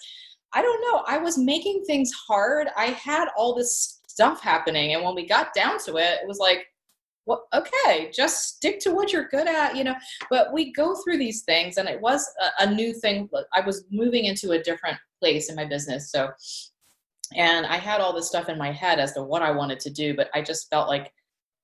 i 0.53 0.61
don't 0.61 0.81
know 0.81 1.03
i 1.07 1.17
was 1.17 1.37
making 1.37 1.83
things 1.85 2.11
hard. 2.27 2.67
I 2.77 2.87
had 2.87 3.29
all 3.37 3.55
this 3.55 4.01
stuff 4.07 4.41
happening 4.41 4.93
and 4.93 5.03
when 5.03 5.15
we 5.15 5.25
got 5.25 5.53
down 5.53 5.79
to 5.85 5.97
it 5.97 6.19
it 6.21 6.27
was 6.27 6.37
like 6.37 6.67
well 7.25 7.47
okay 7.53 8.11
just 8.13 8.55
stick 8.55 8.79
to 8.79 8.91
what 8.91 9.11
you're 9.11 9.27
good 9.29 9.47
at 9.47 9.75
you 9.75 9.83
know? 9.83 9.95
But 10.29 10.53
we 10.53 10.71
go 10.71 10.95
through 10.95 11.17
these 11.17 11.41
things 11.43 11.77
and 11.77 11.89
it 11.89 11.99
was 11.99 12.29
a, 12.41 12.67
a 12.67 12.73
new 12.73 12.93
thing 12.93 13.29
i 13.53 13.61
was 13.61 13.85
moving 13.91 14.25
into 14.25 14.51
a 14.51 14.61
different 14.61 14.97
place 15.19 15.49
in 15.49 15.55
my 15.55 15.65
business 15.65 16.11
so 16.11 16.29
and 17.35 17.65
i 17.65 17.77
had 17.77 18.01
all 18.01 18.13
this 18.13 18.27
stuff 18.27 18.49
in 18.49 18.57
my 18.57 18.71
head 18.71 18.99
as 18.99 19.13
to 19.13 19.23
what 19.23 19.41
i 19.41 19.49
wanted 19.49 19.79
to 19.79 19.89
do 19.89 20.15
but 20.15 20.29
i 20.35 20.41
just 20.41 20.69
felt 20.69 20.87
like 20.87 21.11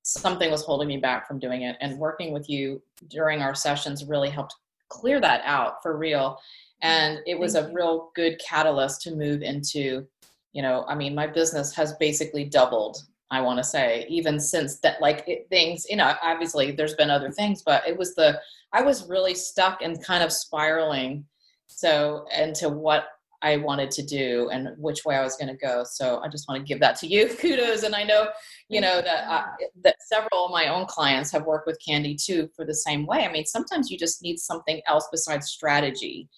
something 0.02 0.50
was 0.50 0.64
holding 0.64 0.88
me 0.88 0.96
back 0.96 1.26
from 1.26 1.38
doing 1.38 1.62
it. 1.62 1.76
And 1.80 1.98
working 1.98 2.32
with 2.32 2.48
you 2.48 2.82
during 3.08 3.42
our 3.42 3.54
sessions 3.54 4.04
really 4.04 4.30
helped 4.30 4.54
clear 4.88 5.20
that 5.20 5.42
out 5.44 5.82
for 5.82 5.96
real. 5.96 6.38
And 6.82 7.18
it 7.26 7.38
was 7.38 7.54
a 7.54 7.70
real 7.72 8.10
good 8.14 8.40
catalyst 8.44 9.02
to 9.02 9.14
move 9.14 9.42
into 9.42 10.06
you 10.52 10.62
know 10.62 10.84
i 10.88 10.94
mean 10.94 11.14
my 11.14 11.26
business 11.26 11.74
has 11.74 11.94
basically 11.94 12.44
doubled 12.44 13.04
i 13.30 13.40
want 13.40 13.58
to 13.58 13.64
say 13.64 14.06
even 14.08 14.38
since 14.40 14.78
that 14.80 15.00
like 15.00 15.24
it, 15.26 15.46
things 15.48 15.86
you 15.88 15.96
know 15.96 16.14
obviously 16.22 16.72
there's 16.72 16.94
been 16.94 17.10
other 17.10 17.30
things 17.30 17.62
but 17.62 17.86
it 17.86 17.96
was 17.96 18.14
the 18.14 18.38
i 18.72 18.82
was 18.82 19.08
really 19.08 19.34
stuck 19.34 19.82
and 19.82 20.02
kind 20.04 20.22
of 20.22 20.32
spiraling 20.32 21.24
so 21.66 22.26
into 22.36 22.68
what 22.68 23.06
I 23.42 23.56
wanted 23.56 23.90
to 23.92 24.02
do 24.02 24.50
and 24.50 24.68
which 24.76 25.04
way 25.04 25.16
I 25.16 25.22
was 25.22 25.36
going 25.36 25.48
to 25.48 25.56
go. 25.56 25.84
So 25.84 26.20
I 26.20 26.28
just 26.28 26.48
want 26.48 26.60
to 26.60 26.68
give 26.68 26.80
that 26.80 26.96
to 26.96 27.06
you. 27.06 27.28
Kudos. 27.40 27.82
And 27.82 27.94
I 27.94 28.02
know, 28.02 28.28
you 28.68 28.80
know, 28.80 29.00
that, 29.00 29.28
uh, 29.28 29.44
that 29.82 29.96
several 30.06 30.46
of 30.46 30.50
my 30.50 30.68
own 30.68 30.86
clients 30.86 31.30
have 31.32 31.44
worked 31.44 31.66
with 31.66 31.78
Candy 31.84 32.14
too 32.14 32.48
for 32.54 32.64
the 32.64 32.74
same 32.74 33.06
way. 33.06 33.24
I 33.26 33.32
mean, 33.32 33.46
sometimes 33.46 33.90
you 33.90 33.98
just 33.98 34.22
need 34.22 34.38
something 34.38 34.80
else 34.86 35.08
besides 35.10 35.48
strategy, 35.48 36.28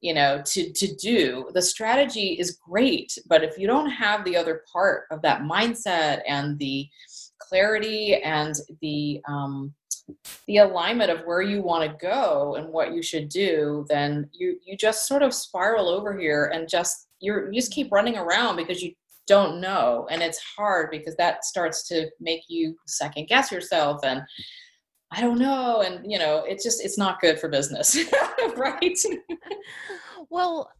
you 0.00 0.14
know, 0.14 0.42
to, 0.46 0.72
to 0.72 0.94
do. 0.96 1.48
The 1.54 1.62
strategy 1.62 2.36
is 2.38 2.58
great, 2.68 3.16
but 3.26 3.44
if 3.44 3.56
you 3.56 3.66
don't 3.66 3.90
have 3.90 4.24
the 4.24 4.36
other 4.36 4.62
part 4.72 5.04
of 5.10 5.22
that 5.22 5.42
mindset 5.42 6.22
and 6.26 6.58
the 6.58 6.88
clarity 7.38 8.16
and 8.16 8.54
the, 8.80 9.20
um, 9.28 9.74
the 10.46 10.58
alignment 10.58 11.10
of 11.10 11.20
where 11.24 11.42
you 11.42 11.62
want 11.62 11.88
to 11.88 11.96
go 12.04 12.56
and 12.56 12.68
what 12.68 12.92
you 12.92 13.02
should 13.02 13.28
do, 13.28 13.86
then 13.88 14.28
you 14.32 14.58
you 14.64 14.76
just 14.76 15.06
sort 15.06 15.22
of 15.22 15.34
spiral 15.34 15.88
over 15.88 16.16
here 16.16 16.50
and 16.52 16.68
just 16.68 17.08
you're 17.20 17.52
you 17.52 17.60
just 17.60 17.72
keep 17.72 17.90
running 17.92 18.16
around 18.16 18.56
because 18.56 18.82
you 18.82 18.92
don't 19.26 19.60
know 19.60 20.06
and 20.10 20.20
it's 20.20 20.40
hard 20.56 20.90
because 20.90 21.14
that 21.16 21.44
starts 21.44 21.86
to 21.88 22.08
make 22.20 22.42
you 22.48 22.76
second 22.86 23.28
guess 23.28 23.52
yourself 23.52 24.00
and 24.04 24.20
I 25.12 25.20
don't 25.20 25.38
know 25.38 25.82
and 25.82 26.10
you 26.10 26.18
know 26.18 26.44
it's 26.46 26.64
just 26.64 26.84
it's 26.84 26.98
not 26.98 27.20
good 27.20 27.38
for 27.38 27.48
business 27.48 27.96
right? 28.56 28.98
Well 30.28 30.70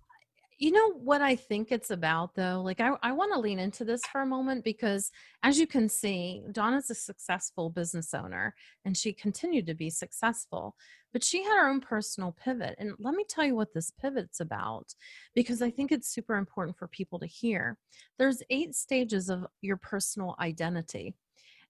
you 0.63 0.71
know 0.71 0.93
what 0.93 1.21
I 1.21 1.35
think 1.35 1.73
it's 1.73 1.91
about 1.91 2.37
though? 2.37 2.63
Like, 2.65 2.81
I, 2.81 2.93
I 3.03 3.11
want 3.11 3.33
to 3.33 3.41
lean 3.41 3.59
into 3.59 3.85
this 3.85 4.03
for 4.07 4.21
a 4.21 4.27
moment 4.27 4.63
because, 4.63 5.11
as 5.43 5.59
you 5.59 5.67
can 5.67 5.89
see, 5.89 6.41
Donna's 6.53 6.89
a 6.89 6.95
successful 6.95 7.69
business 7.69 8.15
owner 8.15 8.55
and 8.85 8.97
she 8.97 9.13
continued 9.13 9.67
to 9.67 9.75
be 9.75 9.91
successful, 9.91 10.77
but 11.13 11.25
she 11.25 11.43
had 11.43 11.57
her 11.57 11.69
own 11.69 11.81
personal 11.81 12.37
pivot. 12.45 12.77
And 12.79 12.93
let 13.01 13.17
me 13.17 13.25
tell 13.29 13.45
you 13.45 13.57
what 13.57 13.75
this 13.75 13.91
pivot's 13.91 14.39
about 14.39 14.95
because 15.35 15.63
I 15.63 15.71
think 15.71 15.91
it's 15.91 16.15
super 16.15 16.37
important 16.37 16.79
for 16.79 16.87
people 16.87 17.19
to 17.19 17.27
hear. 17.27 17.77
There's 18.17 18.41
eight 18.49 18.77
stages 18.77 19.29
of 19.29 19.45
your 19.63 19.79
personal 19.79 20.37
identity. 20.39 21.17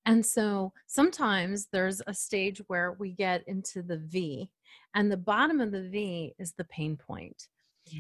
And 0.05 0.27
so 0.27 0.75
sometimes 0.87 1.69
there's 1.73 2.03
a 2.07 2.13
stage 2.13 2.61
where 2.67 2.93
we 2.99 3.13
get 3.13 3.43
into 3.47 3.83
the 3.83 3.97
V, 3.97 4.51
and 4.95 5.11
the 5.11 5.17
bottom 5.17 5.63
of 5.63 5.73
the 5.73 5.89
V 5.89 6.35
is 6.39 6.53
the 6.53 6.65
pain 6.65 6.99
point. 6.99 7.49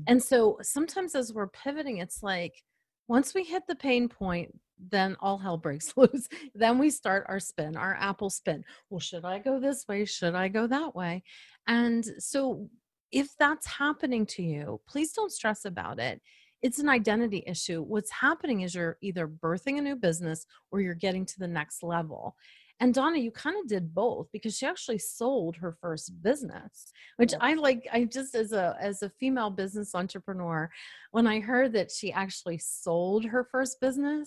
And 0.06 0.22
so 0.22 0.58
sometimes 0.62 1.14
as 1.14 1.32
we're 1.32 1.48
pivoting, 1.48 1.98
it's 1.98 2.22
like 2.22 2.62
once 3.08 3.34
we 3.34 3.44
hit 3.44 3.64
the 3.66 3.74
pain 3.74 4.08
point, 4.08 4.52
then 4.90 5.16
all 5.20 5.38
hell 5.38 5.56
breaks 5.56 5.92
loose. 5.96 6.28
then 6.54 6.78
we 6.78 6.90
start 6.90 7.26
our 7.28 7.40
spin, 7.40 7.76
our 7.76 7.94
apple 7.94 8.30
spin. 8.30 8.64
Well, 8.90 9.00
should 9.00 9.24
I 9.24 9.38
go 9.38 9.60
this 9.60 9.86
way? 9.88 10.04
Should 10.04 10.34
I 10.34 10.48
go 10.48 10.66
that 10.66 10.94
way? 10.94 11.22
And 11.66 12.04
so 12.18 12.68
if 13.10 13.28
that's 13.38 13.66
happening 13.66 14.26
to 14.26 14.42
you, 14.42 14.80
please 14.88 15.12
don't 15.12 15.32
stress 15.32 15.64
about 15.64 15.98
it. 15.98 16.20
It's 16.62 16.78
an 16.78 16.88
identity 16.88 17.42
issue. 17.46 17.82
What's 17.82 18.10
happening 18.10 18.60
is 18.62 18.74
you're 18.74 18.96
either 19.02 19.26
birthing 19.26 19.78
a 19.78 19.82
new 19.82 19.96
business 19.96 20.46
or 20.70 20.80
you're 20.80 20.94
getting 20.94 21.26
to 21.26 21.38
the 21.38 21.48
next 21.48 21.82
level. 21.82 22.36
And 22.80 22.92
Donna, 22.92 23.18
you 23.18 23.30
kind 23.30 23.56
of 23.60 23.68
did 23.68 23.94
both 23.94 24.28
because 24.32 24.56
she 24.56 24.66
actually 24.66 24.98
sold 24.98 25.56
her 25.56 25.76
first 25.80 26.20
business, 26.22 26.92
which 27.16 27.32
I 27.40 27.54
like. 27.54 27.86
I 27.92 28.04
just 28.04 28.34
as 28.34 28.52
a 28.52 28.76
as 28.80 29.02
a 29.02 29.10
female 29.10 29.50
business 29.50 29.94
entrepreneur, 29.94 30.68
when 31.12 31.26
I 31.28 31.38
heard 31.38 31.72
that 31.74 31.92
she 31.92 32.12
actually 32.12 32.58
sold 32.58 33.24
her 33.24 33.44
first 33.44 33.80
business, 33.80 34.26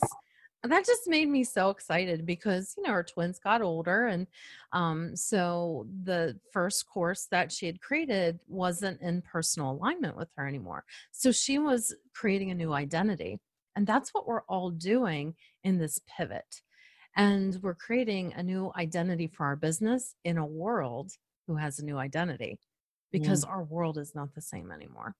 that 0.69 0.85
just 0.85 1.07
made 1.07 1.29
me 1.29 1.43
so 1.43 1.69
excited 1.69 2.25
because 2.25 2.73
you 2.77 2.83
know 2.83 2.91
her 2.91 3.03
twins 3.03 3.39
got 3.39 3.61
older 3.61 4.07
and 4.07 4.27
um, 4.73 5.15
so 5.15 5.87
the 6.03 6.37
first 6.51 6.87
course 6.87 7.27
that 7.31 7.51
she 7.51 7.65
had 7.65 7.81
created 7.81 8.39
wasn't 8.47 8.99
in 9.01 9.21
personal 9.21 9.71
alignment 9.71 10.15
with 10.17 10.29
her 10.35 10.47
anymore 10.47 10.83
so 11.11 11.31
she 11.31 11.59
was 11.59 11.93
creating 12.13 12.51
a 12.51 12.55
new 12.55 12.73
identity 12.73 13.39
and 13.75 13.85
that's 13.85 14.13
what 14.13 14.27
we're 14.27 14.43
all 14.43 14.69
doing 14.69 15.35
in 15.63 15.77
this 15.77 15.99
pivot 16.07 16.61
and 17.15 17.57
we're 17.61 17.75
creating 17.75 18.33
a 18.33 18.43
new 18.43 18.71
identity 18.77 19.27
for 19.27 19.45
our 19.45 19.55
business 19.55 20.15
in 20.23 20.37
a 20.37 20.45
world 20.45 21.11
who 21.47 21.55
has 21.55 21.79
a 21.79 21.85
new 21.85 21.97
identity 21.97 22.57
because 23.11 23.45
mm. 23.45 23.49
our 23.49 23.63
world 23.63 23.97
is 23.97 24.13
not 24.15 24.33
the 24.33 24.41
same 24.41 24.71
anymore. 24.71 25.15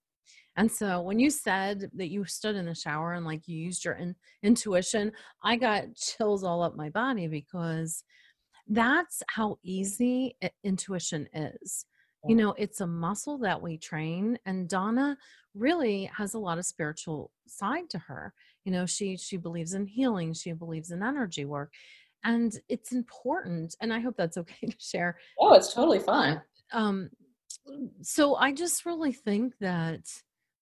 And 0.57 0.71
so 0.71 1.01
when 1.01 1.19
you 1.19 1.29
said 1.29 1.89
that 1.95 2.09
you 2.09 2.25
stood 2.25 2.55
in 2.55 2.65
the 2.65 2.75
shower 2.75 3.13
and 3.13 3.25
like 3.25 3.47
you 3.47 3.57
used 3.57 3.83
your 3.83 3.95
in- 3.95 4.15
intuition, 4.41 5.11
I 5.43 5.57
got 5.57 5.95
chills 5.95 6.43
all 6.43 6.63
up 6.63 6.75
my 6.75 6.89
body 6.89 7.27
because 7.27 8.03
that's 8.67 9.21
how 9.27 9.57
easy 9.63 10.37
intuition 10.63 11.27
is. 11.33 11.85
You 12.27 12.35
know, 12.35 12.55
it's 12.57 12.81
a 12.81 12.87
muscle 12.87 13.37
that 13.39 13.61
we 13.61 13.77
train 13.77 14.39
and 14.47 14.67
Donna 14.67 15.15
really 15.53 16.09
has 16.17 16.33
a 16.33 16.39
lot 16.39 16.57
of 16.57 16.65
spiritual 16.65 17.29
side 17.45 17.87
to 17.91 17.99
her. 17.99 18.33
You 18.65 18.71
know, 18.71 18.85
she 18.85 19.17
she 19.17 19.37
believes 19.37 19.73
in 19.73 19.85
healing, 19.85 20.33
she 20.33 20.51
believes 20.51 20.91
in 20.91 21.01
energy 21.01 21.45
work. 21.45 21.71
And 22.23 22.57
it's 22.67 22.91
important 22.91 23.75
and 23.81 23.93
I 23.93 23.99
hope 23.99 24.15
that's 24.17 24.37
okay 24.37 24.67
to 24.67 24.75
share. 24.79 25.17
Oh, 25.39 25.53
it's 25.53 25.73
totally 25.73 25.99
fine. 25.99 26.41
Um 26.73 27.09
so 28.01 28.35
I 28.35 28.51
just 28.51 28.85
really 28.85 29.13
think 29.13 29.53
that 29.59 30.01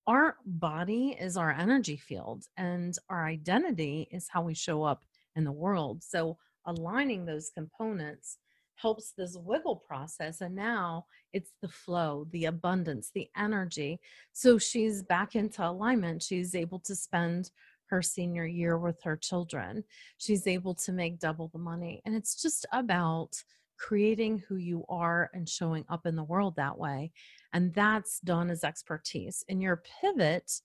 our 0.07 0.37
body 0.45 1.17
is 1.19 1.37
our 1.37 1.51
energy 1.51 1.97
field 1.97 2.45
and 2.57 2.95
our 3.09 3.25
identity 3.25 4.07
is 4.11 4.27
how 4.29 4.41
we 4.41 4.53
show 4.53 4.83
up 4.83 5.03
in 5.35 5.43
the 5.43 5.51
world. 5.51 6.03
So 6.03 6.37
aligning 6.65 7.25
those 7.25 7.51
components 7.53 8.37
helps 8.75 9.11
this 9.11 9.37
wiggle 9.37 9.77
process. 9.87 10.41
And 10.41 10.55
now 10.55 11.05
it's 11.31 11.51
the 11.61 11.67
flow, 11.67 12.27
the 12.31 12.45
abundance, 12.45 13.11
the 13.13 13.29
energy. 13.37 13.99
So 14.33 14.57
she's 14.57 15.03
back 15.03 15.35
into 15.35 15.67
alignment. 15.67 16.21
She's 16.21 16.55
able 16.55 16.79
to 16.79 16.95
spend 16.95 17.51
her 17.93 18.01
senior 18.01 18.47
year 18.47 18.75
with 18.75 19.01
her 19.03 19.15
children. 19.15 19.83
She's 20.17 20.47
able 20.47 20.73
to 20.75 20.91
make 20.91 21.19
double 21.19 21.49
the 21.49 21.59
money. 21.59 22.01
And 22.05 22.15
it's 22.15 22.41
just 22.41 22.65
about 22.73 23.35
creating 23.77 24.43
who 24.47 24.55
you 24.55 24.83
are 24.89 25.29
and 25.35 25.47
showing 25.47 25.85
up 25.89 26.07
in 26.07 26.15
the 26.15 26.23
world 26.23 26.55
that 26.55 26.77
way 26.77 27.11
and 27.53 27.73
that's 27.73 28.19
donna's 28.19 28.63
expertise 28.63 29.43
in 29.49 29.59
your 29.59 29.81
pivot 29.99 30.61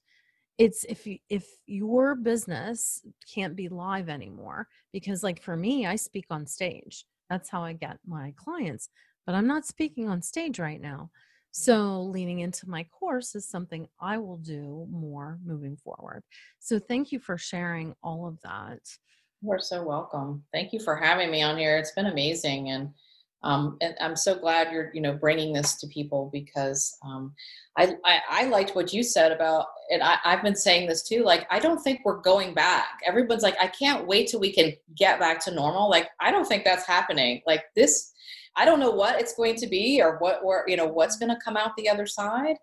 it's 0.58 0.84
if 0.84 1.06
you, 1.06 1.18
if 1.30 1.46
your 1.66 2.14
business 2.14 3.02
can't 3.32 3.56
be 3.56 3.68
live 3.68 4.08
anymore 4.08 4.68
because 4.92 5.22
like 5.22 5.42
for 5.42 5.56
me 5.56 5.86
i 5.86 5.96
speak 5.96 6.26
on 6.30 6.46
stage 6.46 7.06
that's 7.30 7.48
how 7.48 7.64
i 7.64 7.72
get 7.72 7.98
my 8.06 8.32
clients 8.36 8.90
but 9.26 9.34
i'm 9.34 9.46
not 9.46 9.66
speaking 9.66 10.06
on 10.06 10.20
stage 10.20 10.58
right 10.58 10.80
now 10.80 11.10
so 11.58 12.02
leaning 12.02 12.40
into 12.40 12.68
my 12.68 12.84
course 12.84 13.34
is 13.34 13.46
something 13.46 13.88
i 14.00 14.16
will 14.16 14.36
do 14.36 14.86
more 14.90 15.38
moving 15.44 15.76
forward. 15.76 16.22
So 16.58 16.78
thank 16.78 17.12
you 17.12 17.18
for 17.18 17.38
sharing 17.38 17.94
all 18.02 18.26
of 18.26 18.40
that. 18.42 18.80
You're 19.42 19.58
so 19.58 19.82
welcome. 19.82 20.44
Thank 20.52 20.72
you 20.72 20.80
for 20.80 20.96
having 20.96 21.30
me 21.30 21.42
on 21.42 21.58
here. 21.58 21.76
It's 21.76 21.92
been 21.92 22.06
amazing 22.06 22.70
and 22.70 22.90
um, 23.44 23.76
and 23.80 23.94
I'm 24.00 24.16
so 24.16 24.34
glad 24.34 24.72
you're 24.72 24.90
you 24.94 25.00
know 25.00 25.12
bringing 25.12 25.52
this 25.52 25.76
to 25.76 25.86
people 25.86 26.28
because 26.32 26.96
um, 27.04 27.34
I, 27.76 27.94
I, 28.04 28.20
I 28.28 28.44
liked 28.46 28.74
what 28.74 28.92
you 28.92 29.04
said 29.04 29.30
about 29.30 29.66
and 29.90 30.02
I, 30.02 30.16
I've 30.24 30.42
been 30.42 30.56
saying 30.56 30.88
this 30.88 31.04
too 31.04 31.22
like 31.22 31.46
I 31.48 31.60
don't 31.60 31.80
think 31.80 32.00
we're 32.04 32.20
going 32.20 32.52
back. 32.52 33.00
Everyone's 33.06 33.44
like 33.44 33.56
I 33.60 33.68
can't 33.68 34.08
wait 34.08 34.28
till 34.28 34.40
we 34.40 34.52
can 34.52 34.72
get 34.96 35.20
back 35.20 35.42
to 35.44 35.54
normal. 35.54 35.88
Like 35.88 36.08
I 36.20 36.32
don't 36.32 36.46
think 36.46 36.64
that's 36.64 36.86
happening. 36.86 37.42
Like 37.46 37.62
this 37.76 38.12
I 38.58 38.64
don't 38.64 38.80
know 38.80 38.90
what 38.90 39.20
it's 39.20 39.34
going 39.34 39.56
to 39.56 39.66
be 39.66 40.02
or 40.02 40.18
what 40.18 40.40
or 40.42 40.64
you 40.66 40.76
know 40.76 40.86
what's 40.86 41.16
going 41.16 41.30
to 41.30 41.40
come 41.44 41.56
out 41.56 41.76
the 41.76 41.88
other 41.88 42.06
side 42.06 42.56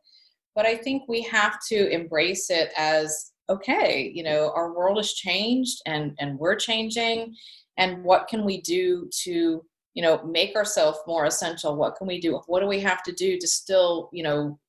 but 0.55 0.65
I 0.65 0.75
think 0.75 1.03
we 1.07 1.21
have 1.23 1.57
to 1.69 1.89
embrace 1.89 2.49
it 2.49 2.71
as 2.77 3.31
okay 3.49 4.11
you 4.13 4.23
know 4.23 4.51
our 4.55 4.73
world 4.73 4.97
has 4.97 5.13
changed 5.13 5.81
and 5.85 6.15
and 6.19 6.37
we're 6.37 6.55
changing 6.55 7.35
and 7.77 8.03
what 8.03 8.27
can 8.27 8.45
we 8.45 8.61
do 8.61 9.09
to 9.23 9.63
you 9.93 10.01
know 10.01 10.23
make 10.23 10.55
ourselves 10.55 10.99
more 11.07 11.25
essential? 11.25 11.75
What 11.75 11.95
can 11.95 12.07
we 12.07 12.19
do? 12.19 12.39
What 12.47 12.59
do 12.59 12.67
we 12.67 12.79
have 12.81 13.01
to 13.03 13.11
do 13.11 13.37
to 13.39 13.47
still 13.47 14.09
you 14.13 14.23
know 14.23 14.59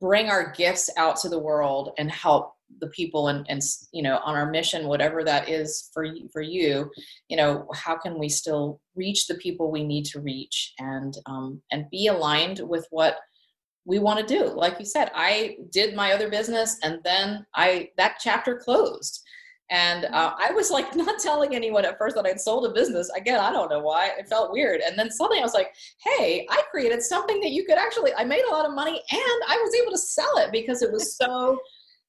bring 0.00 0.28
our 0.28 0.52
gifts 0.52 0.90
out 0.96 1.16
to 1.16 1.28
the 1.28 1.38
world 1.38 1.90
and 1.98 2.10
help 2.10 2.52
the 2.80 2.88
people 2.88 3.28
and 3.28 3.46
and 3.48 3.62
you 3.92 4.02
know 4.02 4.18
on 4.24 4.34
our 4.34 4.50
mission 4.50 4.86
whatever 4.86 5.24
that 5.24 5.48
is 5.48 5.90
for 5.94 6.04
you 6.04 6.28
for 6.32 6.42
you 6.42 6.90
you 7.28 7.36
know 7.36 7.66
how 7.74 7.96
can 7.96 8.18
we 8.18 8.28
still 8.28 8.80
reach 8.94 9.26
the 9.26 9.36
people 9.36 9.70
we 9.70 9.84
need 9.84 10.04
to 10.04 10.20
reach 10.20 10.74
and 10.78 11.16
um 11.26 11.60
and 11.70 11.88
be 11.90 12.08
aligned 12.08 12.60
with 12.60 12.86
what 12.90 13.18
we 13.84 13.98
want 13.98 14.18
to 14.18 14.38
do 14.38 14.46
like 14.54 14.78
you 14.78 14.84
said 14.84 15.10
i 15.14 15.56
did 15.70 15.94
my 15.94 16.12
other 16.12 16.28
business 16.28 16.78
and 16.82 16.98
then 17.04 17.46
i 17.54 17.88
that 17.96 18.16
chapter 18.20 18.56
closed 18.56 19.22
and 19.70 20.04
uh, 20.06 20.32
I 20.38 20.52
was 20.52 20.70
like 20.70 20.94
not 20.96 21.18
telling 21.18 21.54
anyone 21.54 21.84
at 21.84 21.98
first 21.98 22.14
that 22.16 22.26
I'd 22.26 22.40
sold 22.40 22.66
a 22.66 22.72
business. 22.72 23.10
Again, 23.16 23.40
I 23.40 23.52
don't 23.52 23.70
know 23.70 23.80
why. 23.80 24.10
It 24.18 24.28
felt 24.28 24.52
weird. 24.52 24.80
And 24.80 24.98
then 24.98 25.10
suddenly 25.10 25.40
I 25.40 25.42
was 25.42 25.54
like, 25.54 25.74
hey, 26.04 26.46
I 26.48 26.62
created 26.70 27.02
something 27.02 27.40
that 27.40 27.50
you 27.50 27.64
could 27.64 27.78
actually, 27.78 28.14
I 28.14 28.24
made 28.24 28.44
a 28.44 28.52
lot 28.52 28.66
of 28.66 28.74
money 28.74 29.02
and 29.10 29.42
I 29.48 29.60
was 29.62 29.74
able 29.74 29.90
to 29.92 29.98
sell 29.98 30.38
it 30.38 30.52
because 30.52 30.82
it 30.82 30.92
was 30.92 31.16
so 31.16 31.58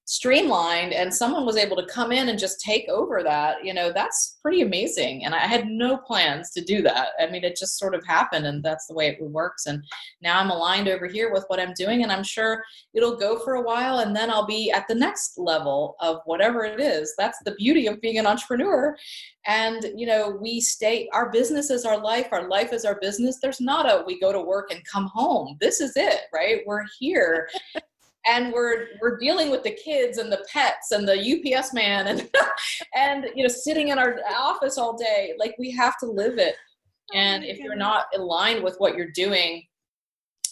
streamlined 0.08 0.94
and 0.94 1.12
someone 1.12 1.44
was 1.44 1.58
able 1.58 1.76
to 1.76 1.84
come 1.84 2.12
in 2.12 2.30
and 2.30 2.38
just 2.38 2.62
take 2.62 2.88
over 2.88 3.22
that 3.22 3.62
you 3.62 3.74
know 3.74 3.92
that's 3.92 4.38
pretty 4.40 4.62
amazing. 4.62 5.26
And 5.26 5.34
i 5.34 5.40
had 5.40 5.66
no 5.66 5.98
plans 5.98 6.50
to 6.52 6.62
do 6.62 6.80
that. 6.80 7.08
I 7.20 7.26
mean 7.26 7.44
it 7.44 7.58
just 7.58 7.78
sort 7.78 7.94
of 7.94 8.02
happened 8.06 8.46
and 8.46 8.62
that's 8.64 8.86
the 8.86 8.94
way 8.94 9.08
it 9.08 9.20
works. 9.20 9.66
And 9.66 9.84
now 10.22 10.40
i'm 10.40 10.48
aligned 10.48 10.88
over 10.88 11.06
here 11.06 11.30
with 11.30 11.44
what 11.48 11.60
i'm 11.60 11.74
doing 11.74 12.02
and 12.02 12.10
i'm 12.10 12.22
sure 12.22 12.64
it'll 12.94 13.18
go 13.18 13.38
for 13.38 13.56
a 13.56 13.62
while 13.62 13.98
and 13.98 14.16
then 14.16 14.30
i'll 14.30 14.46
be 14.46 14.70
at 14.70 14.88
the 14.88 14.94
next 14.94 15.36
level 15.36 15.94
of 16.00 16.20
whatever 16.24 16.64
it 16.64 16.80
is. 16.80 17.12
That's 17.18 17.38
the 17.44 17.54
beauty 17.56 17.86
of 17.86 18.00
being 18.00 18.18
an 18.18 18.26
entrepreneur. 18.26 18.96
And 19.46 19.92
you 19.94 20.06
know 20.06 20.38
we 20.40 20.62
stay 20.62 21.10
our 21.12 21.30
business 21.30 21.68
is 21.68 21.84
our 21.84 22.00
life. 22.00 22.28
Our 22.32 22.48
life 22.48 22.72
is 22.72 22.86
our 22.86 22.98
business. 22.98 23.40
There's 23.42 23.60
not 23.60 23.84
a 23.84 24.04
we 24.06 24.18
go 24.18 24.32
to 24.32 24.40
work 24.40 24.72
and 24.72 24.82
come 24.90 25.10
home. 25.12 25.58
This 25.60 25.82
is 25.82 25.92
it 25.96 26.20
right? 26.32 26.62
We're 26.66 26.86
here 26.98 27.50
and 28.28 28.52
we're 28.52 28.86
we're 29.00 29.18
dealing 29.18 29.50
with 29.50 29.62
the 29.62 29.70
kids 29.70 30.18
and 30.18 30.30
the 30.30 30.44
pets 30.52 30.92
and 30.92 31.08
the 31.08 31.56
UPS 31.56 31.72
man 31.72 32.08
and 32.08 32.28
and 32.94 33.26
you 33.34 33.42
know 33.42 33.48
sitting 33.48 33.88
in 33.88 33.98
our 33.98 34.18
office 34.30 34.78
all 34.78 34.96
day 34.96 35.34
like 35.38 35.54
we 35.58 35.70
have 35.70 35.98
to 35.98 36.06
live 36.06 36.38
it. 36.38 36.54
Oh 37.12 37.18
and 37.18 37.44
if 37.44 37.58
you're 37.58 37.76
not 37.76 38.04
aligned 38.14 38.62
with 38.62 38.76
what 38.78 38.94
you're 38.94 39.10
doing 39.10 39.64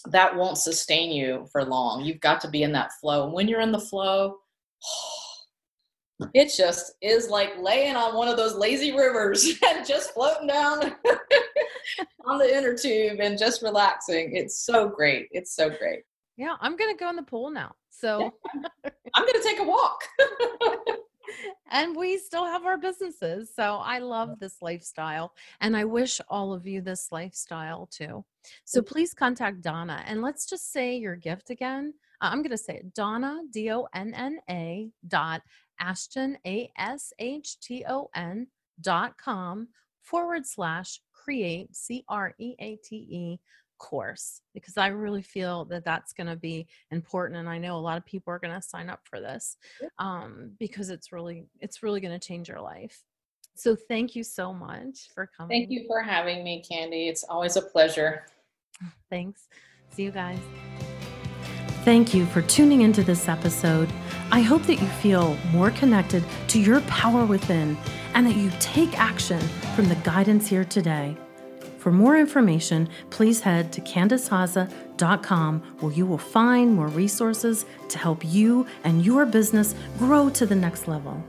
that 0.09 0.35
won't 0.35 0.57
sustain 0.57 1.11
you 1.11 1.45
for 1.51 1.65
long. 1.65 2.03
You've 2.03 2.21
got 2.21 2.39
to 2.41 2.49
be 2.49 2.63
in 2.63 2.71
that 2.71 2.93
flow. 3.01 3.25
And 3.25 3.33
when 3.33 3.47
you're 3.47 3.61
in 3.61 3.71
the 3.71 3.79
flow 3.79 4.37
it 6.33 6.51
just 6.55 6.93
is 7.01 7.29
like 7.29 7.53
laying 7.59 7.95
on 7.95 8.15
one 8.15 8.27
of 8.27 8.37
those 8.37 8.55
lazy 8.55 8.91
rivers 8.91 9.47
and 9.67 9.85
just 9.85 10.13
floating 10.13 10.47
down 10.47 10.79
on 12.25 12.39
the 12.39 12.57
inner 12.57 12.75
tube 12.75 13.19
and 13.19 13.37
just 13.37 13.61
relaxing. 13.61 14.35
It's 14.35 14.65
so 14.65 14.89
great. 14.89 15.27
It's 15.31 15.55
so 15.55 15.69
great 15.69 16.03
yeah, 16.37 16.55
I'm 16.61 16.77
gonna 16.77 16.95
go 16.95 17.09
in 17.09 17.15
the 17.15 17.23
pool 17.23 17.49
now. 17.49 17.73
So 17.89 18.31
I'm 18.85 19.25
gonna 19.25 19.43
take 19.43 19.59
a 19.59 19.63
walk. 19.63 20.03
and 21.71 21.95
we 21.95 22.17
still 22.17 22.45
have 22.45 22.65
our 22.65 22.77
businesses. 22.77 23.51
So 23.53 23.75
I 23.75 23.99
love 23.99 24.39
this 24.39 24.61
lifestyle 24.61 25.33
and 25.61 25.75
I 25.75 25.85
wish 25.85 26.21
all 26.29 26.53
of 26.53 26.65
you 26.65 26.81
this 26.81 27.11
lifestyle 27.11 27.87
too. 27.87 28.23
So 28.65 28.81
please 28.81 29.13
contact 29.13 29.61
Donna 29.61 30.03
and 30.05 30.21
let's 30.21 30.49
just 30.49 30.71
say 30.71 30.97
your 30.97 31.15
gift 31.15 31.49
again. 31.49 31.93
Uh, 32.21 32.29
I'm 32.31 32.41
going 32.41 32.51
to 32.51 32.57
say 32.57 32.77
it 32.77 32.93
Donna, 32.93 33.41
D 33.51 33.71
O 33.71 33.87
N 33.93 34.13
N 34.13 34.39
A 34.49 34.89
dot 35.07 35.41
Ashton, 35.79 36.37
A 36.45 36.71
S 36.77 37.13
H 37.19 37.59
T 37.59 37.83
O 37.87 38.09
N 38.15 38.47
dot 38.81 39.17
com 39.17 39.67
forward 40.01 40.45
slash 40.45 41.01
create, 41.13 41.75
C 41.75 42.03
R 42.07 42.33
E 42.39 42.55
A 42.59 42.77
T 42.77 42.95
E 42.95 43.39
course 43.77 44.41
because 44.53 44.77
I 44.77 44.87
really 44.87 45.21
feel 45.21 45.65
that 45.65 45.85
that's 45.85 46.13
going 46.13 46.27
to 46.27 46.35
be 46.35 46.67
important 46.91 47.39
and 47.39 47.49
I 47.49 47.57
know 47.57 47.77
a 47.77 47.79
lot 47.79 47.97
of 47.97 48.05
people 48.05 48.33
are 48.33 48.39
going 48.39 48.53
to 48.53 48.61
sign 48.61 48.89
up 48.89 49.01
for 49.03 49.19
this 49.19 49.57
um, 49.99 50.51
because 50.59 50.89
it's 50.89 51.11
really 51.11 51.45
it's 51.59 51.83
really 51.83 52.01
going 52.01 52.17
to 52.17 52.27
change 52.27 52.49
your 52.49 52.61
life. 52.61 53.03
So 53.55 53.75
thank 53.75 54.15
you 54.15 54.23
so 54.23 54.53
much 54.53 55.09
for 55.13 55.29
coming. 55.35 55.61
Thank 55.61 55.71
you 55.71 55.85
for 55.87 56.01
having 56.01 56.43
me, 56.43 56.63
Candy. 56.69 57.07
It's 57.07 57.23
always 57.23 57.55
a 57.55 57.61
pleasure. 57.61 58.25
Thanks. 59.09 59.47
See 59.89 60.03
you 60.03 60.11
guys. 60.11 60.39
Thank 61.83 62.13
you 62.13 62.25
for 62.25 62.41
tuning 62.41 62.81
into 62.81 63.01
this 63.01 63.29
episode. 63.29 63.89
I 64.29 64.41
hope 64.41 64.63
that 64.63 64.75
you 64.75 64.87
feel 64.87 65.37
more 65.51 65.71
connected 65.71 66.23
to 66.49 66.59
your 66.59 66.81
power 66.81 67.25
within 67.25 67.77
and 68.13 68.27
that 68.27 68.35
you 68.35 68.51
take 68.59 68.99
action 68.99 69.39
from 69.73 69.87
the 69.87 69.95
guidance 69.95 70.47
here 70.47 70.65
today. 70.65 71.15
For 71.87 71.93
more 71.93 72.17
information, 72.17 72.89
please 73.11 73.39
head 73.39 73.71
to 73.71 73.79
CandiceHaza.com 73.79 75.61
where 75.79 75.93
you 75.93 76.05
will 76.05 76.17
find 76.17 76.75
more 76.75 76.89
resources 76.89 77.65
to 77.87 77.97
help 77.97 78.25
you 78.25 78.67
and 78.83 79.05
your 79.05 79.25
business 79.25 79.73
grow 79.97 80.29
to 80.31 80.45
the 80.45 80.53
next 80.53 80.89
level. 80.89 81.23